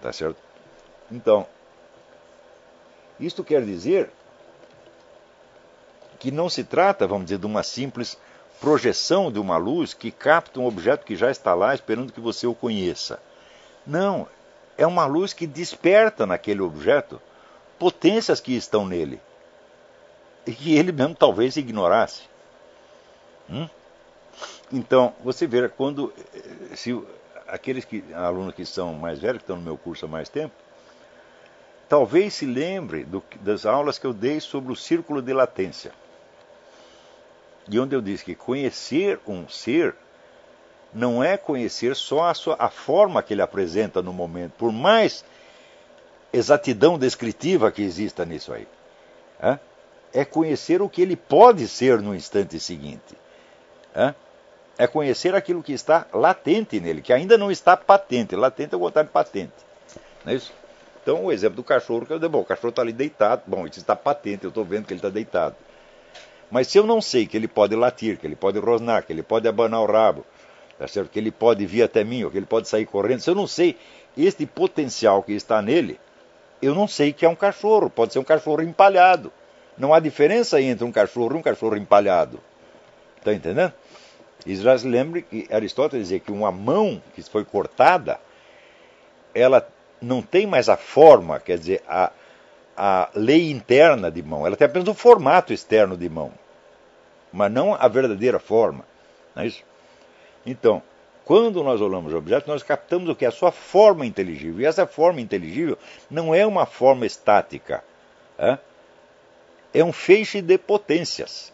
Tá 0.00 0.12
certo? 0.12 0.38
Então, 1.10 1.46
isto 3.20 3.44
quer 3.44 3.64
dizer 3.64 4.10
que 6.18 6.30
não 6.30 6.48
se 6.48 6.64
trata, 6.64 7.06
vamos 7.06 7.26
dizer, 7.26 7.38
de 7.38 7.46
uma 7.46 7.62
simples 7.62 8.18
projeção 8.60 9.30
de 9.30 9.38
uma 9.38 9.56
luz 9.56 9.94
que 9.94 10.10
capta 10.10 10.58
um 10.58 10.66
objeto 10.66 11.04
que 11.04 11.14
já 11.14 11.30
está 11.30 11.54
lá 11.54 11.74
esperando 11.74 12.12
que 12.12 12.20
você 12.20 12.46
o 12.46 12.54
conheça. 12.54 13.20
Não, 13.86 14.26
é 14.76 14.86
uma 14.86 15.06
luz 15.06 15.32
que 15.32 15.46
desperta 15.46 16.26
naquele 16.26 16.60
objeto 16.60 17.20
potências 17.78 18.40
que 18.40 18.56
estão 18.56 18.84
nele 18.84 19.20
que 20.52 20.76
ele 20.76 20.92
mesmo 20.92 21.14
talvez 21.14 21.56
ignorasse. 21.56 22.22
Hum? 23.50 23.68
Então, 24.72 25.14
você 25.24 25.46
vê, 25.46 25.68
quando 25.68 26.12
se 26.74 26.92
aqueles 27.46 27.84
que, 27.84 28.04
alunos 28.14 28.54
que 28.54 28.64
são 28.64 28.92
mais 28.94 29.18
velhos, 29.18 29.38
que 29.38 29.44
estão 29.44 29.56
no 29.56 29.62
meu 29.62 29.76
curso 29.76 30.04
há 30.04 30.08
mais 30.08 30.28
tempo, 30.28 30.54
talvez 31.88 32.34
se 32.34 32.46
lembre 32.46 33.04
do, 33.04 33.22
das 33.40 33.64
aulas 33.64 33.98
que 33.98 34.06
eu 34.06 34.12
dei 34.12 34.38
sobre 34.40 34.70
o 34.70 34.76
círculo 34.76 35.22
de 35.22 35.32
latência. 35.32 35.92
E 37.70 37.78
onde 37.80 37.96
eu 37.96 38.00
disse 38.00 38.24
que 38.24 38.34
conhecer 38.34 39.18
um 39.26 39.48
ser 39.48 39.94
não 40.92 41.22
é 41.22 41.36
conhecer 41.36 41.94
só 41.96 42.24
a, 42.24 42.34
sua, 42.34 42.56
a 42.58 42.70
forma 42.70 43.22
que 43.22 43.34
ele 43.34 43.42
apresenta 43.42 44.02
no 44.02 44.12
momento, 44.12 44.52
por 44.52 44.72
mais 44.72 45.24
exatidão 46.32 46.98
descritiva 46.98 47.70
que 47.70 47.82
exista 47.82 48.24
nisso 48.24 48.52
aí. 48.52 48.66
É, 49.40 49.58
é 50.12 50.24
conhecer 50.24 50.80
o 50.82 50.88
que 50.88 51.02
ele 51.02 51.16
pode 51.16 51.66
ser 51.68 52.00
no 52.00 52.14
instante 52.14 52.58
seguinte. 52.58 53.16
É? 53.94 54.14
conhecer 54.86 55.34
aquilo 55.34 55.62
que 55.62 55.72
está 55.72 56.06
latente 56.12 56.78
nele, 56.78 57.02
que 57.02 57.12
ainda 57.12 57.36
não 57.36 57.50
está 57.50 57.76
patente. 57.76 58.36
Latente 58.36 58.74
é 58.74 58.76
o 58.76 58.80
contrário 58.80 59.08
de 59.08 59.12
patente. 59.12 59.52
Não 60.24 60.32
é 60.32 60.36
isso? 60.36 60.52
Então, 61.02 61.24
o 61.24 61.32
exemplo 61.32 61.56
do 61.56 61.64
cachorro, 61.64 62.06
que 62.06 62.12
eu 62.12 62.18
dei, 62.18 62.28
bom, 62.28 62.40
o 62.40 62.44
cachorro 62.44 62.68
está 62.68 62.82
ali 62.82 62.92
deitado, 62.92 63.42
bom, 63.46 63.66
isso 63.66 63.80
está 63.80 63.96
patente, 63.96 64.44
eu 64.44 64.48
estou 64.48 64.64
vendo 64.64 64.86
que 64.86 64.92
ele 64.92 64.98
está 64.98 65.08
deitado. 65.08 65.56
Mas 66.50 66.68
se 66.68 66.78
eu 66.78 66.86
não 66.86 67.00
sei 67.00 67.26
que 67.26 67.36
ele 67.36 67.48
pode 67.48 67.74
latir, 67.74 68.18
que 68.18 68.26
ele 68.26 68.36
pode 68.36 68.58
rosnar, 68.58 69.04
que 69.04 69.12
ele 69.12 69.22
pode 69.22 69.48
abanar 69.48 69.80
o 69.80 69.86
rabo, 69.86 70.24
tá 70.78 70.86
certo? 70.86 71.10
que 71.10 71.18
ele 71.18 71.30
pode 71.30 71.64
vir 71.66 71.82
até 71.82 72.04
mim, 72.04 72.24
ou 72.24 72.30
que 72.30 72.36
ele 72.36 72.46
pode 72.46 72.68
sair 72.68 72.86
correndo, 72.86 73.20
se 73.20 73.30
eu 73.30 73.34
não 73.34 73.46
sei 73.46 73.76
este 74.16 74.46
potencial 74.46 75.22
que 75.22 75.32
está 75.32 75.60
nele, 75.60 75.98
eu 76.60 76.74
não 76.74 76.86
sei 76.86 77.12
que 77.12 77.24
é 77.24 77.28
um 77.28 77.34
cachorro, 77.34 77.90
pode 77.90 78.12
ser 78.12 78.18
um 78.18 78.24
cachorro 78.24 78.62
empalhado. 78.62 79.32
Não 79.78 79.94
há 79.94 80.00
diferença 80.00 80.60
entre 80.60 80.84
um 80.84 80.92
cachorro 80.92 81.36
e 81.36 81.38
um 81.38 81.42
cachorro 81.42 81.76
empalhado. 81.76 82.40
Está 83.18 83.32
entendendo? 83.32 83.72
E 84.44 84.54
já 84.56 84.76
se 84.76 84.86
lembre 84.86 85.22
que 85.22 85.46
Aristóteles 85.50 86.06
dizia 86.06 86.20
que 86.20 86.32
uma 86.32 86.50
mão 86.50 87.02
que 87.14 87.22
foi 87.22 87.44
cortada, 87.44 88.18
ela 89.34 89.68
não 90.00 90.22
tem 90.22 90.46
mais 90.46 90.68
a 90.68 90.76
forma, 90.76 91.40
quer 91.40 91.58
dizer, 91.58 91.82
a, 91.86 92.12
a 92.76 93.08
lei 93.14 93.50
interna 93.50 94.10
de 94.10 94.22
mão, 94.22 94.46
ela 94.46 94.56
tem 94.56 94.66
apenas 94.66 94.88
o 94.88 94.94
formato 94.94 95.52
externo 95.52 95.96
de 95.96 96.08
mão, 96.08 96.32
mas 97.32 97.50
não 97.50 97.74
a 97.74 97.88
verdadeira 97.88 98.38
forma. 98.38 98.84
Não 99.34 99.42
é 99.42 99.46
isso? 99.46 99.62
Então, 100.46 100.82
quando 101.24 101.62
nós 101.62 101.80
olhamos 101.80 102.12
o 102.12 102.16
objeto, 102.16 102.48
nós 102.48 102.62
captamos 102.62 103.08
o 103.10 103.14
que 103.14 103.24
é 103.24 103.28
a 103.28 103.32
sua 103.32 103.52
forma 103.52 104.06
inteligível. 104.06 104.62
E 104.62 104.64
essa 104.64 104.86
forma 104.86 105.20
inteligível 105.20 105.76
não 106.10 106.34
é 106.34 106.46
uma 106.46 106.64
forma 106.64 107.04
estática. 107.04 107.84
É, 108.38 108.56
é 109.72 109.84
um 109.84 109.92
feixe 109.92 110.40
de 110.40 110.58
potências. 110.58 111.52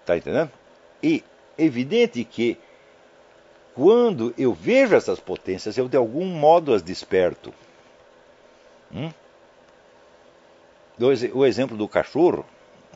Está 0.00 0.16
entendendo? 0.16 0.50
E 1.02 1.22
evidente 1.58 2.24
que 2.24 2.58
quando 3.74 4.34
eu 4.38 4.54
vejo 4.54 4.94
essas 4.94 5.20
potências, 5.20 5.76
eu 5.76 5.88
de 5.88 5.96
algum 5.96 6.24
modo 6.24 6.72
as 6.72 6.82
desperto. 6.82 7.52
Hum? 8.92 9.12
O 11.34 11.44
exemplo 11.44 11.76
do 11.76 11.86
cachorro 11.86 12.46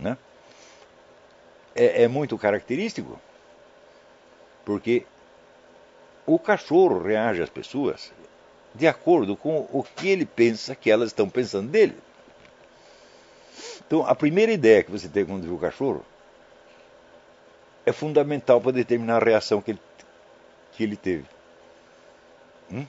né, 0.00 0.16
é, 1.74 2.04
é 2.04 2.08
muito 2.08 2.38
característico, 2.38 3.20
porque 4.64 5.04
o 6.24 6.38
cachorro 6.38 7.02
reage 7.02 7.42
às 7.42 7.50
pessoas 7.50 8.10
de 8.74 8.86
acordo 8.86 9.36
com 9.36 9.68
o 9.70 9.82
que 9.82 10.08
ele 10.08 10.24
pensa 10.24 10.74
que 10.74 10.90
elas 10.90 11.10
estão 11.10 11.28
pensando 11.28 11.68
dele. 11.68 11.96
Então, 13.90 14.06
a 14.06 14.14
primeira 14.14 14.52
ideia 14.52 14.84
que 14.84 14.90
você 14.92 15.08
tem 15.08 15.26
quando 15.26 15.42
vê 15.42 15.52
o 15.52 15.58
cachorro 15.58 16.04
é 17.84 17.90
fundamental 17.90 18.60
para 18.60 18.70
determinar 18.70 19.20
a 19.20 19.24
reação 19.24 19.60
que 19.60 19.72
ele, 19.72 19.80
que 20.70 20.84
ele 20.84 20.96
teve. 20.96 21.24
Hum? 22.70 22.86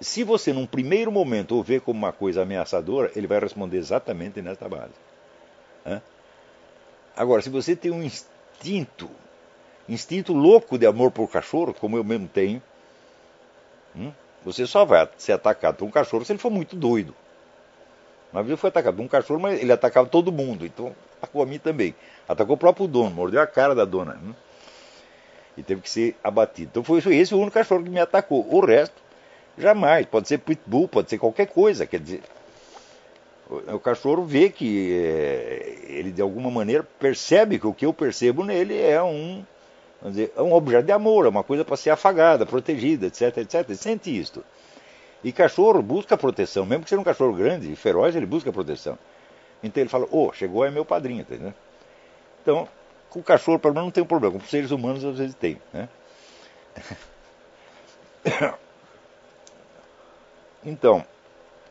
Se 0.00 0.24
você, 0.24 0.50
num 0.50 0.66
primeiro 0.66 1.12
momento, 1.12 1.56
o 1.56 1.62
vê 1.62 1.78
como 1.78 1.98
uma 1.98 2.10
coisa 2.10 2.40
ameaçadora, 2.40 3.12
ele 3.14 3.26
vai 3.26 3.38
responder 3.38 3.76
exatamente 3.76 4.40
nesta 4.40 4.66
base. 4.66 4.94
Hã? 5.84 6.00
Agora, 7.14 7.42
se 7.42 7.50
você 7.50 7.76
tem 7.76 7.90
um 7.90 8.02
instinto, 8.02 9.10
instinto 9.86 10.32
louco 10.32 10.78
de 10.78 10.86
amor 10.86 11.10
por 11.10 11.30
cachorro, 11.30 11.74
como 11.74 11.98
eu 11.98 12.04
mesmo 12.04 12.28
tenho, 12.28 12.62
hum? 13.94 14.10
você 14.42 14.66
só 14.66 14.86
vai 14.86 15.06
ser 15.18 15.32
atacado 15.32 15.76
por 15.76 15.84
um 15.84 15.90
cachorro 15.90 16.24
se 16.24 16.32
ele 16.32 16.38
for 16.38 16.50
muito 16.50 16.74
doido. 16.74 17.14
Uma 18.32 18.42
vez 18.42 18.50
eu 18.50 18.58
fui 18.58 18.68
atacado 18.68 18.96
por 18.96 19.02
um 19.02 19.08
cachorro, 19.08 19.40
mas 19.40 19.60
ele 19.60 19.72
atacava 19.72 20.08
todo 20.08 20.30
mundo, 20.30 20.66
então 20.66 20.94
atacou 21.16 21.42
a 21.42 21.46
mim 21.46 21.58
também. 21.58 21.94
Atacou 22.28 22.56
o 22.56 22.58
próprio 22.58 22.86
dono, 22.86 23.10
mordeu 23.10 23.40
a 23.40 23.46
cara 23.46 23.74
da 23.74 23.84
dona. 23.84 24.14
Né? 24.14 24.34
E 25.56 25.62
teve 25.62 25.80
que 25.80 25.90
ser 25.90 26.16
abatido. 26.22 26.68
Então 26.70 26.84
foi 26.84 26.98
esse 27.16 27.34
o 27.34 27.38
único 27.38 27.54
cachorro 27.54 27.82
que 27.82 27.90
me 27.90 28.00
atacou. 28.00 28.46
O 28.52 28.64
resto, 28.64 29.02
jamais. 29.56 30.06
Pode 30.06 30.28
ser 30.28 30.38
pitbull, 30.38 30.86
pode 30.86 31.08
ser 31.10 31.18
qualquer 31.18 31.46
coisa. 31.46 31.86
Quer 31.86 32.00
dizer, 32.00 32.22
o, 33.48 33.80
cachorro 33.80 34.24
vê 34.24 34.50
que 34.50 34.92
é, 34.92 35.78
ele 35.88 36.12
de 36.12 36.20
alguma 36.20 36.50
maneira 36.50 36.86
percebe 37.00 37.58
que 37.58 37.66
o 37.66 37.72
que 37.72 37.86
eu 37.86 37.94
percebo 37.94 38.44
nele 38.44 38.78
é 38.78 39.02
um, 39.02 39.42
vamos 40.02 40.16
dizer, 40.16 40.32
é 40.36 40.42
um 40.42 40.52
objeto 40.52 40.84
de 40.84 40.92
amor, 40.92 41.24
é 41.24 41.30
uma 41.30 41.42
coisa 41.42 41.64
para 41.64 41.76
ser 41.76 41.88
afagada, 41.88 42.44
protegida, 42.44 43.06
etc, 43.06 43.38
etc. 43.38 43.64
Ele 43.66 43.76
sente 43.76 44.16
isto. 44.16 44.44
E 45.22 45.32
cachorro 45.32 45.82
busca 45.82 46.16
proteção, 46.16 46.64
mesmo 46.64 46.84
que 46.84 46.90
seja 46.90 47.00
um 47.00 47.04
cachorro 47.04 47.32
grande 47.32 47.72
e 47.72 47.76
feroz, 47.76 48.14
ele 48.14 48.26
busca 48.26 48.52
proteção. 48.52 48.98
Então 49.62 49.82
ele 49.82 49.90
fala, 49.90 50.04
ô, 50.10 50.28
oh, 50.28 50.32
chegou 50.32 50.64
é 50.64 50.70
meu 50.70 50.84
padrinho, 50.84 51.22
entendeu? 51.22 51.52
Então, 52.40 52.68
com 53.10 53.18
o 53.20 53.22
cachorro, 53.22 53.58
pelo 53.58 53.74
menos, 53.74 53.86
não 53.86 53.90
tem 53.90 54.02
um 54.02 54.06
problema. 54.06 54.38
Com 54.38 54.44
os 54.44 54.50
seres 54.50 54.70
humanos, 54.70 55.04
às 55.04 55.18
vezes 55.18 55.34
tem. 55.34 55.60
Né? 55.72 55.88
Então, 60.64 61.06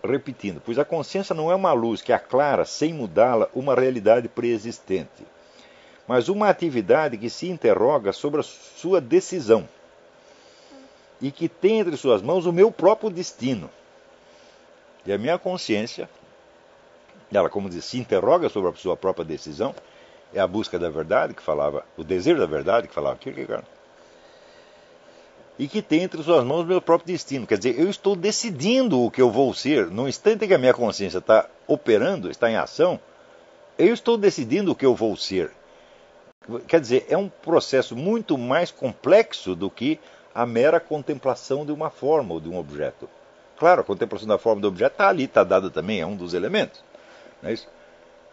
repetindo, 0.01 0.61
pois 0.65 0.79
a 0.79 0.85
consciência 0.85 1.35
não 1.35 1.51
é 1.51 1.55
uma 1.55 1.73
luz 1.73 2.01
que 2.01 2.13
aclara, 2.13 2.63
sem 2.63 2.93
mudá-la, 2.93 3.49
uma 3.53 3.75
realidade 3.75 4.29
preexistente, 4.29 5.27
mas 6.07 6.29
uma 6.29 6.47
atividade 6.49 7.17
que 7.17 7.29
se 7.29 7.49
interroga 7.49 8.13
sobre 8.13 8.39
a 8.39 8.43
sua 8.43 9.01
decisão 9.01 9.67
e 11.21 11.31
que 11.31 11.49
tem 11.49 11.79
entre 11.79 11.97
suas 11.97 12.21
mãos 12.21 12.45
o 12.45 12.53
meu 12.53 12.71
próprio 12.71 13.09
destino. 13.09 13.69
E 15.05 15.11
a 15.11 15.17
minha 15.17 15.37
consciência, 15.37 16.09
ela, 17.31 17.49
como 17.49 17.69
diz, 17.69 17.85
se 17.85 17.97
interroga 17.97 18.49
sobre 18.49 18.69
a 18.69 18.75
sua 18.75 18.97
própria 18.97 19.25
decisão, 19.25 19.73
é 20.33 20.39
a 20.39 20.47
busca 20.47 20.77
da 20.77 20.89
verdade 20.89 21.33
que 21.33 21.41
falava, 21.41 21.85
o 21.95 22.03
desejo 22.03 22.39
da 22.39 22.45
verdade 22.45 22.87
que 22.87 22.93
falava 22.93 23.17
Kierkegaard 23.17 23.65
e 25.59 25.67
que 25.67 25.81
tem 25.81 26.03
entre 26.03 26.21
suas 26.21 26.43
mãos 26.43 26.61
o 26.61 26.67
meu 26.67 26.81
próprio 26.81 27.07
destino. 27.07 27.47
Quer 27.47 27.57
dizer, 27.57 27.79
eu 27.79 27.89
estou 27.89 28.15
decidindo 28.15 29.01
o 29.01 29.09
que 29.09 29.21
eu 29.21 29.31
vou 29.31 29.53
ser. 29.53 29.87
No 29.87 30.07
instante 30.07 30.45
em 30.45 30.47
que 30.47 30.53
a 30.53 30.57
minha 30.57 30.73
consciência 30.73 31.17
está 31.17 31.49
operando, 31.65 32.29
está 32.29 32.49
em 32.49 32.55
ação, 32.55 32.99
eu 33.77 33.93
estou 33.93 34.17
decidindo 34.17 34.71
o 34.71 34.75
que 34.75 34.85
eu 34.85 34.93
vou 34.93 35.15
ser. 35.15 35.51
Quer 36.67 36.79
dizer, 36.79 37.05
é 37.09 37.17
um 37.17 37.27
processo 37.27 37.95
muito 37.95 38.37
mais 38.37 38.71
complexo 38.71 39.55
do 39.55 39.69
que 39.69 39.99
a 40.37 40.45
mera 40.45 40.79
contemplação 40.79 41.65
de 41.65 41.71
uma 41.71 41.89
forma 41.89 42.35
ou 42.35 42.39
de 42.39 42.47
um 42.47 42.59
objeto. 42.59 43.09
Claro, 43.57 43.81
a 43.81 43.83
contemplação 43.83 44.27
da 44.27 44.37
forma 44.37 44.61
do 44.61 44.67
objeto 44.67 44.91
está 44.91 45.09
ali, 45.09 45.23
está 45.23 45.43
dada 45.43 45.67
também, 45.71 45.99
é 45.99 46.05
um 46.05 46.15
dos 46.15 46.35
elementos. 46.35 46.79
Não 47.41 47.49
é 47.49 47.53
isso? 47.53 47.67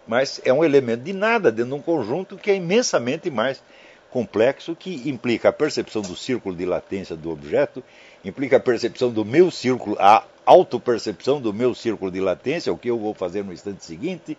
Mas 0.07 0.39
é 0.45 0.53
um 0.53 0.63
elemento 0.63 1.03
de 1.03 1.15
nada 1.15 1.51
dentro 1.51 1.71
de 1.71 1.79
um 1.79 1.81
conjunto 1.81 2.37
que 2.37 2.51
é 2.51 2.57
imensamente 2.57 3.31
mais 3.31 3.63
complexo 4.11 4.77
que 4.77 5.09
implica 5.09 5.49
a 5.49 5.53
percepção 5.53 6.03
do 6.03 6.15
círculo 6.15 6.55
de 6.55 6.67
latência 6.67 7.17
do 7.17 7.31
objeto, 7.31 7.83
implica 8.23 8.59
a 8.59 8.61
percepção 8.61 9.11
do 9.11 9.25
meu 9.25 9.51
círculo, 9.51 9.97
a 9.99 10.25
autopercepção 10.45 11.41
do 11.41 11.55
meu 11.55 11.75
círculo 11.75 12.11
de 12.11 12.21
latência, 12.21 12.71
o 12.71 12.77
que 12.77 12.91
eu 12.91 12.99
vou 12.99 13.15
fazer 13.15 13.43
no 13.43 13.53
instante 13.55 13.83
seguinte, 13.83 14.37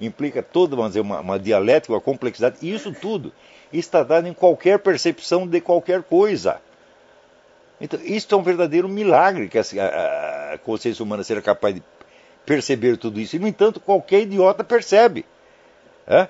implica 0.00 0.44
toda 0.44 0.76
uma, 0.76 1.20
uma 1.20 1.40
dialética, 1.40 1.92
uma 1.92 2.00
complexidade, 2.00 2.58
e 2.62 2.72
isso 2.72 2.92
tudo 2.92 3.32
está 3.72 4.04
dado 4.04 4.28
em 4.28 4.32
qualquer 4.32 4.78
percepção 4.78 5.44
de 5.44 5.60
qualquer 5.60 6.04
coisa. 6.04 6.60
Então, 7.80 7.98
isso 8.02 8.32
é 8.34 8.36
um 8.36 8.42
verdadeiro 8.42 8.88
milagre 8.88 9.48
que 9.48 9.58
a, 9.58 10.52
a 10.54 10.58
consciência 10.58 11.02
humana 11.02 11.24
seja 11.24 11.40
capaz 11.40 11.74
de 11.74 11.82
perceber 12.44 12.96
tudo 12.96 13.18
isso. 13.18 13.36
E, 13.36 13.38
no 13.38 13.48
entanto, 13.48 13.80
qualquer 13.80 14.22
idiota 14.22 14.62
percebe. 14.62 15.24
É? 16.06 16.28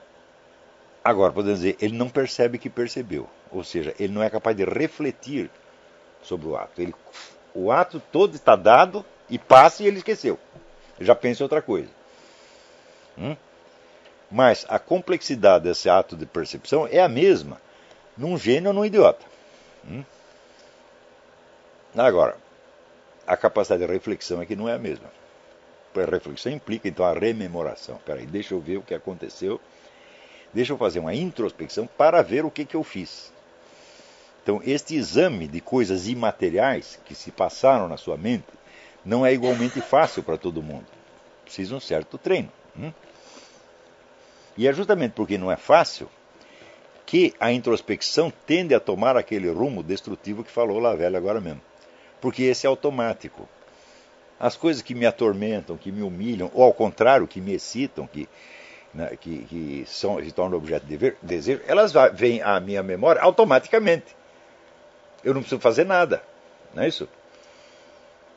Agora, 1.03 1.33
podemos 1.33 1.61
dizer, 1.61 1.77
ele 1.81 1.97
não 1.97 2.09
percebe 2.09 2.59
que 2.59 2.71
percebeu. 2.71 3.29
Ou 3.51 3.65
seja, 3.65 3.95
ele 3.99 4.13
não 4.13 4.23
é 4.23 4.31
capaz 4.31 4.57
de 4.57 4.65
refletir 4.65 5.51
sobre 6.23 6.47
o 6.47 6.57
ato. 6.57 6.81
Ele, 6.81 6.95
o 7.55 7.73
ato 7.73 8.01
todo 8.13 8.35
está 8.35 8.55
dado 8.55 9.05
e 9.29 9.39
passa 9.39 9.83
e 9.83 9.87
ele 9.87 9.99
esqueceu. 9.99 10.39
Já 11.01 11.15
pensa 11.15 11.43
em 11.43 11.45
outra 11.45 11.63
coisa. 11.63 11.89
Hum? 13.19 13.37
Mas 14.31 14.65
a 14.69 14.79
complexidade 14.79 15.65
desse 15.65 15.89
ato 15.89 16.17
de 16.17 16.27
percepção 16.27 16.87
é 16.87 17.01
a 17.01 17.09
mesma 17.09 17.61
num 18.17 18.39
gênio 18.39 18.69
ou 18.69 18.75
num 18.75 18.85
idiota. 18.85 19.25
Hum? 19.89 20.05
Agora, 21.97 22.37
a 23.27 23.37
capacidade 23.37 23.85
de 23.85 23.93
reflexão 23.93 24.41
é 24.41 24.47
que 24.47 24.57
não 24.57 24.69
é 24.69 24.75
a 24.75 24.79
mesma. 24.79 25.11
A 25.95 26.11
reflexão 26.11 26.53
implica 26.53 26.89
então 26.89 27.05
a 27.05 27.13
rememoração. 27.13 27.99
Peraí, 28.05 28.27
deixa 28.27 28.55
eu 28.55 28.61
ver 28.61 28.77
o 28.77 28.83
que 28.83 28.95
aconteceu 28.95 29.61
Deixa 30.53 30.73
eu 30.73 30.79
fazer 30.79 30.99
uma 30.99 31.15
introspecção 31.15 31.87
para 31.87 32.23
ver 32.23 32.45
o 32.45 32.51
que, 32.51 32.65
que 32.65 32.75
eu 32.75 32.83
fiz. 32.83 33.33
Então, 34.43 34.61
este 34.65 34.97
exame 34.97 35.47
de 35.47 35.61
coisas 35.61 36.09
imateriais 36.09 36.99
que 37.05 37.15
se 37.15 37.31
passaram 37.31 37.89
na 37.89 37.97
sua 37.97 38.17
mente 38.17 38.49
não 39.05 39.25
é 39.25 39.33
igualmente 39.33 39.81
fácil 39.81 40.23
para 40.23 40.37
todo 40.37 40.63
mundo. 40.63 40.87
Precisa 41.45 41.75
um 41.75 41.81
certo 41.81 42.19
treino. 42.19 42.51
Hum? 42.77 42.93
E 44.57 44.67
é 44.67 44.73
justamente 44.73 45.13
porque 45.13 45.39
não 45.39 45.53
é 45.53 45.57
fácil 45.57 46.09
que 47.07 47.35
a 47.39 47.53
introspecção 47.53 48.33
tende 48.47 48.75
a 48.75 48.81
tomar 48.81 49.17
aquele 49.17 49.51
rumo 49.51 49.83
destrutivo 49.83 50.43
que 50.43 50.51
falou 50.51 50.79
lá 50.79 50.95
velho 50.95 51.17
agora 51.17 51.41
mesmo. 51.41 51.61
Porque 52.21 52.43
esse 52.45 52.67
é 52.67 52.69
automático. 52.69 53.49
As 54.39 54.57
coisas 54.57 54.83
que 54.83 54.95
me 54.95 55.07
atormentam, 55.07 55.77
que 55.77 55.93
me 55.93 56.03
humilham, 56.03 56.51
ou 56.55 56.63
ao 56.63 56.73
contrário, 56.73 57.27
que 57.27 57.41
me 57.41 57.53
excitam, 57.53 58.07
que 58.07 58.29
né, 58.93 59.17
que, 59.21 59.45
que 59.45 59.85
são, 59.87 60.23
se 60.23 60.33
tornam 60.33 60.59
objeto 60.59 60.85
de 60.87 61.15
desejo, 61.23 61.63
elas 61.67 61.93
vêm 62.13 62.43
à 62.43 62.59
minha 62.59 62.83
memória 62.83 63.23
automaticamente. 63.23 64.17
Eu 65.23 65.35
não 65.35 65.41
preciso 65.43 65.61
fazer 65.61 65.85
nada. 65.85 66.23
Não 66.75 66.83
é 66.83 66.89
isso? 66.89 67.09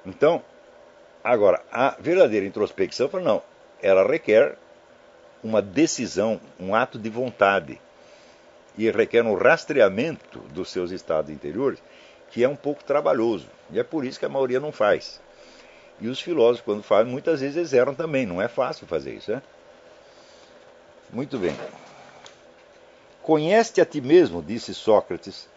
Então, 0.05 0.43
agora, 1.23 1.63
a 1.71 1.95
verdadeira 1.99 2.45
introspecção, 2.45 3.09
não, 3.21 3.41
ela 3.81 4.05
requer 4.05 4.57
uma 5.43 5.61
decisão, 5.61 6.39
um 6.59 6.75
ato 6.75 6.99
de 6.99 7.09
vontade. 7.09 7.79
E 8.77 8.89
requer 8.89 9.23
um 9.23 9.35
rastreamento 9.35 10.39
dos 10.51 10.71
seus 10.71 10.91
estados 10.91 11.29
interiores, 11.29 11.81
que 12.33 12.43
é 12.43 12.49
um 12.49 12.55
pouco 12.55 12.83
trabalhoso. 12.83 13.45
E 13.71 13.79
é 13.79 13.83
por 13.83 14.03
isso 14.03 14.17
que 14.17 14.25
a 14.25 14.29
maioria 14.29 14.59
não 14.59 14.71
faz. 14.71 15.21
E 16.01 16.07
os 16.07 16.19
filósofos, 16.19 16.65
quando 16.65 16.81
fazem, 16.81 17.11
muitas 17.11 17.41
vezes 17.41 17.55
eles 17.55 17.73
erram 17.73 17.93
também. 17.93 18.25
Não 18.25 18.41
é 18.41 18.47
fácil 18.47 18.87
fazer 18.87 19.13
isso, 19.13 19.31
né? 19.31 19.41
Muito 21.11 21.37
bem. 21.37 21.55
Conhece 23.21 23.79
a 23.79 23.85
ti 23.85 24.01
mesmo, 24.01 24.41
disse 24.41 24.73
Sócrates, 24.73 25.47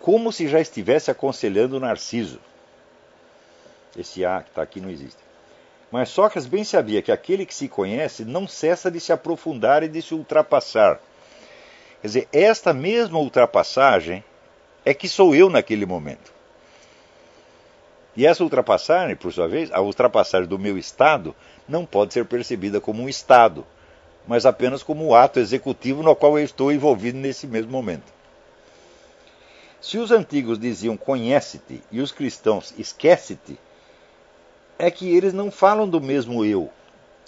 como 0.00 0.30
se 0.30 0.46
já 0.46 0.60
estivesse 0.60 1.10
aconselhando 1.10 1.80
Narciso. 1.80 2.38
Esse 3.96 4.22
A 4.22 4.42
que 4.42 4.50
está 4.50 4.60
aqui 4.60 4.82
não 4.82 4.90
existe. 4.90 5.18
Mas 5.90 6.10
Sócrates 6.10 6.46
bem 6.46 6.62
sabia 6.62 7.00
que 7.00 7.10
aquele 7.10 7.46
que 7.46 7.54
se 7.54 7.68
conhece 7.68 8.22
não 8.22 8.46
cessa 8.46 8.90
de 8.90 9.00
se 9.00 9.14
aprofundar 9.14 9.82
e 9.82 9.88
de 9.88 10.02
se 10.02 10.12
ultrapassar. 10.12 11.00
Quer 12.02 12.06
dizer, 12.06 12.28
esta 12.30 12.74
mesma 12.74 13.18
ultrapassagem 13.18 14.22
é 14.88 14.94
que 14.94 15.06
sou 15.06 15.34
eu 15.34 15.50
naquele 15.50 15.84
momento. 15.84 16.32
E 18.16 18.26
essa 18.26 18.42
ultrapassagem, 18.42 19.14
por 19.16 19.30
sua 19.30 19.46
vez, 19.46 19.70
a 19.70 19.82
ultrapassagem 19.82 20.48
do 20.48 20.58
meu 20.58 20.78
estado, 20.78 21.36
não 21.68 21.84
pode 21.84 22.14
ser 22.14 22.24
percebida 22.24 22.80
como 22.80 23.02
um 23.02 23.08
estado, 23.08 23.66
mas 24.26 24.46
apenas 24.46 24.82
como 24.82 25.04
o 25.04 25.14
ato 25.14 25.40
executivo 25.40 26.02
no 26.02 26.16
qual 26.16 26.38
eu 26.38 26.44
estou 26.44 26.72
envolvido 26.72 27.18
nesse 27.18 27.46
mesmo 27.46 27.70
momento. 27.70 28.10
Se 29.78 29.98
os 29.98 30.10
antigos 30.10 30.58
diziam 30.58 30.96
conhece-te 30.96 31.82
e 31.92 32.00
os 32.00 32.10
cristãos 32.10 32.72
esquece-te, 32.78 33.58
é 34.78 34.90
que 34.90 35.14
eles 35.14 35.34
não 35.34 35.50
falam 35.50 35.86
do 35.86 36.00
mesmo 36.00 36.46
eu. 36.46 36.70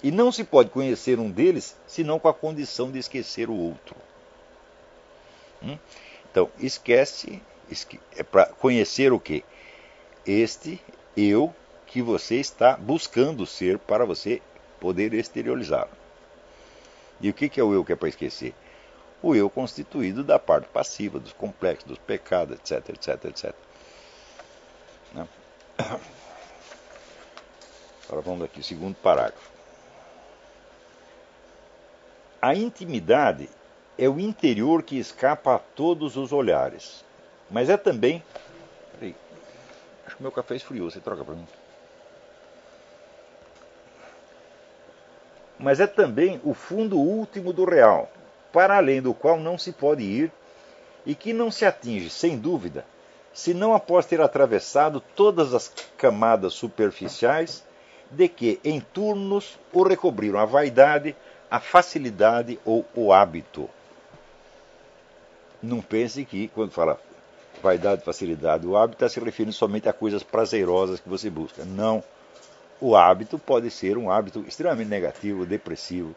E 0.01 0.09
não 0.09 0.31
se 0.31 0.43
pode 0.43 0.71
conhecer 0.71 1.19
um 1.19 1.29
deles 1.29 1.77
senão 1.85 2.17
com 2.17 2.27
a 2.27 2.33
condição 2.33 2.91
de 2.91 2.97
esquecer 2.97 3.51
o 3.51 3.55
outro. 3.55 3.95
Hum? 5.61 5.77
Então, 6.31 6.49
esquece, 6.59 7.27
esque, 7.27 7.50
é 8.15 8.23
para 8.23 8.47
conhecer 8.47 9.13
o 9.13 9.19
que? 9.19 9.43
Este 10.25 10.81
eu 11.15 11.53
que 11.87 12.01
você 12.01 12.35
está 12.35 12.77
buscando 12.77 13.45
ser 13.45 13.77
para 13.79 14.05
você 14.05 14.41
poder 14.79 15.13
exteriorizá-lo. 15.13 15.91
E 17.19 17.29
o 17.29 17.33
que 17.33 17.59
é 17.59 17.63
o 17.63 17.73
eu 17.73 17.85
que 17.85 17.93
é 17.93 17.95
para 17.95 18.09
esquecer? 18.09 18.53
O 19.21 19.35
eu 19.35 19.49
constituído 19.49 20.23
da 20.23 20.39
parte 20.39 20.67
passiva, 20.69 21.19
dos 21.19 21.33
complexos, 21.33 21.87
dos 21.87 21.97
pecados, 21.99 22.57
etc, 22.57 22.89
etc, 22.89 23.25
etc. 23.25 23.55
Agora 28.07 28.21
vamos 28.21 28.43
aqui, 28.43 28.63
segundo 28.63 28.95
parágrafo. 28.95 29.51
A 32.41 32.55
intimidade 32.55 33.47
é 33.97 34.09
o 34.09 34.19
interior 34.19 34.81
que 34.81 34.97
escapa 34.97 35.55
a 35.55 35.59
todos 35.59 36.17
os 36.17 36.33
olhares, 36.33 37.05
mas 37.51 37.69
é 37.69 37.77
também. 37.77 38.23
Peraí, 38.93 39.15
acho 40.07 40.15
que 40.15 40.23
meu 40.23 40.31
café 40.31 40.55
esfriou, 40.55 40.89
você 40.89 40.99
troca 40.99 41.23
para 41.23 41.35
mim. 41.35 41.47
mas 45.61 45.79
é 45.79 45.87
também 45.87 46.41
o 46.43 46.53
fundo 46.53 46.97
último 46.97 47.53
do 47.53 47.63
real, 47.65 48.09
para 48.51 48.77
além 48.77 49.01
do 49.01 49.13
qual 49.13 49.39
não 49.39 49.57
se 49.57 49.71
pode 49.71 50.03
ir 50.03 50.31
e 51.05 51.13
que 51.13 51.31
não 51.31 51.51
se 51.51 51.65
atinge, 51.65 52.09
sem 52.09 52.37
dúvida, 52.37 52.83
senão 53.31 53.73
após 53.73 54.05
ter 54.05 54.19
atravessado 54.19 55.01
todas 55.15 55.53
as 55.53 55.71
camadas 55.97 56.53
superficiais 56.53 57.63
de 58.09 58.27
que, 58.27 58.59
em 58.63 58.81
turnos, 58.81 59.57
o 59.71 59.83
recobriram 59.83 60.39
a 60.39 60.45
vaidade, 60.45 61.15
a 61.49 61.59
facilidade 61.59 62.59
ou 62.65 62.83
o 62.95 63.13
hábito. 63.13 63.69
Não 65.61 65.79
pense 65.79 66.25
que, 66.25 66.49
quando 66.49 66.71
fala 66.71 66.99
vaidade, 67.61 68.03
facilidade, 68.03 68.65
o 68.67 68.75
hábito 68.75 69.03
está 69.03 69.09
se 69.09 69.19
referindo 69.23 69.53
somente 69.53 69.87
a 69.87 69.93
coisas 69.93 70.23
prazerosas 70.23 70.99
que 70.99 71.09
você 71.09 71.29
busca. 71.29 71.63
Não 71.63 72.03
o 72.81 72.95
hábito 72.95 73.37
pode 73.37 73.69
ser 73.69 73.95
um 73.95 74.09
hábito 74.09 74.43
extremamente 74.47 74.89
negativo, 74.89 75.45
depressivo, 75.45 76.15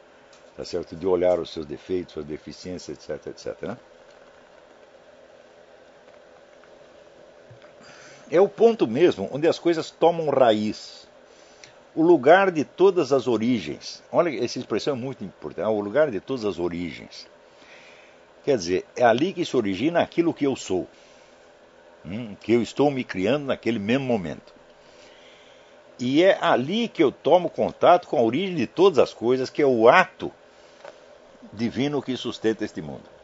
tá 0.57 0.64
certo? 0.64 0.97
de 0.97 1.07
olhar 1.07 1.38
os 1.38 1.53
seus 1.53 1.66
defeitos, 1.66 2.14
suas 2.14 2.24
deficiências, 2.24 2.99
etc, 2.99 3.26
etc. 3.26 3.62
Né? 3.68 3.76
É 8.30 8.40
o 8.40 8.49
ponto 8.49 8.88
mesmo 8.88 9.28
onde 9.30 9.47
as 9.47 9.59
coisas 9.59 9.90
tomam 9.90 10.30
raiz, 10.30 11.07
o 11.95 12.03
lugar 12.03 12.51
de 12.51 12.64
todas 12.64 13.12
as 13.12 13.28
origens. 13.28 14.03
Olha, 14.11 14.42
essa 14.42 14.59
expressão 14.59 14.95
é 14.95 14.97
muito 14.97 15.22
importante. 15.22 15.68
O 15.68 15.80
lugar 15.80 16.11
de 16.11 16.18
todas 16.18 16.47
as 16.47 16.59
origens. 16.59 17.28
Quer 18.42 18.57
dizer, 18.57 18.86
é 18.97 19.05
ali 19.05 19.32
que 19.32 19.45
se 19.45 19.57
origina 19.57 20.01
aquilo 20.01 20.34
que 20.34 20.47
eu 20.47 20.57
sou. 20.57 20.88
Hum, 22.05 22.37
que 22.41 22.53
eu 22.53 22.63
estou 22.63 22.91
me 22.91 23.03
criando 23.03 23.47
naquele 23.47 23.79
mesmo 23.79 24.05
momento. 24.05 24.53
E 25.99 26.23
é 26.23 26.39
ali 26.41 26.89
que 26.89 27.03
eu 27.03 27.13
tomo 27.13 27.49
contato 27.49 28.09
com 28.09 28.19
a 28.19 28.23
origem 28.23 28.57
de 28.57 28.67
todas 28.67 28.99
as 28.99 29.15
coisas, 29.15 29.49
que 29.49 29.63
é 29.63 29.67
o 29.67 29.89
ato 29.89 30.31
divino 31.53 32.03
que 32.03 32.17
sustenta 32.17 32.65
este 32.65 32.83
mundo. 32.83 33.15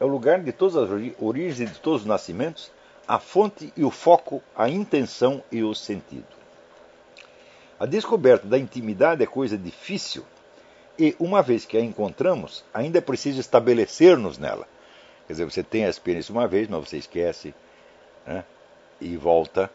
É 0.00 0.04
o 0.04 0.08
lugar 0.08 0.40
de 0.40 0.50
todas 0.50 0.76
as 0.76 0.90
origens 1.20 1.60
e 1.60 1.66
de 1.66 1.78
todos 1.78 2.00
os 2.00 2.06
nascimentos, 2.06 2.72
a 3.06 3.18
fonte 3.18 3.72
e 3.76 3.84
o 3.84 3.90
foco, 3.90 4.42
a 4.56 4.68
intenção 4.68 5.42
e 5.52 5.62
o 5.62 5.74
sentido. 5.74 6.26
A 7.78 7.86
descoberta 7.86 8.46
da 8.46 8.58
intimidade 8.58 9.22
é 9.22 9.26
coisa 9.26 9.56
difícil 9.56 10.24
e, 10.98 11.14
uma 11.18 11.42
vez 11.42 11.64
que 11.64 11.76
a 11.76 11.80
encontramos, 11.80 12.64
ainda 12.72 12.98
é 12.98 13.00
preciso 13.00 13.40
estabelecer-nos 13.40 14.38
nela. 14.38 14.66
Quer 15.26 15.34
dizer, 15.34 15.44
você 15.44 15.62
tem 15.62 15.84
a 15.84 15.88
experiência 15.88 16.32
uma 16.32 16.46
vez, 16.46 16.68
mas 16.68 16.88
você 16.88 16.96
esquece 16.96 17.54
né, 18.26 18.44
e 19.00 19.16
volta 19.16 19.70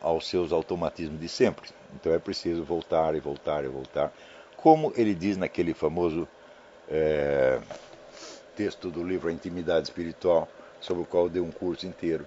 aos 0.00 0.28
seus 0.28 0.52
automatismos 0.52 1.20
de 1.20 1.28
sempre. 1.28 1.70
Então 1.94 2.12
é 2.12 2.18
preciso 2.18 2.62
voltar 2.64 3.14
e 3.14 3.20
voltar 3.20 3.64
e 3.64 3.68
voltar. 3.68 4.12
Como 4.56 4.92
ele 4.96 5.14
diz 5.14 5.36
naquele 5.36 5.74
famoso 5.74 6.28
é, 6.88 7.60
texto 8.56 8.90
do 8.90 9.02
livro 9.02 9.28
A 9.28 9.32
Intimidade 9.32 9.86
Espiritual, 9.86 10.48
sobre 10.80 11.02
o 11.02 11.06
qual 11.06 11.28
deu 11.28 11.44
um 11.44 11.50
curso 11.50 11.86
inteiro. 11.86 12.26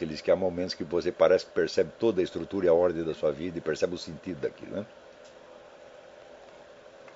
Ele 0.00 0.10
diz 0.10 0.20
que 0.20 0.30
há 0.30 0.36
momentos 0.36 0.74
que 0.74 0.82
você 0.82 1.12
parece 1.12 1.44
que 1.44 1.52
percebe 1.52 1.90
toda 1.98 2.20
a 2.20 2.24
estrutura 2.24 2.66
e 2.66 2.68
a 2.68 2.72
ordem 2.72 3.04
da 3.04 3.12
sua 3.12 3.30
vida 3.30 3.58
e 3.58 3.60
percebe 3.60 3.94
o 3.94 3.98
sentido 3.98 4.40
daquilo. 4.40 4.76
Né? 4.76 4.86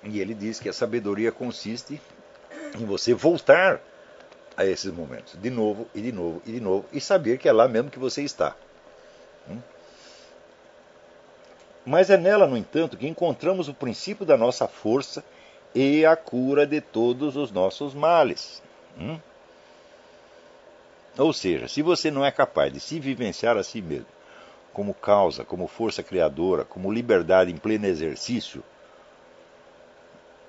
E 0.03 0.19
ele 0.19 0.33
diz 0.33 0.59
que 0.59 0.69
a 0.69 0.73
sabedoria 0.73 1.31
consiste 1.31 1.99
em 2.77 2.85
você 2.85 3.13
voltar 3.13 3.81
a 4.55 4.65
esses 4.65 4.91
momentos, 4.91 5.35
de 5.41 5.49
novo 5.49 5.87
e 5.95 6.01
de 6.01 6.11
novo 6.11 6.41
e 6.45 6.51
de 6.51 6.59
novo, 6.59 6.85
e 6.91 6.99
saber 6.99 7.37
que 7.37 7.47
é 7.47 7.51
lá 7.51 7.67
mesmo 7.67 7.89
que 7.89 7.99
você 7.99 8.21
está. 8.21 8.55
Hum? 9.49 9.59
Mas 11.85 12.09
é 12.09 12.17
nela, 12.17 12.45
no 12.45 12.57
entanto, 12.57 12.97
que 12.97 13.07
encontramos 13.07 13.69
o 13.69 13.73
princípio 13.73 14.25
da 14.25 14.37
nossa 14.37 14.67
força 14.67 15.23
e 15.73 16.05
a 16.05 16.15
cura 16.15 16.67
de 16.67 16.81
todos 16.81 17.35
os 17.35 17.51
nossos 17.51 17.93
males. 17.93 18.61
Hum? 18.99 19.17
Ou 21.17 21.33
seja, 21.33 21.67
se 21.67 21.81
você 21.81 22.11
não 22.11 22.25
é 22.25 22.31
capaz 22.31 22.71
de 22.71 22.79
se 22.79 22.99
vivenciar 22.99 23.57
a 23.57 23.63
si 23.63 23.81
mesmo 23.81 24.19
como 24.73 24.93
causa, 24.93 25.43
como 25.43 25.67
força 25.67 26.01
criadora, 26.01 26.63
como 26.63 26.91
liberdade 26.91 27.51
em 27.51 27.57
pleno 27.57 27.85
exercício, 27.85 28.63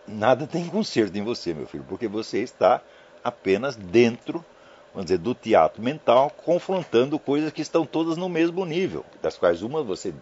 nada 0.07 0.47
tem 0.47 0.67
conserto 0.67 1.17
em 1.17 1.23
você, 1.23 1.55
meu 1.55 1.67
filho, 1.67 1.85
porque 1.89 2.09
você 2.09 2.39
está 2.39 2.81
apenas 3.23 3.77
dentro, 3.77 4.45
vamos 4.93 5.07
dizer, 5.07 5.19
do 5.19 5.35
teatro 5.35 5.83
mental, 5.83 6.31
confrontando 6.31 7.19
coisas 7.19 7.53
que 7.53 7.63
estão 7.63 7.85
todas 7.85 8.17
no 8.17 8.29
mesmo 8.29 8.65
nível, 8.65 9.05
das 9.23 9.37
quais 9.37 9.63
uma 9.63 9.83
você 9.83 10.15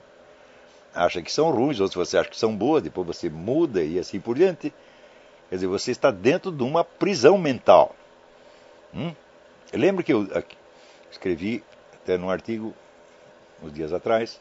acha 0.95 1.22
que 1.22 1.31
são 1.31 1.51
ruins, 1.51 1.81
outras 1.81 2.09
você 2.09 2.18
acha 2.18 2.31
que 2.31 2.37
são 2.37 2.57
boas, 2.57 2.83
depois 2.83 3.07
você 3.07 3.31
muda 3.31 3.83
e 3.83 3.99
assim 3.99 4.20
por 4.20 4.37
diante. 4.37 4.72
Quer 5.49 5.55
dizer, 5.55 5.66
você 5.66 5.91
está 5.91 6.11
dentro 6.11 6.51
de 6.51 6.62
uma 6.62 6.85
prisão 6.85 7.39
mental. 7.39 7.95
Hum? 8.95 9.14
Lembra 9.72 10.03
que 10.03 10.12
eu 10.12 10.29
escrevi 11.11 11.62
até 11.95 12.18
num 12.18 12.31
artigo 12.31 12.74
uns 13.62 13.72
dias 13.72 13.93
atrás 13.93 14.41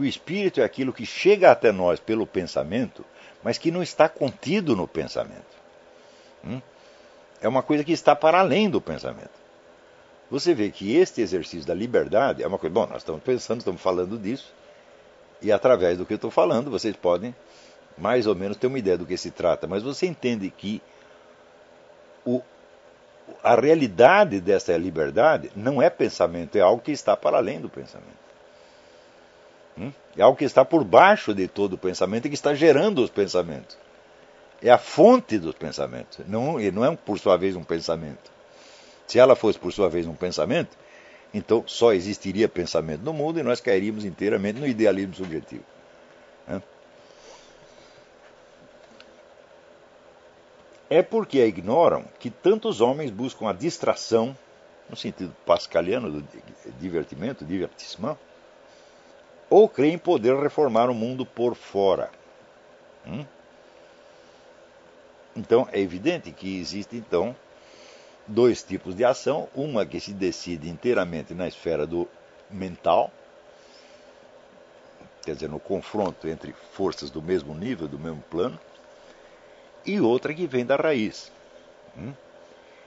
que 0.00 0.02
o 0.02 0.06
espírito 0.06 0.60
é 0.60 0.64
aquilo 0.64 0.92
que 0.92 1.04
chega 1.04 1.50
até 1.50 1.70
nós 1.70 2.00
pelo 2.00 2.26
pensamento, 2.26 3.04
mas 3.42 3.58
que 3.58 3.70
não 3.70 3.82
está 3.82 4.08
contido 4.08 4.76
no 4.76 4.86
pensamento. 4.86 5.58
Hum? 6.44 6.60
É 7.40 7.48
uma 7.48 7.62
coisa 7.62 7.82
que 7.82 7.92
está 7.92 8.14
para 8.14 8.40
além 8.40 8.68
do 8.68 8.80
pensamento. 8.80 9.40
Você 10.30 10.54
vê 10.54 10.70
que 10.70 10.96
este 10.96 11.20
exercício 11.20 11.66
da 11.66 11.74
liberdade 11.74 12.42
é 12.42 12.46
uma 12.46 12.58
coisa. 12.58 12.72
Bom, 12.72 12.86
nós 12.86 12.98
estamos 12.98 13.22
pensando, 13.22 13.58
estamos 13.58 13.80
falando 13.80 14.18
disso, 14.18 14.52
e 15.42 15.50
através 15.50 15.98
do 15.98 16.06
que 16.06 16.12
eu 16.12 16.16
estou 16.16 16.30
falando, 16.30 16.70
vocês 16.70 16.94
podem 16.94 17.34
mais 17.98 18.26
ou 18.26 18.34
menos 18.34 18.56
ter 18.56 18.66
uma 18.66 18.78
ideia 18.78 18.96
do 18.96 19.06
que 19.06 19.16
se 19.16 19.30
trata, 19.30 19.66
mas 19.66 19.82
você 19.82 20.06
entende 20.06 20.50
que 20.50 20.80
o, 22.24 22.42
a 23.42 23.54
realidade 23.54 24.40
dessa 24.40 24.76
liberdade 24.76 25.50
não 25.56 25.82
é 25.82 25.90
pensamento, 25.90 26.56
é 26.56 26.60
algo 26.60 26.82
que 26.82 26.92
está 26.92 27.16
para 27.16 27.38
além 27.38 27.60
do 27.60 27.68
pensamento. 27.68 28.29
Hum? 29.78 29.92
É 30.16 30.22
algo 30.22 30.36
que 30.36 30.44
está 30.44 30.64
por 30.64 30.84
baixo 30.84 31.34
de 31.34 31.48
todo 31.48 31.74
o 31.74 31.78
pensamento 31.78 32.26
e 32.26 32.28
que 32.28 32.34
está 32.34 32.54
gerando 32.54 33.02
os 33.02 33.10
pensamentos. 33.10 33.78
É 34.62 34.70
a 34.70 34.78
fonte 34.78 35.38
dos 35.38 35.54
pensamentos, 35.54 36.18
não, 36.26 36.58
não 36.58 36.84
é 36.84 36.94
por 36.96 37.18
sua 37.18 37.36
vez 37.36 37.56
um 37.56 37.64
pensamento. 37.64 38.30
Se 39.06 39.18
ela 39.18 39.34
fosse 39.34 39.58
por 39.58 39.72
sua 39.72 39.88
vez 39.88 40.06
um 40.06 40.14
pensamento, 40.14 40.76
então 41.32 41.64
só 41.66 41.92
existiria 41.92 42.48
pensamento 42.48 43.02
no 43.02 43.12
mundo 43.12 43.40
e 43.40 43.42
nós 43.42 43.60
cairíamos 43.60 44.04
inteiramente 44.04 44.60
no 44.60 44.66
idealismo 44.66 45.14
subjetivo. 45.14 45.64
é 50.90 51.02
porque 51.02 51.40
a 51.40 51.46
ignoram 51.46 52.04
que 52.18 52.28
tantos 52.28 52.80
homens 52.80 53.12
buscam 53.12 53.48
a 53.48 53.52
distração, 53.52 54.36
no 54.88 54.96
sentido 54.96 55.32
pascaliano 55.46 56.10
do 56.10 56.28
divertimento, 56.80 57.44
divertissement, 57.44 58.18
ou 59.50 59.68
creem 59.68 59.98
poder 59.98 60.36
reformar 60.36 60.88
o 60.88 60.94
mundo 60.94 61.26
por 61.26 61.56
fora. 61.56 62.10
Hum? 63.06 63.26
Então 65.36 65.68
é 65.72 65.80
evidente 65.80 66.30
que 66.30 66.60
existe 66.60 66.96
então 66.96 67.34
dois 68.26 68.62
tipos 68.62 68.94
de 68.94 69.04
ação, 69.04 69.48
uma 69.54 69.84
que 69.84 70.00
se 70.00 70.12
decide 70.12 70.68
inteiramente 70.68 71.34
na 71.34 71.48
esfera 71.48 71.84
do 71.84 72.08
mental, 72.48 73.10
quer 75.22 75.34
dizer, 75.34 75.48
no 75.48 75.60
confronto 75.60 76.28
entre 76.28 76.54
forças 76.72 77.10
do 77.10 77.20
mesmo 77.20 77.54
nível, 77.54 77.88
do 77.88 77.98
mesmo 77.98 78.22
plano, 78.30 78.58
e 79.84 80.00
outra 80.00 80.32
que 80.32 80.46
vem 80.46 80.64
da 80.64 80.76
raiz. 80.76 81.32
Hum? 81.96 82.12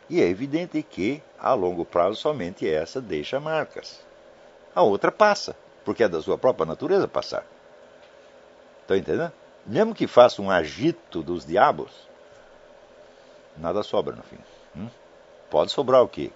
E 0.09 0.21
é 0.21 0.27
evidente 0.27 0.81
que, 0.83 1.21
a 1.39 1.53
longo 1.53 1.85
prazo, 1.85 2.15
somente 2.15 2.69
essa 2.69 3.01
deixa 3.01 3.39
marcas. 3.39 3.99
A 4.75 4.81
outra 4.81 5.11
passa, 5.11 5.55
porque 5.83 6.03
é 6.03 6.09
da 6.09 6.21
sua 6.21 6.37
própria 6.37 6.65
natureza 6.65 7.07
passar. 7.07 7.45
Estão 8.81 8.97
entendendo? 8.97 9.31
Mesmo 9.65 9.95
que 9.95 10.07
faça 10.07 10.41
um 10.41 10.51
agito 10.51 11.23
dos 11.23 11.45
diabos, 11.45 11.91
nada 13.57 13.81
sobra 13.83 14.15
no 14.15 14.23
fim. 14.23 14.37
Hum? 14.75 14.89
Pode 15.49 15.71
sobrar 15.71 16.01
o 16.03 16.07
quê? 16.07 16.31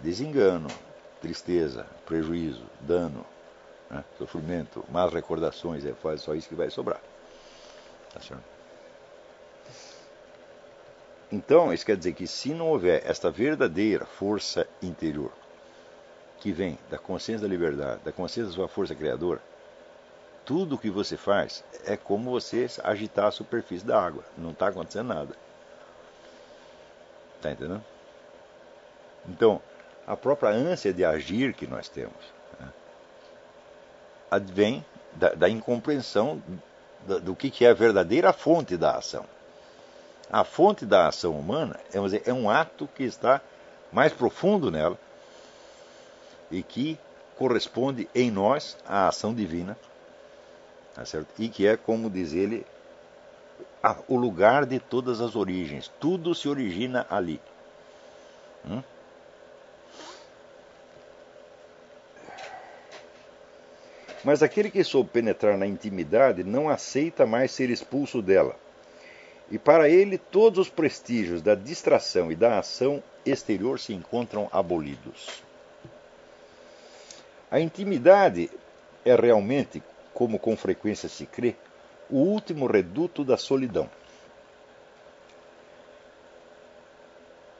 Desengano, 0.00 0.68
tristeza, 1.20 1.86
prejuízo, 2.06 2.64
dano, 2.80 3.24
né? 3.90 4.04
sofrimento, 4.18 4.84
más 4.90 5.12
recordações, 5.12 5.84
é 5.84 5.94
só 6.16 6.34
isso 6.34 6.48
que 6.48 6.54
vai 6.54 6.70
sobrar. 6.70 7.00
Tá 8.12 8.20
certo? 8.20 8.52
Então, 11.32 11.72
isso 11.72 11.86
quer 11.86 11.96
dizer 11.96 12.12
que 12.12 12.26
se 12.26 12.52
não 12.52 12.68
houver 12.68 13.02
esta 13.06 13.30
verdadeira 13.30 14.04
força 14.04 14.68
interior, 14.82 15.32
que 16.42 16.50
vem 16.50 16.76
da 16.90 16.98
consciência 16.98 17.46
da 17.46 17.48
liberdade, 17.48 18.00
da 18.04 18.10
consciência 18.10 18.50
da 18.50 18.56
sua 18.56 18.66
força 18.66 18.96
criadora, 18.96 19.40
tudo 20.44 20.74
o 20.74 20.78
que 20.78 20.90
você 20.90 21.16
faz 21.16 21.62
é 21.86 21.96
como 21.96 22.32
você 22.32 22.66
agitar 22.82 23.26
a 23.26 23.30
superfície 23.30 23.86
da 23.86 24.04
água. 24.04 24.24
Não 24.36 24.50
está 24.50 24.66
acontecendo 24.66 25.06
nada. 25.06 25.36
Está 27.36 27.52
entendendo? 27.52 27.84
Então, 29.28 29.62
a 30.04 30.16
própria 30.16 30.50
ânsia 30.50 30.92
de 30.92 31.04
agir 31.04 31.54
que 31.54 31.64
nós 31.64 31.88
temos 31.88 32.32
né, 32.58 32.68
advém 34.28 34.84
da, 35.12 35.34
da 35.34 35.48
incompreensão 35.48 36.42
do, 37.06 37.20
do 37.20 37.36
que, 37.36 37.50
que 37.50 37.64
é 37.64 37.70
a 37.70 37.74
verdadeira 37.74 38.32
fonte 38.32 38.76
da 38.76 38.96
ação. 38.96 39.24
A 40.28 40.42
fonte 40.42 40.84
da 40.84 41.06
ação 41.06 41.38
humana 41.38 41.78
é, 41.92 42.00
dizer, 42.00 42.24
é 42.26 42.32
um 42.32 42.50
ato 42.50 42.88
que 42.96 43.04
está 43.04 43.40
mais 43.92 44.12
profundo 44.12 44.68
nela 44.68 44.98
e 46.52 46.62
que 46.62 46.96
corresponde 47.36 48.08
em 48.14 48.30
nós 48.30 48.76
à 48.86 49.08
ação 49.08 49.34
divina, 49.34 49.76
tá 50.94 51.02
e 51.38 51.48
que 51.48 51.66
é, 51.66 51.76
como 51.76 52.08
diz 52.08 52.32
ele, 52.32 52.64
a, 53.82 53.96
o 54.06 54.16
lugar 54.16 54.64
de 54.64 54.78
todas 54.78 55.20
as 55.20 55.34
origens. 55.34 55.90
Tudo 55.98 56.34
se 56.34 56.48
origina 56.48 57.04
ali. 57.10 57.40
Hum? 58.64 58.82
Mas 64.22 64.40
aquele 64.40 64.70
que 64.70 64.84
soube 64.84 65.10
penetrar 65.10 65.58
na 65.58 65.66
intimidade 65.66 66.44
não 66.44 66.68
aceita 66.68 67.26
mais 67.26 67.50
ser 67.50 67.70
expulso 67.70 68.22
dela 68.22 68.54
e 69.52 69.58
para 69.58 69.86
ele, 69.86 70.16
todos 70.16 70.60
os 70.60 70.70
prestígios 70.70 71.42
da 71.42 71.54
distração 71.54 72.32
e 72.32 72.34
da 72.34 72.58
ação 72.58 73.02
exterior 73.22 73.78
se 73.78 73.92
encontram 73.92 74.48
abolidos. 74.50 75.42
A 77.52 77.60
intimidade 77.60 78.50
é 79.04 79.14
realmente, 79.14 79.82
como 80.14 80.38
com 80.38 80.56
frequência 80.56 81.06
se 81.06 81.26
crê, 81.26 81.54
o 82.08 82.16
último 82.16 82.66
reduto 82.66 83.22
da 83.22 83.36
solidão. 83.36 83.90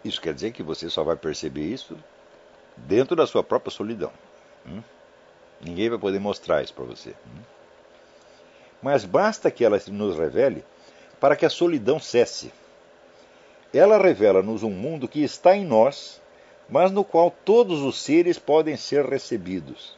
Isso 0.03 0.19
quer 0.19 0.33
dizer 0.33 0.53
que 0.53 0.63
você 0.63 0.89
só 0.89 1.05
vai 1.05 1.15
perceber 1.15 1.67
isso 1.67 1.95
dentro 2.75 3.15
da 3.15 3.27
sua 3.27 3.45
própria 3.45 3.71
solidão. 3.71 4.11
Hum? 4.67 4.83
Ninguém 5.61 5.91
vai 5.91 5.99
poder 5.99 6.19
mostrar 6.19 6.63
isso 6.63 6.73
para 6.73 6.85
você. 6.85 7.11
Hum? 7.11 7.43
Mas 8.81 9.05
basta 9.05 9.51
que 9.51 9.63
ela 9.63 9.79
nos 9.89 10.19
revele 10.19 10.65
para 11.21 11.37
que 11.37 11.45
a 11.45 11.51
solidão 11.51 12.01
cesse. 12.01 12.51
Ela 13.75 13.99
revela-nos 13.99 14.63
um 14.63 14.71
mundo 14.71 15.07
que 15.07 15.23
está 15.23 15.55
em 15.55 15.67
nós, 15.67 16.22
mas 16.73 16.91
no 16.91 17.05
qual 17.05 17.31
todos 17.31 17.83
os 17.83 18.01
seres 18.01 18.39
podem 18.39 18.79
ser 18.79 19.05
recebidos. 19.05 19.95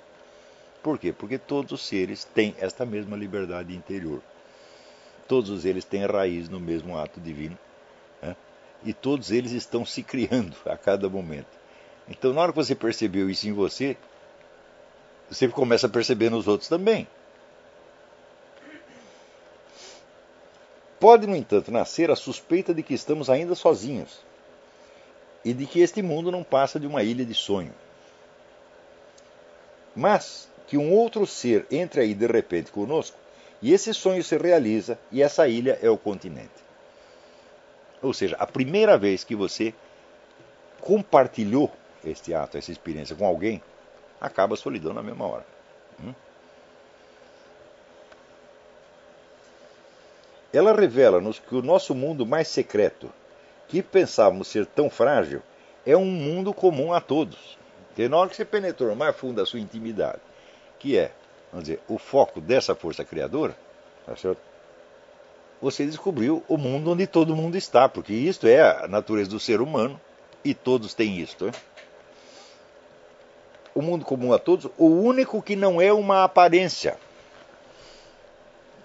Por 0.82 0.98
quê? 0.98 1.12
Porque 1.12 1.38
todos 1.38 1.70
os 1.70 1.86
seres 1.86 2.24
têm 2.24 2.52
esta 2.58 2.84
mesma 2.84 3.16
liberdade 3.16 3.72
interior. 3.72 4.20
Todos 5.28 5.64
eles 5.64 5.84
têm 5.84 6.04
raiz 6.04 6.48
no 6.48 6.58
mesmo 6.58 6.98
ato 6.98 7.20
divino. 7.20 7.56
Né? 8.20 8.34
E 8.84 8.92
todos 8.92 9.30
eles 9.30 9.52
estão 9.52 9.86
se 9.86 10.02
criando 10.02 10.56
a 10.66 10.76
cada 10.76 11.08
momento. 11.08 11.46
Então, 12.08 12.32
na 12.32 12.42
hora 12.42 12.50
que 12.50 12.56
você 12.56 12.74
percebeu 12.74 13.30
isso 13.30 13.46
em 13.46 13.52
você, 13.52 13.96
você 15.30 15.46
começa 15.46 15.86
a 15.86 15.90
perceber 15.90 16.28
nos 16.28 16.48
outros 16.48 16.68
também. 16.68 17.06
Pode, 20.98 21.24
no 21.24 21.36
entanto, 21.36 21.70
nascer 21.70 22.10
a 22.10 22.16
suspeita 22.16 22.74
de 22.74 22.82
que 22.82 22.94
estamos 22.94 23.30
ainda 23.30 23.54
sozinhos 23.54 24.33
e 25.44 25.52
de 25.52 25.66
que 25.66 25.80
este 25.80 26.02
mundo 26.02 26.30
não 26.30 26.42
passa 26.42 26.80
de 26.80 26.86
uma 26.86 27.02
ilha 27.02 27.24
de 27.24 27.34
sonho. 27.34 27.72
Mas 29.94 30.48
que 30.66 30.78
um 30.78 30.92
outro 30.92 31.26
ser 31.26 31.66
entre 31.70 32.00
aí 32.00 32.14
de 32.14 32.26
repente 32.26 32.72
conosco 32.72 33.16
e 33.60 33.72
esse 33.72 33.92
sonho 33.94 34.22
se 34.22 34.36
realiza 34.36 34.98
e 35.12 35.22
essa 35.22 35.46
ilha 35.46 35.78
é 35.82 35.88
o 35.88 35.98
continente. 35.98 36.64
Ou 38.02 38.12
seja, 38.12 38.36
a 38.38 38.46
primeira 38.46 38.98
vez 38.98 39.24
que 39.24 39.34
você 39.34 39.72
compartilhou 40.80 41.72
este 42.04 42.34
ato, 42.34 42.58
essa 42.58 42.70
experiência 42.70 43.16
com 43.16 43.24
alguém, 43.24 43.62
acaba 44.20 44.54
a 44.54 44.58
solidão 44.58 44.92
na 44.92 45.02
mesma 45.02 45.26
hora. 45.26 45.46
Hum? 46.02 46.12
Ela 50.52 50.72
revela-nos 50.72 51.38
que 51.38 51.54
o 51.54 51.62
nosso 51.62 51.94
mundo 51.94 52.26
mais 52.26 52.48
secreto, 52.48 53.10
que 53.74 53.82
pensávamos 53.82 54.46
ser 54.46 54.66
tão 54.66 54.88
frágil, 54.88 55.42
é 55.84 55.96
um 55.96 56.04
mundo 56.04 56.54
comum 56.54 56.92
a 56.92 57.00
todos. 57.00 57.58
Porque 57.88 58.08
na 58.08 58.16
hora 58.16 58.30
que 58.30 58.36
você 58.36 58.44
penetrou 58.44 58.94
mais 58.94 59.16
fundo 59.16 59.42
a 59.42 59.46
sua 59.46 59.58
intimidade, 59.58 60.20
que 60.78 60.96
é, 60.96 61.10
vamos 61.50 61.66
dizer, 61.66 61.80
o 61.88 61.98
foco 61.98 62.40
dessa 62.40 62.76
força 62.76 63.04
criadora, 63.04 63.56
tá 64.06 64.14
você 65.60 65.84
descobriu 65.86 66.44
o 66.46 66.56
mundo 66.56 66.92
onde 66.92 67.04
todo 67.04 67.34
mundo 67.34 67.56
está, 67.56 67.88
porque 67.88 68.12
isto 68.12 68.46
é 68.46 68.60
a 68.60 68.86
natureza 68.86 69.30
do 69.30 69.40
ser 69.40 69.60
humano 69.60 70.00
e 70.44 70.54
todos 70.54 70.94
têm 70.94 71.18
isto. 71.18 71.50
O 73.74 73.82
mundo 73.82 74.04
comum 74.04 74.32
a 74.32 74.38
todos, 74.38 74.70
o 74.78 74.86
único 74.86 75.42
que 75.42 75.56
não 75.56 75.80
é 75.80 75.92
uma 75.92 76.22
aparência. 76.22 76.96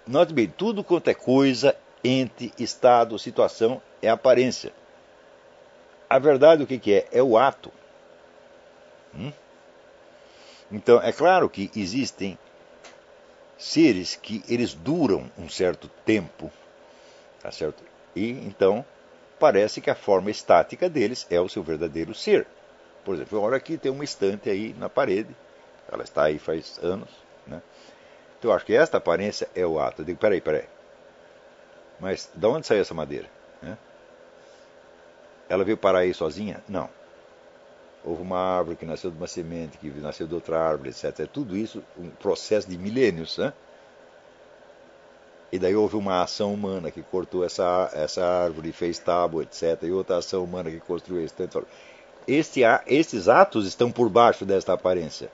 Note 0.07 0.33
bem, 0.33 0.47
tudo 0.47 0.83
quanto 0.83 1.09
é 1.09 1.13
coisa, 1.13 1.75
ente, 2.03 2.51
estado, 2.57 3.19
situação 3.19 3.79
é 4.01 4.09
aparência. 4.09 4.78
A 6.09 6.17
verdade 6.17 6.63
o 6.63 6.67
que, 6.67 6.79
que 6.79 6.93
é? 6.93 7.07
É 7.11 7.21
o 7.21 7.37
ato. 7.37 7.71
Hum? 9.13 9.31
Então, 10.71 11.01
é 11.01 11.11
claro 11.11 11.49
que 11.49 11.69
existem 11.75 12.37
seres 13.57 14.15
que 14.15 14.43
eles 14.47 14.73
duram 14.73 15.29
um 15.37 15.49
certo 15.49 15.89
tempo, 16.05 16.51
tá 17.41 17.51
certo? 17.51 17.83
E 18.15 18.31
então 18.31 18.85
parece 19.37 19.81
que 19.81 19.89
a 19.89 19.95
forma 19.95 20.31
estática 20.31 20.89
deles 20.89 21.27
é 21.29 21.39
o 21.39 21.49
seu 21.49 21.61
verdadeiro 21.61 22.15
ser. 22.15 22.47
Por 23.03 23.15
exemplo, 23.15 23.41
olha 23.41 23.57
aqui 23.57 23.77
tem 23.77 23.91
uma 23.91 24.03
estante 24.03 24.49
aí 24.49 24.73
na 24.77 24.89
parede, 24.89 25.35
ela 25.91 26.03
está 26.03 26.23
aí 26.23 26.39
faz 26.39 26.79
anos, 26.81 27.09
né? 27.45 27.61
Então 28.37 28.51
eu 28.51 28.55
acho 28.55 28.65
que 28.65 28.73
esta 28.73 28.97
aparência 28.97 29.49
é 29.53 29.65
o 29.65 29.79
ato. 29.79 30.01
Eu 30.01 30.05
digo, 30.05 30.19
peraí, 30.19 30.39
peraí. 30.39 30.65
Mas 31.99 32.29
de 32.33 32.47
onde 32.47 32.65
saiu 32.65 32.81
essa 32.81 32.93
madeira? 32.93 33.27
Né? 33.61 33.77
Ela 35.49 35.63
veio 35.63 35.75
parar 35.75 35.99
aí 35.99 36.13
sozinha? 36.13 36.63
Não. 36.69 36.87
Houve 38.05 38.21
uma 38.21 38.37
árvore 38.37 38.77
que 38.77 38.85
nasceu 38.85 39.11
de 39.11 39.17
uma 39.17 39.27
semente, 39.27 39.77
que 39.77 39.89
nasceu 39.89 40.27
de 40.27 40.33
outra 40.33 40.59
árvore, 40.61 40.89
etc. 40.89 41.19
É 41.19 41.25
tudo 41.25 41.57
isso 41.57 41.83
um 41.97 42.09
processo 42.09 42.69
de 42.69 42.77
milênios. 42.77 43.37
Né? 43.37 43.51
E 45.51 45.57
daí 45.57 45.75
houve 45.75 45.97
uma 45.97 46.21
ação 46.21 46.53
humana 46.53 46.91
que 46.91 47.01
cortou 47.01 47.43
essa, 47.43 47.89
essa 47.93 48.23
árvore, 48.23 48.71
fez 48.71 48.99
tábua, 48.99 49.43
etc. 49.43 49.83
E 49.83 49.91
outra 49.91 50.17
ação 50.17 50.43
humana 50.43 50.69
que 50.69 50.79
construiu 50.79 51.25
esse 51.25 51.33
tanto. 51.33 51.67
Este, 52.27 52.63
atos 52.63 53.65
estão 53.65 53.91
por 53.91 54.07
baixo 54.07 54.45
desta 54.45 54.73
aparência. 54.73 55.31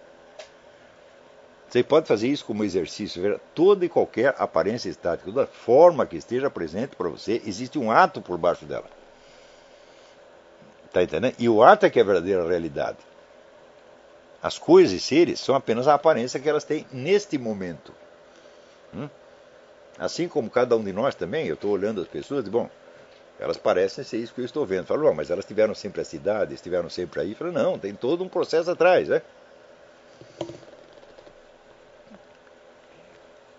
Você 1.67 1.83
pode 1.83 2.07
fazer 2.07 2.29
isso 2.29 2.45
como 2.45 2.63
exercício, 2.63 3.21
ver 3.21 3.39
toda 3.53 3.83
e 3.83 3.89
qualquer 3.89 4.33
aparência 4.37 4.87
estática, 4.87 5.29
toda 5.29 5.45
forma 5.45 6.05
que 6.05 6.15
esteja 6.15 6.49
presente 6.49 6.95
para 6.95 7.09
você, 7.09 7.41
existe 7.45 7.77
um 7.77 7.91
ato 7.91 8.21
por 8.21 8.37
baixo 8.37 8.65
dela. 8.65 8.85
Está 10.95 11.03
entendendo? 11.03 11.35
E 11.37 11.49
o 11.49 11.61
ato 11.61 11.85
é 11.85 11.89
que 11.89 11.99
é 11.99 12.01
a 12.01 12.05
verdadeira 12.05 12.47
realidade. 12.47 12.97
As 14.41 14.57
coisas 14.57 14.93
e 14.93 14.99
seres 14.99 15.41
são 15.41 15.53
apenas 15.53 15.89
a 15.89 15.93
aparência 15.93 16.39
que 16.39 16.47
elas 16.47 16.63
têm 16.63 16.85
neste 16.89 17.37
momento. 17.37 17.91
Hum? 18.95 19.09
Assim 19.99 20.29
como 20.29 20.49
cada 20.49 20.73
um 20.77 20.81
de 20.81 20.93
nós 20.93 21.13
também, 21.13 21.47
eu 21.47 21.55
estou 21.55 21.71
olhando 21.71 21.99
as 21.99 22.07
pessoas 22.07 22.47
e, 22.47 22.49
bom, 22.49 22.69
elas 23.37 23.57
parecem 23.57 24.05
ser 24.05 24.19
isso 24.19 24.33
que 24.33 24.39
eu 24.39 24.45
estou 24.45 24.65
vendo. 24.65 24.85
Falo, 24.85 25.13
mas 25.13 25.29
elas 25.29 25.43
tiveram 25.43 25.75
sempre 25.75 25.99
a 25.99 26.05
cidade, 26.05 26.53
estiveram 26.53 26.89
sempre 26.89 27.19
aí. 27.19 27.35
Falo, 27.35 27.51
não, 27.51 27.77
tem 27.77 27.93
todo 27.93 28.23
um 28.23 28.29
processo 28.29 28.71
atrás, 28.71 29.09
né? 29.09 29.21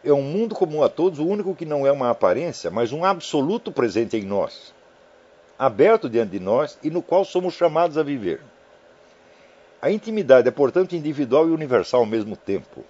é 0.03 0.13
um 0.13 0.23
mundo 0.23 0.55
comum 0.55 0.83
a 0.83 0.89
todos, 0.89 1.19
o 1.19 1.27
único 1.27 1.55
que 1.55 1.67
não 1.67 1.87
é 1.87 1.93
uma 1.93 2.11
aparência, 2.11 2.71
mas 2.71 2.93
um 2.93 3.05
absoluto 3.05 3.73
presente 3.73 4.17
em 4.17 4.23
nós, 4.23 4.73
aberto 5.59 6.09
diante 6.09 6.33
de 6.33 6.41
nós 6.41 6.79
e 6.83 6.91
no 6.91 7.03
qual 7.03 7.25
somos 7.25 7.55
chamados 7.55 7.97
a 7.97 8.03
viver. 8.03 8.41
A 9.81 9.91
intimidade 9.91 10.49
é, 10.49 10.51
portanto, 10.51 10.95
individual 10.95 11.49
e 11.49 11.53
universal 11.53 12.01
ao 12.01 12.07
mesmo 12.07 12.37
tempo. 12.37 12.85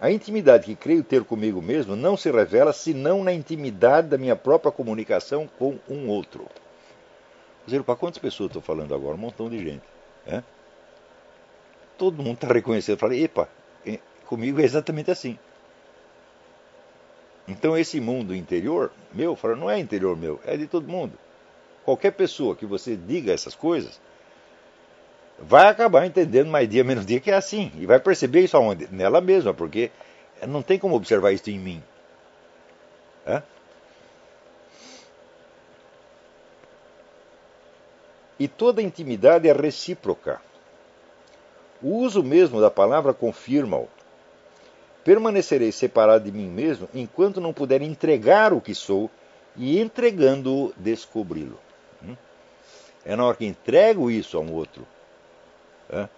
A 0.00 0.10
intimidade 0.10 0.66
que 0.66 0.74
creio 0.74 1.04
ter 1.04 1.24
comigo 1.24 1.62
mesmo 1.62 1.96
não 1.96 2.16
se 2.16 2.30
revela 2.30 2.72
senão 2.72 3.22
na 3.22 3.32
intimidade 3.32 4.08
da 4.08 4.18
minha 4.18 4.36
própria 4.36 4.72
comunicação 4.72 5.48
com 5.58 5.78
um 5.88 6.08
outro. 6.08 6.46
Para 7.86 7.96
quantas 7.96 8.18
pessoas 8.18 8.48
estou 8.48 8.60
falando 8.60 8.94
agora? 8.94 9.14
Um 9.14 9.18
montão 9.18 9.48
de 9.48 9.58
gente. 9.58 9.84
É? 10.26 10.42
Todo 11.96 12.22
mundo 12.22 12.34
está 12.34 12.52
reconhecendo. 12.52 12.98
Falei, 12.98 13.24
epa, 13.24 13.48
é, 13.86 13.98
comigo 14.26 14.60
é 14.60 14.64
exatamente 14.64 15.10
assim. 15.10 15.38
Então 17.46 17.76
esse 17.76 18.00
mundo 18.00 18.34
interior 18.34 18.90
meu, 19.12 19.36
fala, 19.36 19.54
não 19.54 19.70
é 19.70 19.78
interior 19.78 20.16
meu, 20.16 20.40
é 20.44 20.56
de 20.56 20.66
todo 20.66 20.88
mundo. 20.88 21.12
Qualquer 21.84 22.12
pessoa 22.12 22.56
que 22.56 22.64
você 22.64 22.96
diga 22.96 23.32
essas 23.32 23.54
coisas 23.54 24.00
vai 25.38 25.68
acabar 25.68 26.06
entendendo 26.06 26.48
mais 26.48 26.68
dia 26.68 26.82
menos 26.82 27.04
dia 27.04 27.20
que 27.20 27.30
é 27.30 27.34
assim 27.34 27.70
e 27.78 27.86
vai 27.86 28.00
perceber 28.00 28.40
isso 28.40 28.56
aonde? 28.56 28.88
Nela 28.90 29.20
mesma, 29.20 29.52
porque 29.52 29.90
não 30.46 30.62
tem 30.62 30.78
como 30.78 30.96
observar 30.96 31.32
isso 31.32 31.50
em 31.50 31.58
mim. 31.58 31.82
É? 33.26 33.42
E 38.38 38.48
toda 38.48 38.82
intimidade 38.82 39.48
é 39.48 39.52
recíproca. 39.52 40.40
O 41.82 41.98
uso 41.98 42.22
mesmo 42.22 42.60
da 42.60 42.70
palavra 42.70 43.12
confirma-o. 43.12 43.88
Permanecerei 45.04 45.70
separado 45.70 46.24
de 46.24 46.32
mim 46.32 46.48
mesmo 46.48 46.88
enquanto 46.94 47.40
não 47.40 47.52
puder 47.52 47.82
entregar 47.82 48.52
o 48.54 48.60
que 48.60 48.74
sou 48.74 49.10
e, 49.56 49.78
entregando-o, 49.78 50.72
descobri-lo. 50.76 51.63
É 53.04 53.14
na 53.14 53.24
hora 53.24 53.36
que 53.36 53.44
entrego 53.44 54.10
isso 54.10 54.36
a 54.36 54.40
um 54.40 54.52
outro 54.52 54.86
é, 55.90 56.08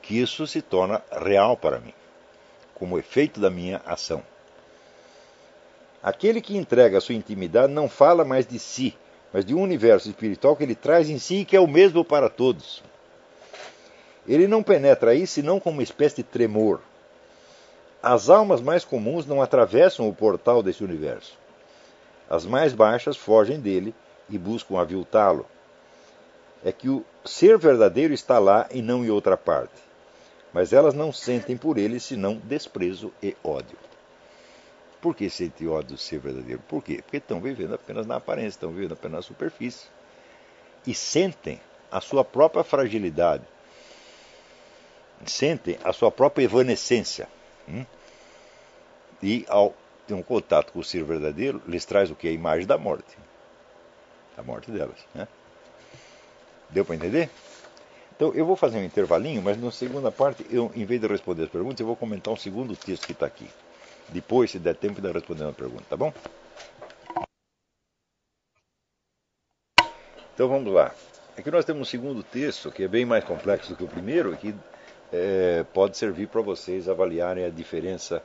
que 0.00 0.20
isso 0.20 0.46
se 0.46 0.62
torna 0.62 1.02
real 1.10 1.56
para 1.56 1.80
mim, 1.80 1.92
como 2.74 2.98
efeito 2.98 3.40
da 3.40 3.50
minha 3.50 3.82
ação. 3.84 4.22
Aquele 6.02 6.40
que 6.40 6.56
entrega 6.56 6.98
a 6.98 7.00
sua 7.00 7.16
intimidade 7.16 7.72
não 7.72 7.88
fala 7.88 8.24
mais 8.24 8.46
de 8.46 8.58
si, 8.58 8.96
mas 9.32 9.44
de 9.44 9.54
um 9.54 9.60
universo 9.60 10.08
espiritual 10.08 10.56
que 10.56 10.62
ele 10.62 10.76
traz 10.76 11.10
em 11.10 11.18
si 11.18 11.40
e 11.40 11.44
que 11.44 11.56
é 11.56 11.60
o 11.60 11.66
mesmo 11.66 12.04
para 12.04 12.30
todos. 12.30 12.82
Ele 14.26 14.46
não 14.46 14.62
penetra 14.62 15.10
aí 15.10 15.26
senão 15.26 15.58
como 15.58 15.78
uma 15.78 15.82
espécie 15.82 16.16
de 16.16 16.22
tremor, 16.22 16.80
as 18.02 18.28
almas 18.28 18.60
mais 18.60 18.84
comuns 18.84 19.26
não 19.26 19.42
atravessam 19.42 20.08
o 20.08 20.14
portal 20.14 20.62
desse 20.62 20.84
universo. 20.84 21.36
As 22.30 22.46
mais 22.46 22.72
baixas 22.72 23.16
fogem 23.16 23.58
dele 23.58 23.92
e 24.30 24.38
buscam 24.38 24.78
aviltá-lo. 24.78 25.44
É 26.64 26.72
que 26.72 26.88
o 26.88 27.04
ser 27.24 27.56
verdadeiro 27.58 28.12
está 28.12 28.38
lá 28.38 28.68
e 28.70 28.82
não 28.82 29.04
em 29.04 29.10
outra 29.10 29.36
parte. 29.36 29.88
mas 30.52 30.72
elas 30.72 30.94
não 30.94 31.12
sentem 31.12 31.56
por 31.56 31.76
ele 31.76 32.00
senão 32.00 32.36
desprezo 32.36 33.12
e 33.22 33.36
ódio. 33.44 33.76
Por 35.00 35.14
que 35.14 35.30
sentem 35.30 35.68
ódio 35.68 35.90
do 35.90 35.98
ser 35.98 36.18
verdadeiro? 36.18 36.60
Por 36.66 36.82
quê? 36.82 37.00
Porque 37.02 37.18
estão 37.18 37.40
vivendo 37.40 37.74
apenas 37.74 38.06
na 38.06 38.16
aparência, 38.16 38.48
estão 38.48 38.72
vivendo 38.72 38.92
apenas 38.92 39.16
na 39.18 39.22
superfície. 39.22 39.86
E 40.86 40.94
sentem 40.94 41.60
a 41.90 42.00
sua 42.00 42.24
própria 42.24 42.64
fragilidade, 42.64 43.44
sentem 45.26 45.78
a 45.84 45.92
sua 45.92 46.10
própria 46.10 46.44
evanescência. 46.44 47.28
Hum? 47.68 47.84
E 49.22 49.44
ao 49.48 49.74
ter 50.06 50.14
um 50.14 50.22
contato 50.22 50.72
com 50.72 50.78
o 50.80 50.84
ser 50.84 51.04
verdadeiro, 51.04 51.62
lhes 51.66 51.84
traz 51.84 52.10
o 52.10 52.16
que? 52.16 52.26
A 52.26 52.32
imagem 52.32 52.66
da 52.66 52.78
morte. 52.78 53.16
A 54.36 54.42
morte 54.42 54.70
delas. 54.70 54.98
Né? 55.14 55.28
Deu 56.70 56.84
para 56.84 56.94
entender? 56.94 57.30
Então, 58.14 58.32
eu 58.34 58.44
vou 58.44 58.56
fazer 58.56 58.78
um 58.78 58.84
intervalinho, 58.84 59.40
mas 59.40 59.60
na 59.60 59.70
segunda 59.70 60.10
parte, 60.10 60.44
eu, 60.50 60.72
em 60.74 60.84
vez 60.84 61.00
de 61.00 61.06
responder 61.06 61.44
as 61.44 61.48
perguntas, 61.48 61.78
eu 61.80 61.86
vou 61.86 61.96
comentar 61.96 62.34
um 62.34 62.36
segundo 62.36 62.74
texto 62.74 63.06
que 63.06 63.12
está 63.12 63.26
aqui. 63.26 63.48
Depois, 64.08 64.50
se 64.50 64.58
der 64.58 64.74
tempo, 64.74 65.00
de 65.00 65.12
responder 65.12 65.44
uma 65.44 65.52
pergunta, 65.52 65.84
tá 65.88 65.96
bom? 65.96 66.12
Então 70.34 70.48
vamos 70.48 70.72
lá. 70.72 70.94
Aqui 71.36 71.50
nós 71.50 71.64
temos 71.64 71.82
um 71.82 71.84
segundo 71.84 72.22
texto 72.22 72.70
que 72.70 72.82
é 72.82 72.88
bem 72.88 73.04
mais 73.04 73.24
complexo 73.24 73.70
do 73.70 73.76
que 73.76 73.84
o 73.84 73.88
primeiro 73.88 74.34
e 74.34 74.36
que 74.36 74.54
é, 75.12 75.64
pode 75.72 75.96
servir 75.96 76.28
para 76.28 76.40
vocês 76.40 76.88
avaliarem 76.88 77.44
a 77.44 77.50
diferença 77.50 78.22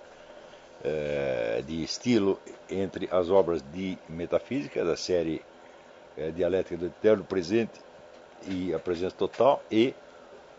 é, 0.83 1.63
de 1.65 1.83
estilo 1.83 2.39
entre 2.69 3.07
as 3.11 3.29
obras 3.29 3.63
de 3.73 3.97
metafísica 4.09 4.83
da 4.83 4.97
série 4.97 5.41
é, 6.17 6.31
Dialética 6.31 6.77
do 6.77 6.87
Eterno 6.87 7.23
Presente 7.23 7.79
e 8.47 8.73
a 8.73 8.79
Presença 8.79 9.15
Total 9.15 9.61
e 9.71 9.93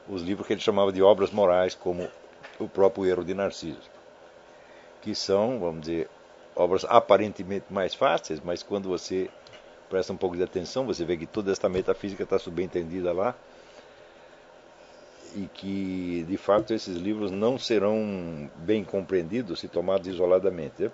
os 0.09 0.23
livros 0.23 0.47
que 0.47 0.53
ele 0.53 0.61
chamava 0.61 0.93
de 0.93 1.03
obras 1.03 1.31
morais, 1.31 1.75
como 1.75 2.09
o 2.59 2.69
próprio 2.69 3.07
Erro 3.07 3.25
de 3.25 3.35
Narciso, 3.35 3.91
que 5.01 5.15
são, 5.15 5.59
vamos 5.59 5.83
dizer, 5.83 6.09
obras 6.55 6.85
aparentemente 6.89 7.67
mais 7.71 7.95
fáceis, 7.95 8.41
mas 8.41 8.63
quando 8.63 8.89
você 8.89 9.31
presta 9.89 10.13
um 10.13 10.17
pouco 10.17 10.37
de 10.37 10.43
atenção, 10.43 10.87
você 10.87 11.05
vê 11.05 11.17
que 11.17 11.27
toda 11.27 11.53
esta 11.53 11.69
metafísica 11.69 12.23
está 12.23 12.39
subentendida 12.39 13.13
lá 13.13 13.35
e 15.35 15.49
que, 15.53 16.25
de 16.29 16.37
fato, 16.37 16.73
esses 16.73 16.97
livros 16.97 17.31
não 17.31 17.59
serão 17.59 18.49
bem 18.57 18.85
compreendidos 18.85 19.61
se 19.61 19.69
tomados 19.69 20.07
isoladamente. 20.07 20.85
Né? 20.85 20.91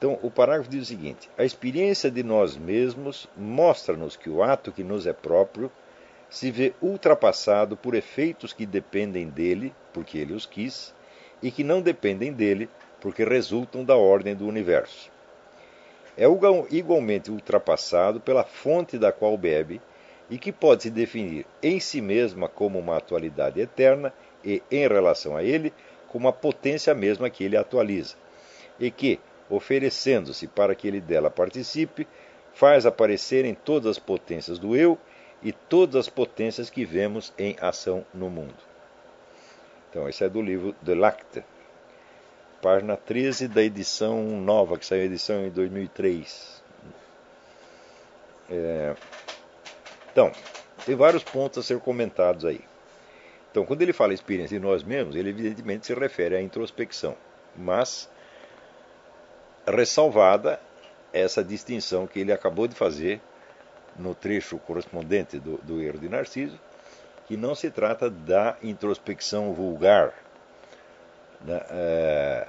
Então, 0.00 0.18
o 0.22 0.30
parágrafo 0.30 0.70
diz 0.70 0.84
o 0.84 0.86
seguinte: 0.86 1.28
A 1.36 1.44
experiência 1.44 2.10
de 2.10 2.22
nós 2.22 2.56
mesmos 2.56 3.28
mostra-nos 3.36 4.16
que 4.16 4.30
o 4.30 4.42
ato 4.42 4.72
que 4.72 4.82
nos 4.82 5.06
é 5.06 5.12
próprio 5.12 5.70
se 6.30 6.50
vê 6.50 6.72
ultrapassado 6.80 7.76
por 7.76 7.94
efeitos 7.94 8.54
que 8.54 8.64
dependem 8.64 9.28
dele, 9.28 9.74
porque 9.92 10.16
ele 10.16 10.32
os 10.32 10.46
quis, 10.46 10.94
e 11.42 11.50
que 11.50 11.62
não 11.62 11.82
dependem 11.82 12.32
dele, 12.32 12.66
porque 12.98 13.24
resultam 13.24 13.84
da 13.84 13.94
ordem 13.94 14.34
do 14.34 14.48
universo. 14.48 15.10
É 16.16 16.24
igualmente 16.70 17.30
ultrapassado 17.30 18.20
pela 18.20 18.42
fonte 18.42 18.96
da 18.96 19.12
qual 19.12 19.36
bebe 19.36 19.82
e 20.30 20.38
que 20.38 20.50
pode 20.50 20.84
se 20.84 20.90
definir 20.90 21.44
em 21.62 21.78
si 21.78 22.00
mesma 22.00 22.48
como 22.48 22.78
uma 22.78 22.96
atualidade 22.96 23.60
eterna 23.60 24.14
e, 24.42 24.62
em 24.70 24.88
relação 24.88 25.36
a 25.36 25.44
ele, 25.44 25.74
como 26.08 26.26
a 26.26 26.32
potência 26.32 26.94
mesma 26.94 27.28
que 27.28 27.44
ele 27.44 27.56
atualiza, 27.58 28.16
e 28.78 28.90
que, 28.90 29.20
oferecendo-se 29.50 30.46
para 30.46 30.74
que 30.74 30.86
ele 30.88 31.00
dela 31.00 31.28
participe, 31.28 32.06
faz 32.54 32.86
aparecer 32.86 33.44
em 33.44 33.54
todas 33.54 33.90
as 33.90 33.98
potências 33.98 34.58
do 34.58 34.76
eu 34.76 34.98
e 35.42 35.52
todas 35.52 35.96
as 35.96 36.08
potências 36.08 36.70
que 36.70 36.84
vemos 36.84 37.32
em 37.36 37.56
ação 37.60 38.04
no 38.14 38.30
mundo. 38.30 38.70
Então, 39.90 40.08
esse 40.08 40.22
é 40.22 40.28
do 40.28 40.40
livro 40.40 40.74
De 40.80 40.94
Lacte, 40.94 41.44
página 42.62 42.96
13 42.96 43.48
da 43.48 43.62
edição 43.62 44.22
nova, 44.40 44.78
que 44.78 44.86
saiu 44.86 45.02
a 45.02 45.06
edição 45.06 45.44
em 45.44 45.50
2003. 45.50 46.62
É... 48.50 48.94
Então, 50.12 50.30
tem 50.84 50.94
vários 50.94 51.24
pontos 51.24 51.58
a 51.58 51.62
ser 51.62 51.80
comentados 51.80 52.44
aí. 52.44 52.60
Então, 53.50 53.64
quando 53.64 53.82
ele 53.82 53.92
fala 53.92 54.14
experiência 54.14 54.58
de 54.58 54.64
nós 54.64 54.84
mesmos, 54.84 55.16
ele 55.16 55.30
evidentemente 55.30 55.86
se 55.86 55.94
refere 55.94 56.36
à 56.36 56.40
introspecção, 56.40 57.16
mas 57.56 58.08
ressalvada 59.70 60.60
essa 61.12 61.42
distinção 61.42 62.06
que 62.06 62.20
ele 62.20 62.32
acabou 62.32 62.68
de 62.68 62.74
fazer 62.74 63.20
no 63.98 64.14
trecho 64.14 64.58
correspondente 64.58 65.38
do, 65.38 65.58
do 65.58 65.80
erro 65.80 65.98
de 65.98 66.08
Narciso, 66.08 66.58
que 67.26 67.36
não 67.36 67.54
se 67.54 67.70
trata 67.70 68.08
da 68.08 68.56
introspecção 68.62 69.52
vulgar. 69.52 70.14
Né? 71.40 71.60
É, 71.70 72.46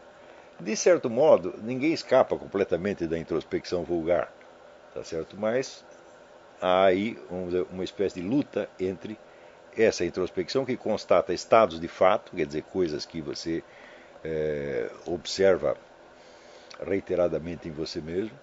de 0.60 0.76
certo 0.76 1.10
modo, 1.10 1.56
ninguém 1.62 1.92
escapa 1.92 2.38
completamente 2.38 3.08
da 3.08 3.18
introspecção 3.18 3.84
vulgar, 3.84 4.32
tá 4.94 5.04
certo? 5.04 5.36
Mas 5.38 5.84
há 6.62 6.86
aí 6.86 7.18
uma 7.72 7.84
espécie 7.84 8.22
de 8.22 8.28
luta 8.28 8.70
entre 8.80 9.18
essa 9.76 10.06
introspecção 10.06 10.66
que 10.66 10.78
constata 10.78 11.34
estados 11.34 11.80
de 11.80 11.88
fato, 11.88 12.36
quer 12.36 12.46
dizer, 12.46 12.64
coisas 12.64 13.06
que 13.06 13.22
você 13.22 13.64
é, 14.24 14.90
observa 15.06 15.76
reiteradamente 16.82 17.68
em 17.68 17.72
você 17.72 18.02
mesmo, 18.02 18.38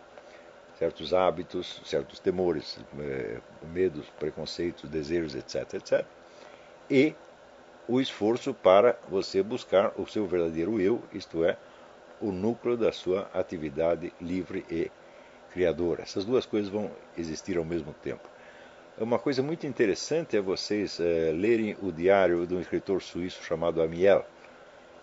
certos 0.79 1.13
hábitos, 1.13 1.81
certos 1.85 2.19
temores, 2.21 2.79
é, 3.01 3.39
medos, 3.73 4.07
preconceitos, 4.19 4.89
desejos, 4.89 5.35
etc, 5.35 5.75
etc, 5.75 6.07
e 6.91 7.15
o 7.89 8.01
esforço 8.01 8.55
para 8.55 8.99
você 9.09 9.43
buscar 9.43 9.93
o 9.99 10.07
seu 10.07 10.27
verdadeiro 10.27 10.81
eu, 10.81 11.03
isto 11.13 11.45
é, 11.45 11.57
o 12.21 12.31
núcleo 12.31 12.77
da 12.77 12.93
sua 12.93 13.31
atividade 13.33 14.13
livre 14.21 14.65
e 14.71 14.91
criadora. 15.53 16.03
Essas 16.03 16.25
duas 16.25 16.45
coisas 16.45 16.71
vão 16.71 16.91
existir 17.17 17.57
ao 17.57 17.65
mesmo 17.65 17.93
tempo. 17.95 18.29
Uma 18.99 19.19
coisa 19.19 19.43
muito 19.43 19.67
interessante 19.67 20.37
é 20.37 20.41
vocês 20.41 20.99
é, 21.01 21.33
lerem 21.33 21.77
o 21.81 21.93
diário 21.93 22.47
de 22.47 22.55
um 22.55 22.61
escritor 22.61 23.01
suíço 23.01 23.43
chamado 23.43 23.81
Amiel, 23.81 24.27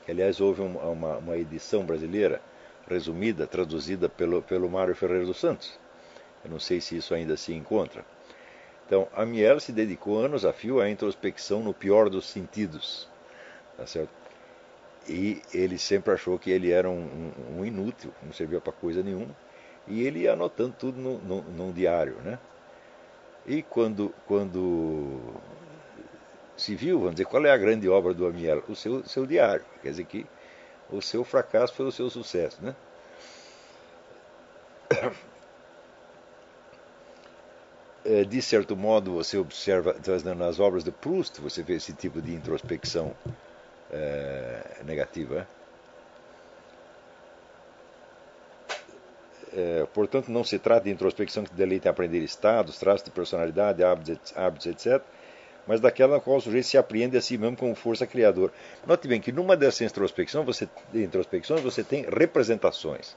que 0.06 0.12
aliás 0.12 0.40
houve 0.40 0.62
uma, 0.62 1.18
uma 1.18 1.38
edição 1.38 1.86
brasileira 1.86 2.42
resumida, 2.88 3.48
traduzida 3.48 4.08
pelo, 4.08 4.42
pelo 4.42 4.70
Mário 4.70 4.96
Ferreira 4.96 5.26
dos 5.26 5.40
Santos. 5.40 5.78
Eu 6.44 6.52
não 6.52 6.60
sei 6.60 6.80
se 6.80 6.96
isso 6.96 7.14
ainda 7.14 7.36
se 7.36 7.54
encontra. 7.54 8.06
Então, 8.86 9.08
Amiel 9.16 9.60
se 9.60 9.72
dedicou 9.72 10.20
anos 10.20 10.46
a 10.46 10.54
fio 10.54 10.80
à 10.80 10.90
introspecção 10.90 11.62
no 11.62 11.74
pior 11.74 12.10
dos 12.10 12.30
sentidos. 12.30 13.10
Tá 13.76 13.88
certo? 13.88 14.12
E 15.08 15.42
ele 15.54 15.78
sempre 15.78 16.14
achou 16.14 16.38
que 16.38 16.52
ele 16.52 16.72
era 16.72 16.90
um, 16.90 17.32
um, 17.50 17.60
um 17.60 17.66
inútil, 17.66 18.12
não 18.24 18.32
servia 18.32 18.62
para 18.62 18.72
coisa 18.72 19.02
nenhuma. 19.02 19.36
E 19.88 20.06
ele 20.06 20.22
ia 20.22 20.34
anotando 20.34 20.76
tudo 20.78 21.00
no, 21.00 21.18
no, 21.20 21.42
num 21.42 21.72
diário. 21.72 22.16
Né? 22.24 22.40
E 23.46 23.62
quando, 23.64 24.14
quando 24.28 25.20
se 26.56 26.76
viu, 26.76 27.00
vamos 27.00 27.16
dizer, 27.16 27.26
qual 27.26 27.46
é 27.46 27.52
a 27.52 27.58
grande 27.58 27.90
obra 27.90 28.14
do 28.14 28.26
Amiel? 28.26 28.64
O 28.68 28.76
seu, 28.76 29.04
seu 29.06 29.26
diário. 29.26 29.66
Quer 29.82 29.90
dizer 29.90 30.06
que 30.06 30.26
o 30.90 31.02
seu 31.02 31.24
fracasso 31.24 31.74
foi 31.74 31.86
o 31.86 31.92
seu 31.92 32.10
sucesso, 32.10 32.64
né? 32.64 32.76
É, 38.08 38.24
de 38.24 38.40
certo 38.40 38.78
modo, 38.78 39.16
você 39.16 39.36
observa 39.36 39.96
nas 40.36 40.60
obras 40.60 40.84
de 40.84 40.92
Proust, 40.92 41.42
você 41.42 41.64
vê 41.64 41.74
esse 41.74 41.92
tipo 41.92 42.22
de 42.22 42.36
introspecção 42.36 43.16
é, 43.92 44.84
negativa. 44.86 45.48
É, 49.52 49.88
portanto, 49.92 50.30
não 50.30 50.44
se 50.44 50.60
trata 50.60 50.84
de 50.84 50.92
introspecção 50.92 51.44
que 51.44 51.54
deleita 51.54 51.88
em 51.88 51.92
aprender 51.92 52.20
estados, 52.20 52.78
traços 52.78 53.06
de 53.06 53.10
personalidade, 53.10 53.84
hábitos, 53.84 54.38
hábitos 54.38 54.68
etc., 54.68 55.02
mas 55.68 55.82
daquela 55.82 56.16
na 56.16 56.22
qual 56.22 56.38
o 56.38 56.42
sujeito 56.42 56.68
se 56.68 56.78
apreende 56.78 57.18
a 57.18 57.22
si 57.22 57.38
mesmo 57.38 57.58
como 57.58 57.76
força 57.76 58.06
criadora. 58.06 58.52
Note 58.86 59.08
bem 59.08 59.20
que 59.20 59.32
numa 59.32 59.58
dessas 59.58 59.82
introspecções 59.82 60.46
você, 60.46 60.68
introspecções 60.94 61.62
você 61.62 61.84
tem 61.84 62.06
representações, 62.10 63.16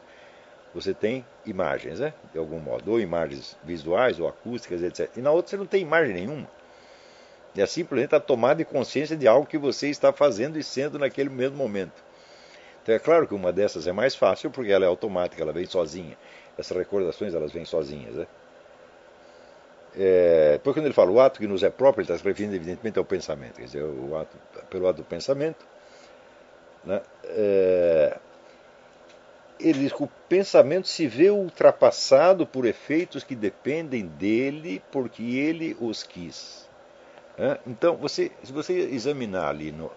você 0.75 0.95
tem 0.95 1.25
imagens, 1.45 2.01
né, 2.01 2.13
de 2.33 2.39
algum 2.39 2.59
modo, 2.59 2.91
ou 2.91 3.01
imagens 3.01 3.57
visuais 3.65 4.19
ou 4.19 4.29
acústicas, 4.29 4.83
etc. 4.83 5.11
E 5.17 5.21
na 5.21 5.31
outra 5.31 5.51
você 5.51 5.57
não 5.57 5.67
tem 5.67 5.83
imagem 5.83 6.15
nenhuma. 6.15 6.49
É 7.57 7.67
simplesmente 7.67 8.15
a 8.15 8.21
tomada 8.21 8.57
de 8.57 8.65
consciência 8.65 9.17
de 9.17 9.27
algo 9.27 9.47
que 9.47 9.59
você 9.59 9.89
está 9.89 10.13
fazendo 10.13 10.59
e 10.59 10.63
sendo 10.63 10.99
naquele 10.99 11.29
mesmo 11.29 11.57
momento. 11.57 12.05
Então 12.83 12.95
é 12.95 12.99
claro 12.99 13.27
que 13.27 13.35
uma 13.35 13.53
dessas 13.53 13.87
é 13.87 13.93
mais 13.93 14.15
fácil 14.15 14.51
porque 14.51 14.71
ela 14.71 14.85
é 14.85 14.89
automática, 14.89 15.43
ela 15.43 15.53
vem 15.53 15.67
sozinha. 15.67 16.17
Essas 16.57 16.77
recordações 16.77 17.35
elas 17.35 17.53
vêm 17.53 17.65
sozinhas, 17.65 18.15
né? 18.15 18.27
É, 20.01 20.53
depois, 20.53 20.75
quando 20.75 20.87
ele 20.87 20.95
fala 20.95 21.11
o 21.11 21.21
ato 21.21 21.41
que 21.41 21.47
nos 21.49 21.65
é 21.65 21.71
próprio, 21.71 22.03
ele 22.03 22.13
está 22.13 22.17
se 22.17 22.25
referindo, 22.25 22.55
evidentemente, 22.55 23.01
ao 23.01 23.05
pensamento, 23.05 23.57
quer 23.57 23.65
dizer, 23.65 23.83
o 23.83 24.17
ato, 24.17 24.37
pelo 24.71 24.87
ato 24.87 24.99
do 24.99 25.05
pensamento. 25.05 25.67
Né, 26.85 27.03
é, 27.25 28.17
ele 29.59 29.81
diz 29.81 29.93
que 29.93 30.05
o 30.05 30.09
pensamento 30.29 30.87
se 30.87 31.09
vê 31.09 31.31
ultrapassado 31.31 32.47
por 32.47 32.65
efeitos 32.65 33.25
que 33.25 33.35
dependem 33.35 34.07
dele 34.07 34.81
porque 34.93 35.23
ele 35.23 35.77
os 35.81 36.05
quis. 36.05 36.69
É? 37.37 37.59
Então, 37.67 37.97
você, 37.97 38.31
se 38.45 38.53
você 38.53 38.75
examinar 38.75 39.49
ali 39.49 39.73
no, 39.73 39.91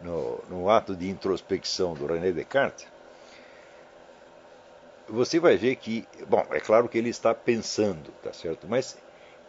no, 0.00 0.42
no 0.48 0.70
ato 0.70 0.96
de 0.96 1.06
introspecção 1.08 1.92
do 1.92 2.06
René 2.06 2.32
Descartes, 2.32 2.86
você 5.06 5.38
vai 5.38 5.56
ver 5.58 5.76
que, 5.76 6.06
bom, 6.26 6.46
é 6.50 6.60
claro 6.60 6.88
que 6.88 6.96
ele 6.96 7.10
está 7.10 7.34
pensando, 7.34 8.10
tá 8.22 8.32
certo? 8.32 8.66
Mas 8.66 8.98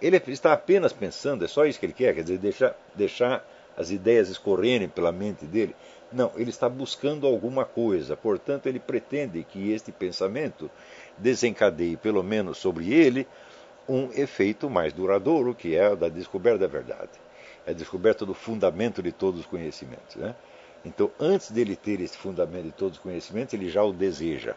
ele 0.01 0.21
está 0.27 0.53
apenas 0.53 0.93
pensando, 0.93 1.43
é 1.43 1.47
só 1.47 1.65
isso 1.65 1.79
que 1.79 1.85
ele 1.85 1.93
quer, 1.93 2.15
quer 2.15 2.23
dizer, 2.23 2.37
deixar, 2.37 2.75
deixar 2.95 3.45
as 3.75 3.91
ideias 3.91 4.29
escorrerem 4.29 4.87
pela 4.87 5.11
mente 5.11 5.45
dele. 5.45 5.75
Não, 6.11 6.31
ele 6.35 6.49
está 6.49 6.67
buscando 6.67 7.27
alguma 7.27 7.65
coisa, 7.65 8.17
portanto, 8.17 8.67
ele 8.67 8.79
pretende 8.79 9.43
que 9.43 9.71
este 9.71 9.91
pensamento 9.91 10.69
desencadeie, 11.17 11.97
pelo 11.97 12.23
menos 12.23 12.57
sobre 12.57 12.91
ele, 12.91 13.27
um 13.87 14.11
efeito 14.13 14.69
mais 14.69 14.93
duradouro, 14.93 15.53
que 15.53 15.75
é 15.75 15.89
o 15.89 15.95
da 15.95 16.09
descoberta 16.09 16.59
da 16.59 16.67
verdade. 16.67 17.11
É 17.65 17.71
a 17.71 17.73
descoberta 17.73 18.25
do 18.25 18.33
fundamento 18.33 19.01
de 19.03 19.11
todos 19.11 19.41
os 19.41 19.45
conhecimentos. 19.45 20.15
Né? 20.15 20.35
Então, 20.85 21.11
antes 21.19 21.51
dele 21.51 21.75
ter 21.75 21.99
esse 21.99 22.17
fundamento 22.17 22.65
de 22.65 22.71
todos 22.71 22.97
os 22.97 23.03
conhecimentos, 23.03 23.53
ele 23.53 23.69
já 23.69 23.83
o 23.83 23.91
deseja. 23.91 24.55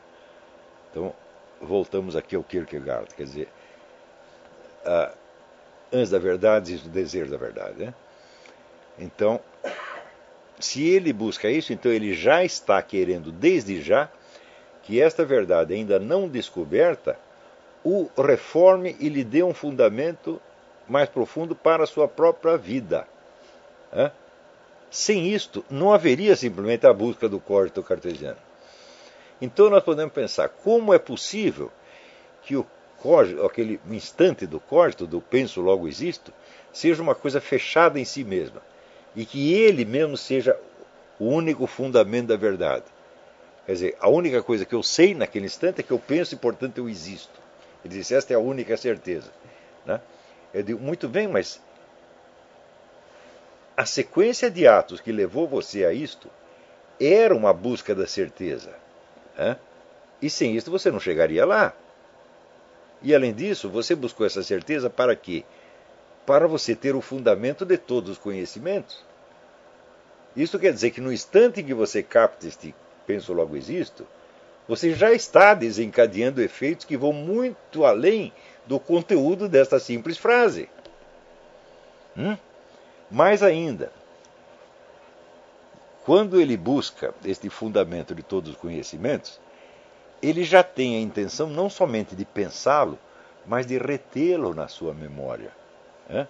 Então, 0.90 1.14
voltamos 1.60 2.16
aqui 2.16 2.36
ao 2.36 2.42
Kierkegaard, 2.42 3.14
quer 3.14 3.24
dizer, 3.24 3.48
uh, 4.84 5.21
antes 5.92 6.10
da 6.10 6.18
verdade 6.18 6.70
existe 6.70 6.88
o 6.88 6.90
desejo 6.90 7.30
da 7.30 7.36
verdade. 7.36 7.84
Né? 7.84 7.94
Então, 8.98 9.40
se 10.58 10.88
ele 10.88 11.12
busca 11.12 11.50
isso, 11.50 11.72
então 11.72 11.90
ele 11.92 12.14
já 12.14 12.44
está 12.44 12.80
querendo, 12.82 13.30
desde 13.30 13.82
já, 13.82 14.08
que 14.82 15.00
esta 15.00 15.24
verdade 15.24 15.74
ainda 15.74 15.98
não 15.98 16.28
descoberta 16.28 17.18
o 17.84 18.08
reforme 18.16 18.96
e 19.00 19.08
lhe 19.08 19.24
dê 19.24 19.42
um 19.42 19.54
fundamento 19.54 20.40
mais 20.88 21.08
profundo 21.08 21.54
para 21.54 21.84
a 21.84 21.86
sua 21.86 22.08
própria 22.08 22.56
vida. 22.56 23.06
Sem 24.90 25.28
isto, 25.28 25.64
não 25.70 25.92
haveria 25.92 26.36
simplesmente 26.36 26.86
a 26.86 26.92
busca 26.92 27.28
do 27.28 27.40
córdico 27.40 27.82
cartesiano. 27.82 28.38
Então 29.40 29.70
nós 29.70 29.82
podemos 29.82 30.12
pensar 30.12 30.48
como 30.48 30.92
é 30.94 30.98
possível 30.98 31.72
que 32.42 32.56
o 32.56 32.66
aquele 33.44 33.80
instante 33.90 34.46
do 34.46 34.60
córdico, 34.60 35.06
do 35.06 35.20
penso 35.20 35.60
logo 35.60 35.88
existo, 35.88 36.32
seja 36.72 37.02
uma 37.02 37.14
coisa 37.14 37.40
fechada 37.40 37.98
em 37.98 38.04
si 38.04 38.24
mesma 38.24 38.62
e 39.14 39.24
que 39.24 39.54
ele 39.54 39.84
mesmo 39.84 40.16
seja 40.16 40.58
o 41.18 41.26
único 41.26 41.66
fundamento 41.66 42.28
da 42.28 42.36
verdade. 42.36 42.84
Quer 43.66 43.72
dizer, 43.72 43.96
a 44.00 44.08
única 44.08 44.42
coisa 44.42 44.64
que 44.64 44.74
eu 44.74 44.82
sei 44.82 45.14
naquele 45.14 45.46
instante 45.46 45.80
é 45.80 45.82
que 45.82 45.92
eu 45.92 45.98
penso 45.98 46.34
e, 46.34 46.38
portanto, 46.38 46.78
eu 46.78 46.88
existo. 46.88 47.40
Ele 47.84 47.94
disse: 47.94 48.14
esta 48.14 48.32
é 48.32 48.36
a 48.36 48.40
única 48.40 48.76
certeza. 48.76 49.30
Né? 49.86 50.00
Eu 50.52 50.62
digo: 50.62 50.80
muito 50.80 51.08
bem, 51.08 51.28
mas 51.28 51.60
a 53.76 53.86
sequência 53.86 54.50
de 54.50 54.66
atos 54.66 55.00
que 55.00 55.12
levou 55.12 55.46
você 55.46 55.84
a 55.84 55.92
isto 55.92 56.28
era 57.00 57.34
uma 57.34 57.52
busca 57.52 57.94
da 57.94 58.06
certeza. 58.06 58.74
Né? 59.36 59.56
E 60.20 60.28
sem 60.28 60.56
isso 60.56 60.70
você 60.70 60.90
não 60.90 61.00
chegaria 61.00 61.44
lá. 61.44 61.72
E 63.02 63.14
além 63.14 63.32
disso, 63.32 63.68
você 63.68 63.94
buscou 63.94 64.26
essa 64.26 64.42
certeza 64.42 64.88
para 64.88 65.16
quê? 65.16 65.44
Para 66.24 66.46
você 66.46 66.74
ter 66.74 66.94
o 66.94 67.00
fundamento 67.00 67.64
de 67.64 67.76
todos 67.76 68.10
os 68.10 68.18
conhecimentos. 68.18 69.04
Isso 70.36 70.58
quer 70.58 70.72
dizer 70.72 70.90
que 70.90 71.00
no 71.00 71.12
instante 71.12 71.60
em 71.60 71.64
que 71.64 71.74
você 71.74 72.02
capta 72.02 72.46
este 72.46 72.74
penso 73.06 73.32
logo 73.32 73.56
existo, 73.56 74.06
você 74.68 74.94
já 74.94 75.12
está 75.12 75.54
desencadeando 75.54 76.40
efeitos 76.40 76.86
que 76.86 76.96
vão 76.96 77.12
muito 77.12 77.84
além 77.84 78.32
do 78.66 78.78
conteúdo 78.78 79.48
desta 79.48 79.78
simples 79.78 80.16
frase. 80.16 80.68
Hum? 82.16 82.36
Mais 83.10 83.42
ainda, 83.42 83.92
quando 86.04 86.40
ele 86.40 86.56
busca 86.56 87.12
este 87.24 87.50
fundamento 87.50 88.14
de 88.14 88.22
todos 88.22 88.52
os 88.52 88.56
conhecimentos, 88.56 89.40
ele 90.22 90.44
já 90.44 90.62
tem 90.62 90.96
a 90.96 91.00
intenção 91.00 91.48
não 91.48 91.68
somente 91.68 92.14
de 92.14 92.24
pensá-lo, 92.24 92.98
mas 93.44 93.66
de 93.66 93.76
retê-lo 93.76 94.54
na 94.54 94.68
sua 94.68 94.94
memória. 94.94 95.50
Né? 96.08 96.28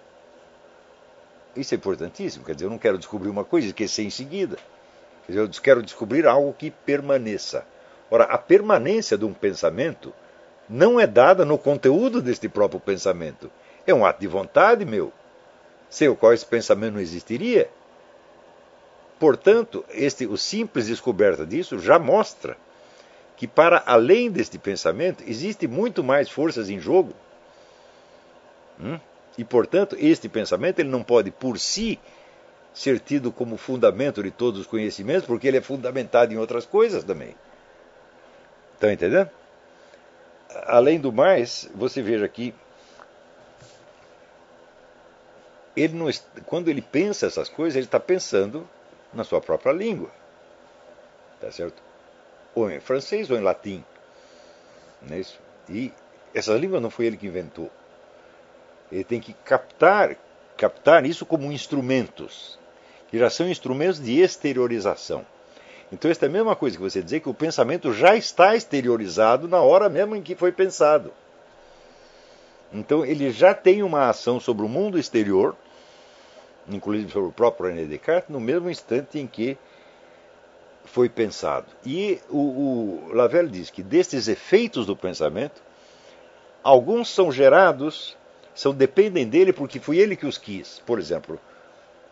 Isso 1.55 1.75
é 1.75 1.77
importantíssimo. 1.77 2.43
Quer 2.43 2.55
dizer, 2.55 2.65
eu 2.65 2.71
não 2.71 2.79
quero 2.79 2.97
descobrir 2.97 3.29
uma 3.29 3.45
coisa 3.45 3.67
e 3.67 3.69
esquecer 3.69 4.03
em 4.03 4.09
seguida. 4.09 4.57
Quer 5.25 5.33
dizer, 5.33 5.41
eu 5.41 5.49
quero 5.61 5.83
descobrir 5.83 6.25
algo 6.25 6.53
que 6.53 6.71
permaneça. 6.71 7.65
Ora, 8.09 8.23
a 8.25 8.37
permanência 8.37 9.17
de 9.17 9.25
um 9.25 9.33
pensamento 9.33 10.11
não 10.67 10.99
é 10.99 11.05
dada 11.05 11.45
no 11.45 11.57
conteúdo 11.57 12.21
deste 12.21 12.49
próprio 12.49 12.79
pensamento. 12.79 13.51
É 13.85 13.93
um 13.93 14.05
ato 14.05 14.21
de 14.21 14.27
vontade 14.27 14.85
meu, 14.85 15.13
sem 15.89 16.07
o 16.07 16.15
qual 16.15 16.33
esse 16.33 16.45
pensamento 16.45 16.93
não 16.93 17.01
existiria. 17.01 17.69
Portanto, 19.19 19.85
este, 19.89 20.25
o 20.25 20.37
simples 20.37 20.87
descoberta 20.87 21.45
disso 21.45 21.77
já 21.77 21.99
mostra 21.99 22.57
que, 23.43 23.47
para 23.47 23.83
além 23.85 24.31
deste 24.31 24.57
pensamento, 24.57 25.21
existe 25.27 25.67
muito 25.67 26.01
mais 26.01 26.29
forças 26.29 26.69
em 26.69 26.79
jogo. 26.79 27.13
Hum? 28.79 28.97
E, 29.37 29.43
portanto, 29.43 29.97
este 29.99 30.29
pensamento 30.29 30.79
ele 30.79 30.87
não 30.87 31.03
pode, 31.03 31.29
por 31.29 31.59
si, 31.59 31.99
ser 32.73 33.01
tido 33.01 33.33
como 33.33 33.57
fundamento 33.57 34.23
de 34.23 34.31
todos 34.31 34.61
os 34.61 34.65
conhecimentos, 34.65 35.25
porque 35.25 35.45
ele 35.45 35.57
é 35.57 35.61
fundamentado 35.61 36.33
em 36.33 36.37
outras 36.37 36.65
coisas 36.65 37.03
também. 37.03 37.35
Estão 38.75 38.89
entendendo? 38.89 39.29
Além 40.65 40.97
do 40.97 41.11
mais, 41.11 41.69
você 41.75 42.01
veja 42.01 42.23
aqui, 42.23 42.55
ele 45.75 45.95
não, 45.95 46.07
quando 46.45 46.69
ele 46.69 46.81
pensa 46.81 47.25
essas 47.25 47.49
coisas, 47.49 47.75
ele 47.75 47.87
está 47.87 47.99
pensando 47.99 48.65
na 49.13 49.25
sua 49.25 49.41
própria 49.41 49.73
língua. 49.73 50.09
Tá 51.41 51.51
certo? 51.51 51.83
Ou 52.55 52.69
em 52.69 52.79
francês 52.79 53.29
ou 53.29 53.37
em 53.37 53.41
latim. 53.41 53.83
Não 55.01 55.15
é 55.15 55.19
isso? 55.19 55.39
E 55.69 55.91
essas 56.33 56.59
línguas 56.59 56.81
não 56.81 56.89
foi 56.89 57.05
ele 57.05 57.17
que 57.17 57.27
inventou. 57.27 57.69
Ele 58.91 59.03
tem 59.03 59.19
que 59.19 59.33
captar, 59.33 60.15
captar 60.57 61.05
isso 61.05 61.25
como 61.25 61.51
instrumentos, 61.51 62.59
que 63.09 63.17
já 63.17 63.29
são 63.29 63.49
instrumentos 63.49 63.99
de 63.99 64.19
exteriorização. 64.19 65.25
Então, 65.91 66.09
esta 66.09 66.25
é 66.25 66.29
a 66.29 66.31
mesma 66.31 66.55
coisa 66.55 66.75
que 66.75 66.81
você 66.81 67.01
dizer 67.01 67.19
que 67.19 67.29
o 67.29 67.33
pensamento 67.33 67.93
já 67.93 68.15
está 68.15 68.55
exteriorizado 68.55 69.47
na 69.47 69.61
hora 69.61 69.89
mesmo 69.89 70.15
em 70.15 70.21
que 70.21 70.35
foi 70.35 70.51
pensado. 70.51 71.13
Então, 72.73 73.05
ele 73.05 73.29
já 73.29 73.53
tem 73.53 73.83
uma 73.83 74.09
ação 74.09 74.39
sobre 74.39 74.65
o 74.65 74.69
mundo 74.69 74.97
exterior, 74.97 75.55
inclusive 76.67 77.11
sobre 77.11 77.29
o 77.29 77.31
próprio 77.31 77.69
René 77.69 77.85
Descartes, 77.85 78.31
no 78.31 78.39
mesmo 78.39 78.69
instante 78.71 79.19
em 79.19 79.27
que 79.27 79.55
foi 80.85 81.09
pensado. 81.09 81.67
E 81.85 82.19
o, 82.29 82.37
o 82.37 83.13
Lavelle 83.13 83.49
diz 83.49 83.69
que 83.69 83.81
destes 83.81 84.27
efeitos 84.27 84.85
do 84.85 84.95
pensamento, 84.95 85.61
alguns 86.63 87.09
são 87.09 87.31
gerados 87.31 88.17
são 88.53 88.73
dependem 88.73 89.27
dele 89.27 89.51
porque 89.51 89.79
foi 89.79 89.97
ele 89.97 90.15
que 90.15 90.25
os 90.25 90.37
quis. 90.37 90.79
Por 90.85 90.99
exemplo, 90.99 91.39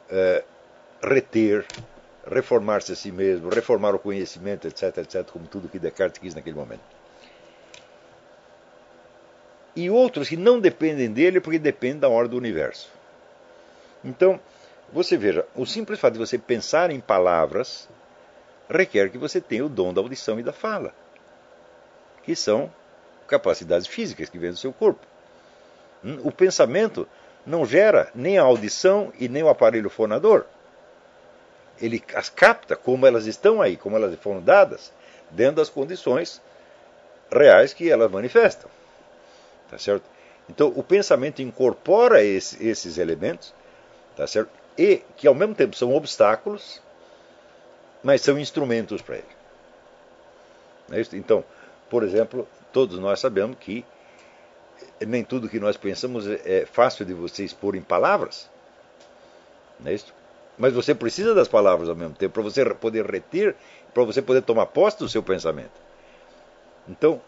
é, 0.09 0.43
reter, 1.03 1.65
reformar-se 2.25 2.91
a 2.91 2.95
si 2.95 3.11
mesmo, 3.11 3.49
reformar 3.49 3.93
o 3.93 3.99
conhecimento, 3.99 4.67
etc, 4.67 4.97
etc, 4.97 5.23
como 5.31 5.47
tudo 5.47 5.69
que 5.69 5.79
Descartes 5.79 6.19
quis 6.19 6.35
naquele 6.35 6.55
momento. 6.55 6.81
E 9.75 9.89
outros 9.89 10.27
que 10.27 10.35
não 10.35 10.59
dependem 10.59 11.11
dele 11.11 11.39
porque 11.39 11.59
dependem 11.59 11.99
da 11.99 12.09
ordem 12.09 12.31
do 12.31 12.37
universo. 12.37 12.89
Então, 14.03 14.39
você 14.91 15.15
veja, 15.15 15.45
o 15.55 15.65
simples 15.65 15.99
fato 15.99 16.13
de 16.13 16.19
você 16.19 16.37
pensar 16.37 16.91
em 16.91 16.99
palavras 16.99 17.87
requer 18.71 19.09
que 19.09 19.17
você 19.17 19.41
tenha 19.41 19.65
o 19.65 19.69
dom 19.69 19.93
da 19.93 20.01
audição 20.01 20.39
e 20.39 20.43
da 20.43 20.53
fala, 20.53 20.93
que 22.23 22.35
são 22.35 22.71
capacidades 23.27 23.87
físicas 23.87 24.29
que 24.29 24.39
vêm 24.39 24.51
do 24.51 24.57
seu 24.57 24.71
corpo. 24.71 25.05
O 26.23 26.31
pensamento 26.31 27.07
não 27.45 27.65
gera 27.65 28.09
nem 28.15 28.37
a 28.37 28.43
audição 28.43 29.11
e 29.19 29.27
nem 29.27 29.43
o 29.43 29.49
aparelho 29.49 29.89
fonador. 29.89 30.45
Ele 31.79 32.03
as 32.13 32.29
capta 32.29 32.75
como 32.75 33.05
elas 33.05 33.25
estão 33.25 33.61
aí, 33.61 33.75
como 33.75 33.95
elas 33.95 34.17
foram 34.19 34.41
dadas, 34.41 34.91
dentro 35.29 35.57
das 35.57 35.69
condições 35.69 36.41
reais 37.31 37.73
que 37.73 37.89
elas 37.89 38.11
manifestam. 38.11 38.69
Tá 39.69 39.77
certo? 39.77 40.03
Então, 40.49 40.67
o 40.75 40.83
pensamento 40.83 41.41
incorpora 41.41 42.23
esse, 42.23 42.63
esses 42.65 42.97
elementos, 42.97 43.53
tá 44.15 44.27
certo? 44.27 44.49
E 44.77 45.01
que 45.15 45.27
ao 45.27 45.35
mesmo 45.35 45.55
tempo 45.55 45.75
são 45.75 45.95
obstáculos, 45.95 46.81
mas 48.03 48.21
são 48.21 48.37
instrumentos 48.39 49.01
para 49.01 49.17
ele. 49.17 49.41
É 50.91 51.01
então, 51.15 51.43
por 51.89 52.03
exemplo, 52.03 52.47
todos 52.73 52.99
nós 52.99 53.19
sabemos 53.19 53.57
que 53.59 53.85
nem 55.05 55.23
tudo 55.23 55.49
que 55.49 55.59
nós 55.59 55.77
pensamos 55.77 56.27
é, 56.27 56.41
é 56.45 56.65
fácil 56.65 57.05
de 57.05 57.13
você 57.13 57.43
expor 57.43 57.75
em 57.75 57.81
palavras. 57.81 58.49
Não 59.79 59.91
é 59.91 59.93
isso? 59.93 60.13
Mas 60.57 60.73
você 60.73 60.93
precisa 60.93 61.33
das 61.33 61.47
palavras 61.47 61.89
ao 61.89 61.95
mesmo 61.95 62.13
tempo 62.13 62.33
para 62.33 62.43
você 62.43 62.65
poder 62.75 63.05
reter, 63.05 63.55
para 63.93 64.03
você 64.03 64.21
poder 64.21 64.41
tomar 64.41 64.67
posse 64.67 64.99
do 64.99 65.09
seu 65.09 65.23
pensamento. 65.23 65.71
Então, 66.87 67.21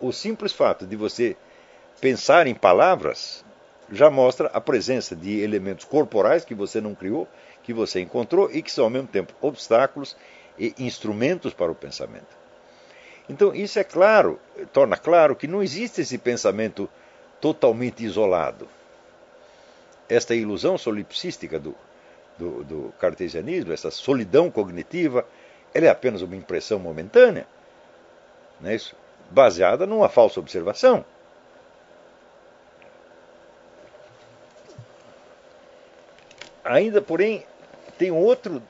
o 0.00 0.12
simples 0.12 0.52
fato 0.52 0.86
de 0.86 0.96
você 0.96 1.36
pensar 2.00 2.46
em 2.46 2.54
palavras 2.54 3.44
já 3.92 4.10
mostra 4.10 4.48
a 4.52 4.60
presença 4.60 5.16
de 5.16 5.40
elementos 5.40 5.84
corporais 5.84 6.44
que 6.44 6.54
você 6.54 6.80
não 6.80 6.94
criou, 6.94 7.28
que 7.62 7.72
você 7.72 8.00
encontrou 8.00 8.50
e 8.50 8.62
que 8.62 8.72
são 8.72 8.84
ao 8.84 8.90
mesmo 8.90 9.08
tempo 9.08 9.34
obstáculos 9.40 10.16
e 10.58 10.74
instrumentos 10.78 11.52
para 11.52 11.70
o 11.70 11.74
pensamento. 11.74 12.38
Então, 13.28 13.54
isso 13.54 13.78
é 13.78 13.84
claro, 13.84 14.40
torna 14.72 14.96
claro 14.96 15.36
que 15.36 15.46
não 15.46 15.62
existe 15.62 16.00
esse 16.00 16.18
pensamento 16.18 16.88
totalmente 17.40 18.04
isolado. 18.04 18.68
Esta 20.08 20.34
ilusão 20.34 20.76
solipsística 20.76 21.58
do, 21.58 21.74
do, 22.36 22.64
do 22.64 22.94
cartesianismo, 22.98 23.72
essa 23.72 23.90
solidão 23.90 24.50
cognitiva, 24.50 25.24
ela 25.72 25.86
é 25.86 25.88
apenas 25.88 26.22
uma 26.22 26.34
impressão 26.34 26.78
momentânea, 26.78 27.46
não 28.60 28.70
é 28.70 28.74
isso? 28.74 28.96
baseada 29.30 29.86
numa 29.86 30.08
falsa 30.08 30.40
observação. 30.40 31.04
Ainda, 36.70 37.02
porém, 37.02 37.44
tem 37.98 38.12
um 38.12 38.18
outro 38.18 38.62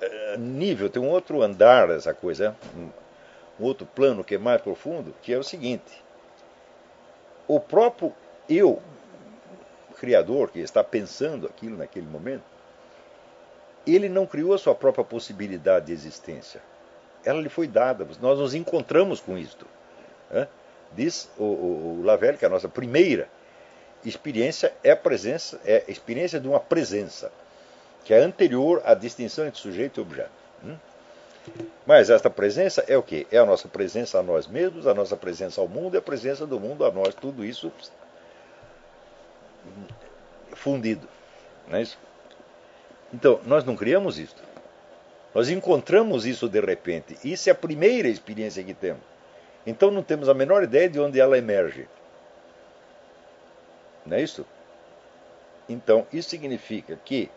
eh, 0.00 0.36
nível, 0.36 0.90
tem 0.90 1.00
um 1.00 1.08
outro 1.08 1.42
andar 1.42 1.88
essa 1.90 2.12
coisa, 2.12 2.56
um 2.76 3.64
outro 3.64 3.86
plano 3.86 4.24
que 4.24 4.34
é 4.34 4.38
mais 4.38 4.60
profundo, 4.60 5.14
que 5.22 5.32
é 5.32 5.38
o 5.38 5.44
seguinte: 5.44 6.02
o 7.46 7.60
próprio 7.60 8.12
eu, 8.48 8.82
criador, 9.96 10.50
que 10.50 10.58
está 10.58 10.82
pensando 10.82 11.46
aquilo 11.46 11.76
naquele 11.76 12.08
momento, 12.08 12.42
ele 13.86 14.08
não 14.08 14.26
criou 14.26 14.52
a 14.52 14.58
sua 14.58 14.74
própria 14.74 15.04
possibilidade 15.04 15.86
de 15.86 15.92
existência. 15.92 16.60
Ela 17.24 17.40
lhe 17.40 17.48
foi 17.48 17.68
dada. 17.68 18.04
Nós 18.20 18.40
nos 18.40 18.54
encontramos 18.54 19.20
com 19.20 19.38
isto. 19.38 19.68
Né? 20.32 20.48
Diz 20.90 21.30
o, 21.38 21.44
o, 21.44 22.00
o 22.00 22.02
Lavelle 22.04 22.38
que 22.38 22.44
a 22.44 22.48
nossa 22.48 22.68
primeira 22.68 23.28
experiência 24.08 24.72
é 24.82 24.94
presença, 24.94 25.60
é 25.64 25.84
experiência 25.88 26.38
de 26.38 26.46
uma 26.48 26.60
presença, 26.60 27.30
que 28.04 28.14
é 28.14 28.18
anterior 28.18 28.82
à 28.84 28.94
distinção 28.94 29.46
entre 29.46 29.60
sujeito 29.60 30.00
e 30.00 30.02
objeto. 30.02 30.30
Hum? 30.64 30.76
Mas 31.86 32.10
esta 32.10 32.28
presença 32.28 32.84
é 32.88 32.96
o 32.96 33.02
que? 33.02 33.26
É 33.30 33.38
a 33.38 33.46
nossa 33.46 33.68
presença 33.68 34.18
a 34.18 34.22
nós 34.22 34.46
mesmos, 34.46 34.86
a 34.86 34.94
nossa 34.94 35.16
presença 35.16 35.60
ao 35.60 35.68
mundo 35.68 35.94
e 35.94 35.98
a 35.98 36.02
presença 36.02 36.46
do 36.46 36.58
mundo 36.58 36.84
a 36.84 36.90
nós. 36.90 37.14
Tudo 37.14 37.44
isso 37.44 37.72
fundido. 40.52 41.08
Não 41.68 41.78
é 41.78 41.82
isso? 41.82 41.98
Então, 43.14 43.40
nós 43.44 43.64
não 43.64 43.76
criamos 43.76 44.18
isso. 44.18 44.34
Nós 45.34 45.48
encontramos 45.48 46.26
isso 46.26 46.48
de 46.48 46.60
repente. 46.60 47.16
Isso 47.22 47.48
é 47.48 47.52
a 47.52 47.54
primeira 47.54 48.08
experiência 48.08 48.64
que 48.64 48.74
temos. 48.74 49.02
Então 49.66 49.90
não 49.90 50.02
temos 50.02 50.28
a 50.28 50.34
menor 50.34 50.62
ideia 50.62 50.88
de 50.88 51.00
onde 51.00 51.20
ela 51.20 51.36
emerge. 51.36 51.88
Não 54.06 54.16
é 54.16 54.22
isso? 54.22 54.46
Então, 55.68 56.06
isso 56.12 56.30
significa 56.30 56.98
que 57.04 57.28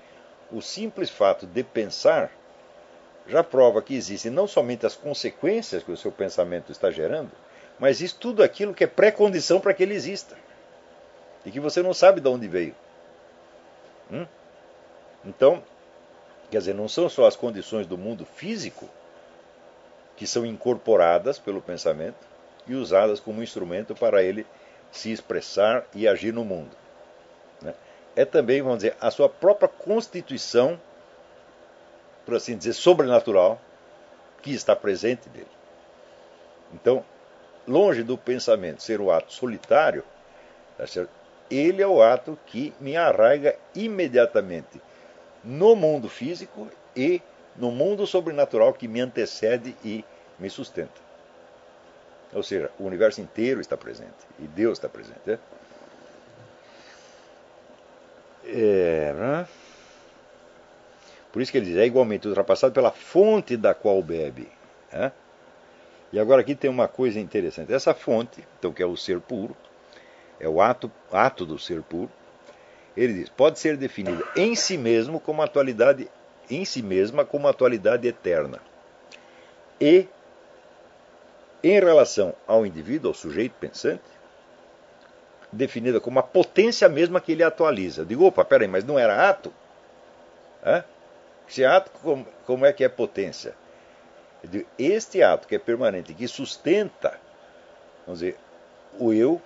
o 0.52 0.62
simples 0.62 1.10
fato 1.10 1.46
de 1.46 1.64
pensar 1.64 2.32
já 3.28 3.44
prova 3.44 3.82
que 3.82 3.96
existem 3.96 4.32
não 4.32 4.48
somente 4.48 4.86
as 4.86 4.96
consequências 4.96 5.84
que 5.84 5.92
o 5.92 5.98
seu 5.98 6.12
pensamento 6.12 6.72
está 6.72 6.90
gerando, 6.90 7.32
mas 7.80 8.02
isso 8.02 8.18
tudo 8.20 8.44
aquilo 8.44 8.74
que 8.74 8.84
é 8.84 8.88
pré-condição 8.88 9.60
para 9.60 9.74
que 9.74 9.84
ele 9.84 9.94
exista. 9.94 10.38
E 11.46 11.52
que 11.52 11.60
você 11.60 11.82
não 11.82 11.94
sabe 11.94 12.20
de 12.20 12.28
onde 12.28 12.48
veio. 12.48 12.76
Hum? 14.12 14.26
Então, 15.24 15.64
quer 16.50 16.58
dizer, 16.58 16.74
não 16.74 16.88
são 16.88 17.08
só 17.08 17.26
as 17.26 17.36
condições 17.36 17.88
do 17.88 17.98
mundo 17.98 18.26
físico 18.26 18.90
que 20.18 20.28
são 20.28 20.46
incorporadas 20.46 21.40
pelo 21.40 21.62
pensamento 21.62 22.28
e 22.68 22.76
usadas 22.76 23.20
como 23.20 23.42
instrumento 23.42 23.96
para 23.96 24.22
ele 24.22 24.46
se 24.92 25.12
expressar 25.12 25.86
e 25.94 26.08
agir 26.08 26.34
no 26.34 26.44
mundo. 26.44 26.76
Né? 27.62 27.74
É 28.16 28.26
também, 28.26 28.62
vamos 28.62 28.80
dizer, 28.80 28.96
a 29.00 29.12
sua 29.12 29.30
própria 29.30 29.68
constituição, 29.68 30.80
por 32.26 32.36
assim 32.36 32.58
dizer, 32.58 32.74
sobrenatural, 32.74 33.60
que 34.42 34.54
está 34.54 34.76
presente 34.76 35.30
dele. 35.30 35.48
Então, 36.74 37.04
longe 37.68 38.04
do 38.04 38.18
pensamento 38.18 38.82
ser 38.82 39.02
o 39.02 39.12
ato 39.12 39.34
solitário, 39.34 40.04
tá 40.78 40.86
ele 41.50 41.82
é 41.82 41.88
o 41.88 42.02
ato 42.02 42.38
que 42.46 42.74
me 42.80 42.96
arraiga 42.96 43.58
imediatamente 43.74 44.80
no 45.44 45.76
mundo 45.76 46.08
físico 46.08 46.68
e 46.96 47.22
no 47.56 47.72
mundo 47.72 48.06
sobrenatural 48.06 48.74
que 48.74 48.88
me 48.88 49.02
antecede 49.02 49.76
e 49.84 50.06
me 50.38 50.50
sustenta. 50.50 51.09
Ou 52.34 52.44
seja, 52.44 52.70
o 52.80 52.86
universo 52.86 53.22
inteiro 53.22 53.60
está 53.60 53.76
presente 53.76 54.28
e 54.40 54.48
Deus 54.48 54.78
está 54.78 54.88
presente. 54.88 55.20
É? 55.32 55.40
É? 58.46 59.46
Por 61.32 61.42
isso 61.42 61.52
que 61.52 61.58
ele 61.58 61.68
diz: 61.68 61.78
é 61.78 61.86
igualmente 61.86 62.28
ultrapassado 62.28 62.74
pela 62.74 62.92
fonte 62.92 63.58
da 63.58 63.74
qual 63.74 64.02
bebe. 64.02 64.48
É? 64.92 65.12
E 66.12 66.20
agora 66.20 66.42
aqui 66.42 66.56
tem 66.56 66.70
uma 66.70 66.88
coisa 66.88 67.20
interessante. 67.20 67.74
Essa 67.74 67.94
fonte, 67.94 68.44
então 68.58 68.74
que 68.74 68.82
é 68.82 68.86
o 68.86 68.98
ser 68.98 69.20
puro, 69.20 69.56
é 70.40 70.48
o 70.48 70.62
ato, 70.62 70.92
ato 71.12 71.46
do 71.46 71.60
ser 71.60 71.82
puro. 71.82 72.12
Ele 72.96 73.14
diz: 73.14 73.30
pode 73.30 73.60
ser 73.60 73.78
definida 73.78 74.24
em 74.36 74.56
si 74.56 74.78
mesmo 74.78 75.20
como 75.20 75.42
atualidade 75.42 76.10
em 76.50 76.66
si 76.66 76.82
mesma 76.82 77.24
como 77.24 77.48
atualidade 77.48 78.08
eterna. 78.08 78.60
E, 79.80 80.08
em 81.64 81.80
relação 81.80 82.34
ao 82.48 82.66
indivíduo, 82.66 83.10
ao 83.10 83.14
sujeito 83.14 83.54
pensante, 83.60 84.04
definida 85.52 86.00
como 86.00 86.20
a 86.20 86.24
potência 86.24 86.88
mesma 86.88 87.20
que 87.20 87.32
ele 87.32 87.44
atualiza. 87.44 88.02
Eu 88.02 88.06
digo, 88.06 88.26
opa, 88.26 88.46
peraí, 88.46 88.68
mas 88.68 88.84
não 88.84 88.98
era 88.98 89.30
ato? 89.30 89.54
Hã? 90.66 90.84
Esse 91.48 91.66
ato, 91.66 91.92
como, 92.02 92.28
como 92.46 92.66
é 92.66 92.72
que 92.72 92.84
é 92.84 92.90
potência? 92.90 93.56
Digo, 94.44 94.68
este 94.78 95.22
ato 95.24 95.48
que 95.48 95.56
é 95.56 95.60
permanente, 95.60 96.14
que 96.14 96.28
sustenta, 96.28 97.20
vamos 98.06 98.20
dizer, 98.20 98.38
o 99.00 99.12
eu, 99.12 99.42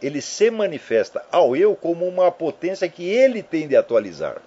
ele 0.00 0.20
se 0.20 0.50
manifesta 0.50 1.24
ao 1.32 1.56
eu 1.56 1.74
como 1.74 2.06
uma 2.06 2.30
potência 2.30 2.88
que 2.88 3.08
ele 3.08 3.42
tem 3.42 3.66
de 3.66 3.76
atualizar 3.76 4.40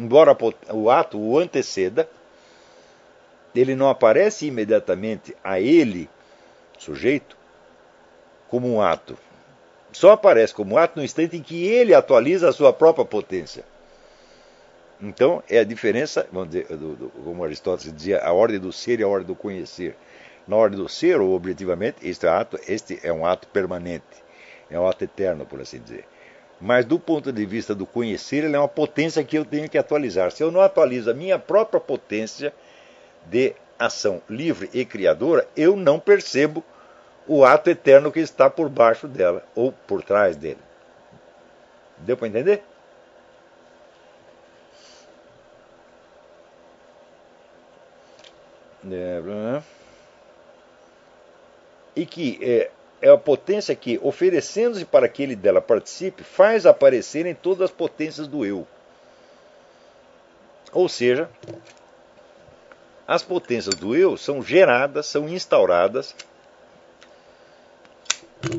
embora 0.00 0.36
o 0.72 0.90
ato 0.90 1.18
o 1.18 1.38
anteceda, 1.38 2.08
ele 3.54 3.74
não 3.74 3.88
aparece 3.88 4.46
imediatamente 4.46 5.36
a 5.42 5.60
ele, 5.60 6.08
sujeito, 6.78 7.36
como 8.48 8.68
um 8.68 8.80
ato. 8.80 9.16
Só 9.92 10.12
aparece 10.12 10.54
como 10.54 10.78
ato 10.78 10.98
no 10.98 11.04
instante 11.04 11.36
em 11.36 11.42
que 11.42 11.64
ele 11.66 11.94
atualiza 11.94 12.48
a 12.48 12.52
sua 12.52 12.72
própria 12.72 13.04
potência. 13.04 13.64
Então, 15.02 15.42
é 15.48 15.58
a 15.58 15.64
diferença, 15.64 16.28
vamos 16.30 16.50
dizer, 16.50 16.66
do, 16.76 16.94
do, 16.94 17.08
como 17.24 17.42
Aristóteles 17.42 17.92
dizia, 17.92 18.20
a 18.20 18.32
ordem 18.32 18.58
do 18.58 18.70
ser 18.70 19.00
e 19.00 19.02
a 19.02 19.08
ordem 19.08 19.26
do 19.26 19.34
conhecer. 19.34 19.96
Na 20.46 20.56
ordem 20.56 20.78
do 20.78 20.88
ser, 20.88 21.20
ou 21.20 21.34
objetivamente, 21.34 21.96
este, 22.02 22.26
ato, 22.26 22.58
este 22.68 23.00
é 23.02 23.12
um 23.12 23.24
ato 23.24 23.48
permanente, 23.48 24.04
é 24.70 24.78
um 24.78 24.86
ato 24.86 25.04
eterno, 25.04 25.46
por 25.46 25.60
assim 25.60 25.78
dizer. 25.78 26.04
Mas 26.60 26.84
do 26.84 26.98
ponto 26.98 27.32
de 27.32 27.46
vista 27.46 27.74
do 27.74 27.86
conhecer, 27.86 28.44
ele 28.44 28.54
é 28.54 28.58
uma 28.58 28.68
potência 28.68 29.24
que 29.24 29.38
eu 29.38 29.44
tenho 29.44 29.68
que 29.68 29.78
atualizar. 29.78 30.30
Se 30.30 30.42
eu 30.42 30.50
não 30.50 30.60
atualizo 30.60 31.10
a 31.10 31.14
minha 31.14 31.38
própria 31.38 31.80
potência 31.80 32.52
de 33.26 33.54
ação 33.78 34.22
livre 34.28 34.68
e 34.72 34.84
criadora, 34.84 35.48
eu 35.56 35.76
não 35.76 35.98
percebo 35.98 36.62
o 37.26 37.44
ato 37.44 37.70
eterno 37.70 38.12
que 38.12 38.20
está 38.20 38.50
por 38.50 38.68
baixo 38.68 39.06
dela 39.06 39.44
ou 39.54 39.72
por 39.72 40.02
trás 40.02 40.36
dele. 40.36 40.58
Deu 41.98 42.16
para 42.16 42.28
entender? 42.28 42.62
E 51.94 52.06
que 52.06 52.38
é, 52.42 52.70
é 53.02 53.10
a 53.10 53.16
potência 53.18 53.74
que, 53.74 53.98
oferecendo-se 54.02 54.84
para 54.84 55.08
que 55.08 55.22
ele 55.22 55.36
dela 55.36 55.60
participe, 55.60 56.22
faz 56.22 56.66
aparecerem 56.66 57.34
todas 57.34 57.62
as 57.62 57.70
potências 57.70 58.26
do 58.26 58.44
eu. 58.44 58.66
Ou 60.72 60.88
seja, 60.88 61.28
as 63.10 63.24
potências 63.24 63.74
do 63.74 63.96
eu 63.96 64.16
são 64.16 64.40
geradas, 64.40 65.04
são 65.06 65.28
instauradas 65.28 66.14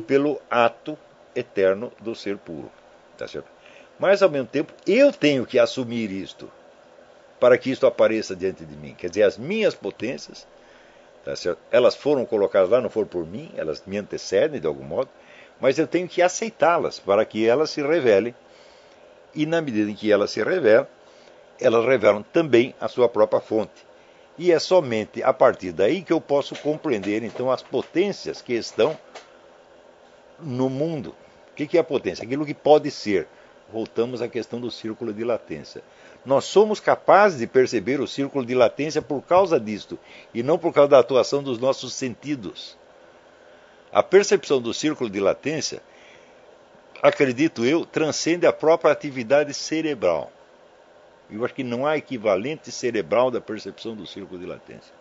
pelo 0.06 0.42
ato 0.50 0.98
eterno 1.34 1.90
do 1.98 2.14
ser 2.14 2.36
puro. 2.36 2.70
Tá 3.16 3.26
certo? 3.26 3.48
Mas, 3.98 4.22
ao 4.22 4.28
mesmo 4.28 4.48
tempo, 4.48 4.70
eu 4.86 5.10
tenho 5.10 5.46
que 5.46 5.58
assumir 5.58 6.10
isto 6.10 6.52
para 7.40 7.56
que 7.56 7.70
isto 7.70 7.86
apareça 7.86 8.36
diante 8.36 8.62
de 8.66 8.76
mim. 8.76 8.94
Quer 8.94 9.08
dizer, 9.08 9.22
as 9.22 9.38
minhas 9.38 9.74
potências 9.74 10.46
Tá 11.24 11.32
elas 11.70 11.94
foram 11.94 12.26
colocadas 12.26 12.68
lá, 12.68 12.78
não 12.78 12.90
foram 12.90 13.08
por 13.08 13.24
mim, 13.24 13.50
elas 13.56 13.82
me 13.86 13.96
antecedem 13.96 14.60
de 14.60 14.66
algum 14.66 14.84
modo, 14.84 15.08
mas 15.58 15.78
eu 15.78 15.86
tenho 15.86 16.06
que 16.06 16.20
aceitá-las 16.20 16.98
para 16.98 17.24
que 17.24 17.46
elas 17.46 17.70
se 17.70 17.80
revelem. 17.80 18.34
E 19.34 19.46
na 19.46 19.62
medida 19.62 19.90
em 19.90 19.94
que 19.94 20.12
elas 20.12 20.30
se 20.30 20.42
revelam, 20.42 20.86
elas 21.58 21.86
revelam 21.86 22.22
também 22.22 22.74
a 22.78 22.86
sua 22.86 23.08
própria 23.08 23.40
fonte. 23.40 23.91
E 24.38 24.50
é 24.50 24.58
somente 24.58 25.22
a 25.22 25.32
partir 25.32 25.72
daí 25.72 26.02
que 26.02 26.12
eu 26.12 26.20
posso 26.20 26.54
compreender 26.56 27.22
então 27.22 27.50
as 27.50 27.62
potências 27.62 28.40
que 28.40 28.54
estão 28.54 28.98
no 30.40 30.68
mundo, 30.68 31.14
O 31.52 31.54
que 31.54 31.76
é 31.76 31.80
a 31.80 31.84
potência? 31.84 32.24
Aquilo 32.24 32.46
que 32.46 32.54
pode 32.54 32.90
ser. 32.90 33.28
Voltamos 33.70 34.20
à 34.20 34.28
questão 34.28 34.60
do 34.60 34.70
círculo 34.70 35.12
de 35.12 35.22
latência. 35.22 35.82
Nós 36.24 36.44
somos 36.44 36.80
capazes 36.80 37.38
de 37.38 37.46
perceber 37.46 38.00
o 38.00 38.06
círculo 38.06 38.44
de 38.44 38.54
latência 38.54 39.02
por 39.02 39.22
causa 39.22 39.58
disto, 39.58 39.98
e 40.32 40.42
não 40.42 40.58
por 40.58 40.72
causa 40.72 40.90
da 40.90 40.98
atuação 40.98 41.42
dos 41.42 41.58
nossos 41.58 41.94
sentidos. 41.94 42.76
A 43.92 44.02
percepção 44.02 44.60
do 44.60 44.72
círculo 44.72 45.10
de 45.10 45.20
latência, 45.20 45.82
acredito 47.02 47.64
eu, 47.64 47.84
transcende 47.84 48.46
a 48.46 48.52
própria 48.52 48.92
atividade 48.92 49.52
cerebral. 49.52 50.30
Eu 51.32 51.44
acho 51.44 51.54
que 51.54 51.64
não 51.64 51.86
há 51.86 51.96
equivalente 51.96 52.70
cerebral 52.70 53.30
da 53.30 53.40
percepção 53.40 53.96
do 53.96 54.06
círculo 54.06 54.38
de 54.38 54.46
latência, 54.46 54.92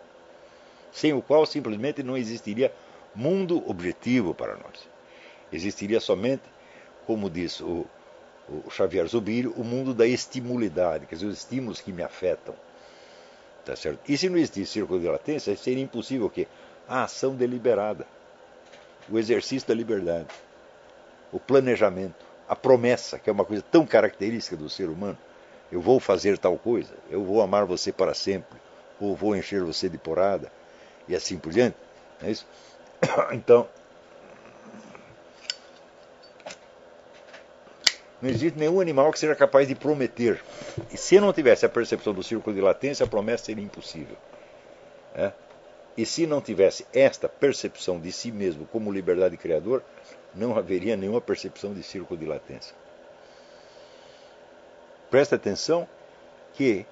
sem 0.92 1.14
o 1.14 1.22
qual 1.22 1.46
simplesmente 1.46 2.02
não 2.02 2.18
existiria 2.18 2.74
mundo 3.14 3.62
objetivo 3.70 4.34
para 4.34 4.56
nós. 4.56 4.90
Existiria 5.52 6.00
somente, 6.00 6.44
como 7.06 7.30
diz 7.30 7.60
o, 7.60 7.86
o 8.48 8.70
Xavier 8.70 9.06
Zubiri, 9.08 9.48
o 9.48 9.64
mundo 9.64 9.94
da 9.94 10.08
estimulidade, 10.08 11.06
quer 11.06 11.16
dizer, 11.16 11.28
os 11.28 11.40
estímulos 11.40 11.82
que 11.82 11.92
me 11.92 12.02
afetam. 12.02 12.56
Tá 13.66 13.76
certo? 13.76 14.00
E 14.08 14.18
se 14.18 14.30
não 14.30 14.38
existisse 14.38 14.72
círculo 14.72 15.00
de 15.00 15.08
latência, 15.08 15.56
seria 15.56 15.84
impossível 15.84 16.28
o 16.28 16.30
quê? 16.30 16.48
A 16.88 17.04
ação 17.04 17.36
deliberada, 17.36 18.08
o 19.10 19.20
exercício 19.20 19.68
da 19.68 19.74
liberdade, 19.74 20.28
o 21.32 21.40
planejamento, 21.40 22.26
a 22.48 22.56
promessa, 22.56 23.20
que 23.20 23.30
é 23.30 23.34
uma 23.34 23.46
coisa 23.46 23.64
tão 23.70 23.86
característica 23.86 24.56
do 24.56 24.70
ser 24.70 24.90
humano. 24.90 25.18
Eu 25.72 25.80
vou 25.82 26.00
fazer 26.00 26.38
tal 26.38 26.58
coisa, 26.58 26.94
eu 27.10 27.24
vou 27.24 27.42
amar 27.42 27.66
você 27.66 27.92
para 27.92 28.14
sempre, 28.14 28.60
ou 29.00 29.16
vou 29.16 29.36
encher 29.36 29.64
você 29.64 29.88
de 29.88 29.98
porrada, 29.98 30.52
e 31.08 31.16
assim 31.16 31.38
por 31.38 31.52
diante. 31.52 31.78
Não 32.20 32.28
é 32.28 32.32
isso? 32.32 32.46
Então, 33.32 33.68
não 38.22 38.30
existe 38.30 38.60
nenhum 38.60 38.80
animal 38.80 39.12
que 39.12 39.18
seja 39.18 39.36
capaz 39.36 39.68
de 39.68 39.74
prometer. 39.74 40.44
E 40.92 40.98
se 40.98 41.20
não 41.20 41.34
tivesse 41.34 41.66
a 41.66 41.70
percepção 41.70 42.14
do 42.14 42.22
círculo 42.22 42.56
de 42.56 42.62
latência, 42.62 43.04
a 43.04 43.10
promessa 43.10 43.46
seria 43.46 43.64
impossível. 43.64 44.16
É? 45.16 45.32
E 45.98 46.06
se 46.06 46.28
não 46.28 46.40
tivesse 46.40 46.86
esta 46.94 47.28
percepção 47.28 48.00
de 48.00 48.12
si 48.12 48.32
mesmo 48.32 48.66
como 48.68 48.92
liberdade 48.92 49.36
criador, 49.38 49.84
não 50.36 50.56
haveria 50.56 50.96
nenhuma 50.96 51.20
percepção 51.20 51.74
de 51.74 51.82
círculo 51.82 52.20
de 52.20 52.26
latência. 52.26 52.76
Presta 55.12 55.36
atenção 55.36 55.88
que 56.54 56.86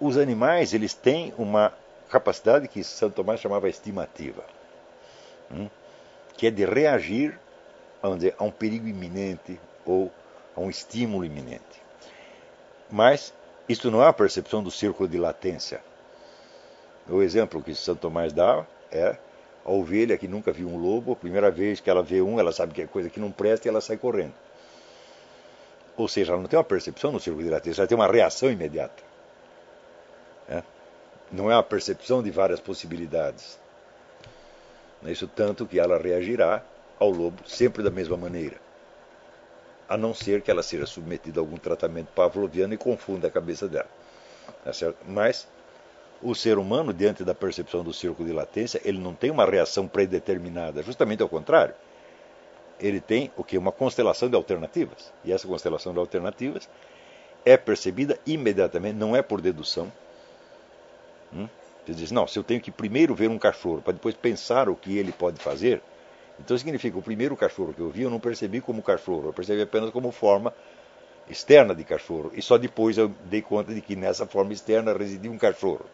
os 0.00 0.16
animais 0.16 0.72
eles 0.72 0.94
têm 0.94 1.34
uma 1.36 1.72
capacidade 2.08 2.68
que 2.68 2.84
Santo 2.84 3.16
Tomás 3.16 3.40
chamava 3.40 3.68
estimativa, 3.68 4.44
hum? 5.50 5.68
que 6.36 6.46
é 6.46 6.50
de 6.52 6.64
reagir 6.64 7.38
dizer, 8.14 8.36
a 8.38 8.44
um 8.44 8.52
perigo 8.52 8.86
iminente 8.86 9.58
ou 9.84 10.12
a 10.54 10.60
um 10.60 10.70
estímulo 10.70 11.24
iminente. 11.24 11.82
Mas 12.88 13.34
isto 13.68 13.90
não 13.90 14.00
é 14.00 14.06
a 14.06 14.12
percepção 14.12 14.62
do 14.62 14.70
círculo 14.70 15.08
de 15.08 15.18
latência. 15.18 15.82
O 17.08 17.20
exemplo 17.20 17.62
que 17.62 17.74
Santo 17.74 18.00
Tomás 18.00 18.32
dá 18.32 18.64
é 18.92 19.16
a 19.64 19.72
ovelha 19.72 20.16
que 20.16 20.28
nunca 20.28 20.52
viu 20.52 20.68
um 20.68 20.76
lobo, 20.76 21.12
a 21.12 21.16
primeira 21.16 21.50
vez 21.50 21.80
que 21.80 21.90
ela 21.90 22.02
vê 22.02 22.20
um, 22.20 22.38
ela 22.38 22.52
sabe 22.52 22.74
que 22.74 22.82
é 22.82 22.86
coisa 22.86 23.10
que 23.10 23.18
não 23.18 23.32
presta 23.32 23.66
e 23.66 23.70
ela 23.70 23.80
sai 23.80 23.96
correndo. 23.96 24.34
Ou 25.96 26.08
seja, 26.08 26.32
ela 26.32 26.40
não 26.40 26.48
tem 26.48 26.58
uma 26.58 26.64
percepção 26.64 27.12
no 27.12 27.20
círculo 27.20 27.44
de 27.44 27.50
latência, 27.50 27.82
ela 27.82 27.88
tem 27.88 27.96
uma 27.96 28.10
reação 28.10 28.50
imediata. 28.50 29.02
É? 30.48 30.62
Não 31.30 31.50
é 31.50 31.54
uma 31.54 31.62
percepção 31.62 32.22
de 32.22 32.30
várias 32.30 32.60
possibilidades. 32.60 33.58
É 35.04 35.12
isso 35.12 35.28
tanto 35.28 35.66
que 35.66 35.78
ela 35.78 35.98
reagirá 35.98 36.62
ao 36.98 37.10
lobo 37.10 37.48
sempre 37.48 37.82
da 37.82 37.90
mesma 37.90 38.16
maneira. 38.16 38.56
A 39.88 39.96
não 39.96 40.14
ser 40.14 40.40
que 40.40 40.50
ela 40.50 40.62
seja 40.62 40.86
submetida 40.86 41.40
a 41.40 41.42
algum 41.42 41.58
tratamento 41.58 42.08
pavloviano 42.14 42.74
e 42.74 42.78
confunda 42.78 43.28
a 43.28 43.30
cabeça 43.30 43.68
dela. 43.68 43.88
Tá? 44.64 44.72
Mas 45.06 45.46
o 46.22 46.34
ser 46.34 46.56
humano, 46.56 46.92
diante 46.92 47.22
da 47.22 47.34
percepção 47.34 47.84
do 47.84 47.92
círculo 47.92 48.26
de 48.26 48.34
latência, 48.34 48.80
ele 48.82 48.98
não 48.98 49.14
tem 49.14 49.30
uma 49.30 49.44
reação 49.44 49.86
predeterminada, 49.86 50.82
justamente 50.82 51.22
ao 51.22 51.28
contrário. 51.28 51.74
Ele 52.80 53.00
tem 53.00 53.30
o 53.36 53.44
que? 53.44 53.56
Uma 53.56 53.72
constelação 53.72 54.28
de 54.28 54.36
alternativas. 54.36 55.12
E 55.24 55.32
essa 55.32 55.46
constelação 55.46 55.92
de 55.92 55.98
alternativas 55.98 56.68
é 57.44 57.56
percebida 57.56 58.18
imediatamente, 58.26 58.96
não 58.96 59.14
é 59.14 59.22
por 59.22 59.40
dedução. 59.40 59.92
Hum? 61.32 61.48
Você 61.84 61.92
diz, 61.92 62.10
não, 62.10 62.26
se 62.26 62.38
eu 62.38 62.42
tenho 62.42 62.60
que 62.60 62.70
primeiro 62.70 63.14
ver 63.14 63.28
um 63.28 63.38
cachorro 63.38 63.82
para 63.82 63.92
depois 63.92 64.14
pensar 64.14 64.68
o 64.68 64.76
que 64.76 64.96
ele 64.96 65.12
pode 65.12 65.38
fazer, 65.40 65.82
então 66.40 66.56
significa 66.56 66.98
o 66.98 67.02
primeiro 67.02 67.36
cachorro 67.36 67.74
que 67.74 67.80
eu 67.80 67.90
vi 67.90 68.02
eu 68.02 68.10
não 68.10 68.18
percebi 68.18 68.60
como 68.60 68.82
cachorro, 68.82 69.28
eu 69.28 69.32
percebi 69.32 69.62
apenas 69.62 69.90
como 69.90 70.10
forma 70.10 70.54
externa 71.28 71.74
de 71.74 71.84
cachorro. 71.84 72.32
E 72.34 72.40
só 72.40 72.56
depois 72.56 72.96
eu 72.96 73.08
dei 73.26 73.42
conta 73.42 73.74
de 73.74 73.80
que 73.80 73.94
nessa 73.94 74.26
forma 74.26 74.52
externa 74.52 74.92
residia 74.96 75.30
um 75.30 75.38
cachorro. 75.38 75.84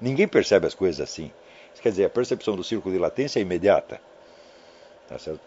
Ninguém 0.00 0.26
percebe 0.26 0.66
as 0.66 0.74
coisas 0.74 1.00
assim. 1.00 1.30
Isso 1.72 1.82
quer 1.82 1.90
dizer, 1.90 2.04
a 2.04 2.10
percepção 2.10 2.56
do 2.56 2.64
círculo 2.64 2.94
de 2.94 3.00
latência 3.00 3.38
é 3.38 3.42
imediata. 3.42 4.00
Tá 5.08 5.18
certo? 5.18 5.40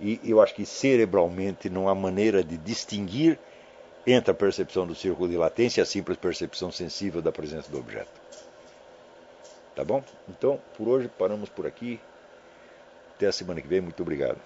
E 0.00 0.20
eu 0.24 0.40
acho 0.40 0.54
que 0.54 0.64
cerebralmente 0.64 1.68
não 1.68 1.88
há 1.88 1.94
maneira 1.94 2.42
de 2.42 2.56
distinguir 2.56 3.38
entre 4.06 4.30
a 4.30 4.34
percepção 4.34 4.86
do 4.86 4.94
círculo 4.94 5.28
de 5.28 5.36
latência 5.36 5.80
e 5.80 5.82
a 5.82 5.86
simples 5.86 6.16
percepção 6.16 6.70
sensível 6.70 7.20
da 7.20 7.32
presença 7.32 7.70
do 7.70 7.78
objeto. 7.78 8.20
Tá 9.74 9.84
bom? 9.84 10.02
Então, 10.28 10.60
por 10.76 10.88
hoje 10.88 11.08
paramos 11.18 11.48
por 11.48 11.66
aqui. 11.66 12.00
Até 13.14 13.26
a 13.26 13.32
semana 13.32 13.60
que 13.60 13.68
vem. 13.68 13.80
Muito 13.80 14.02
obrigado. 14.02 14.38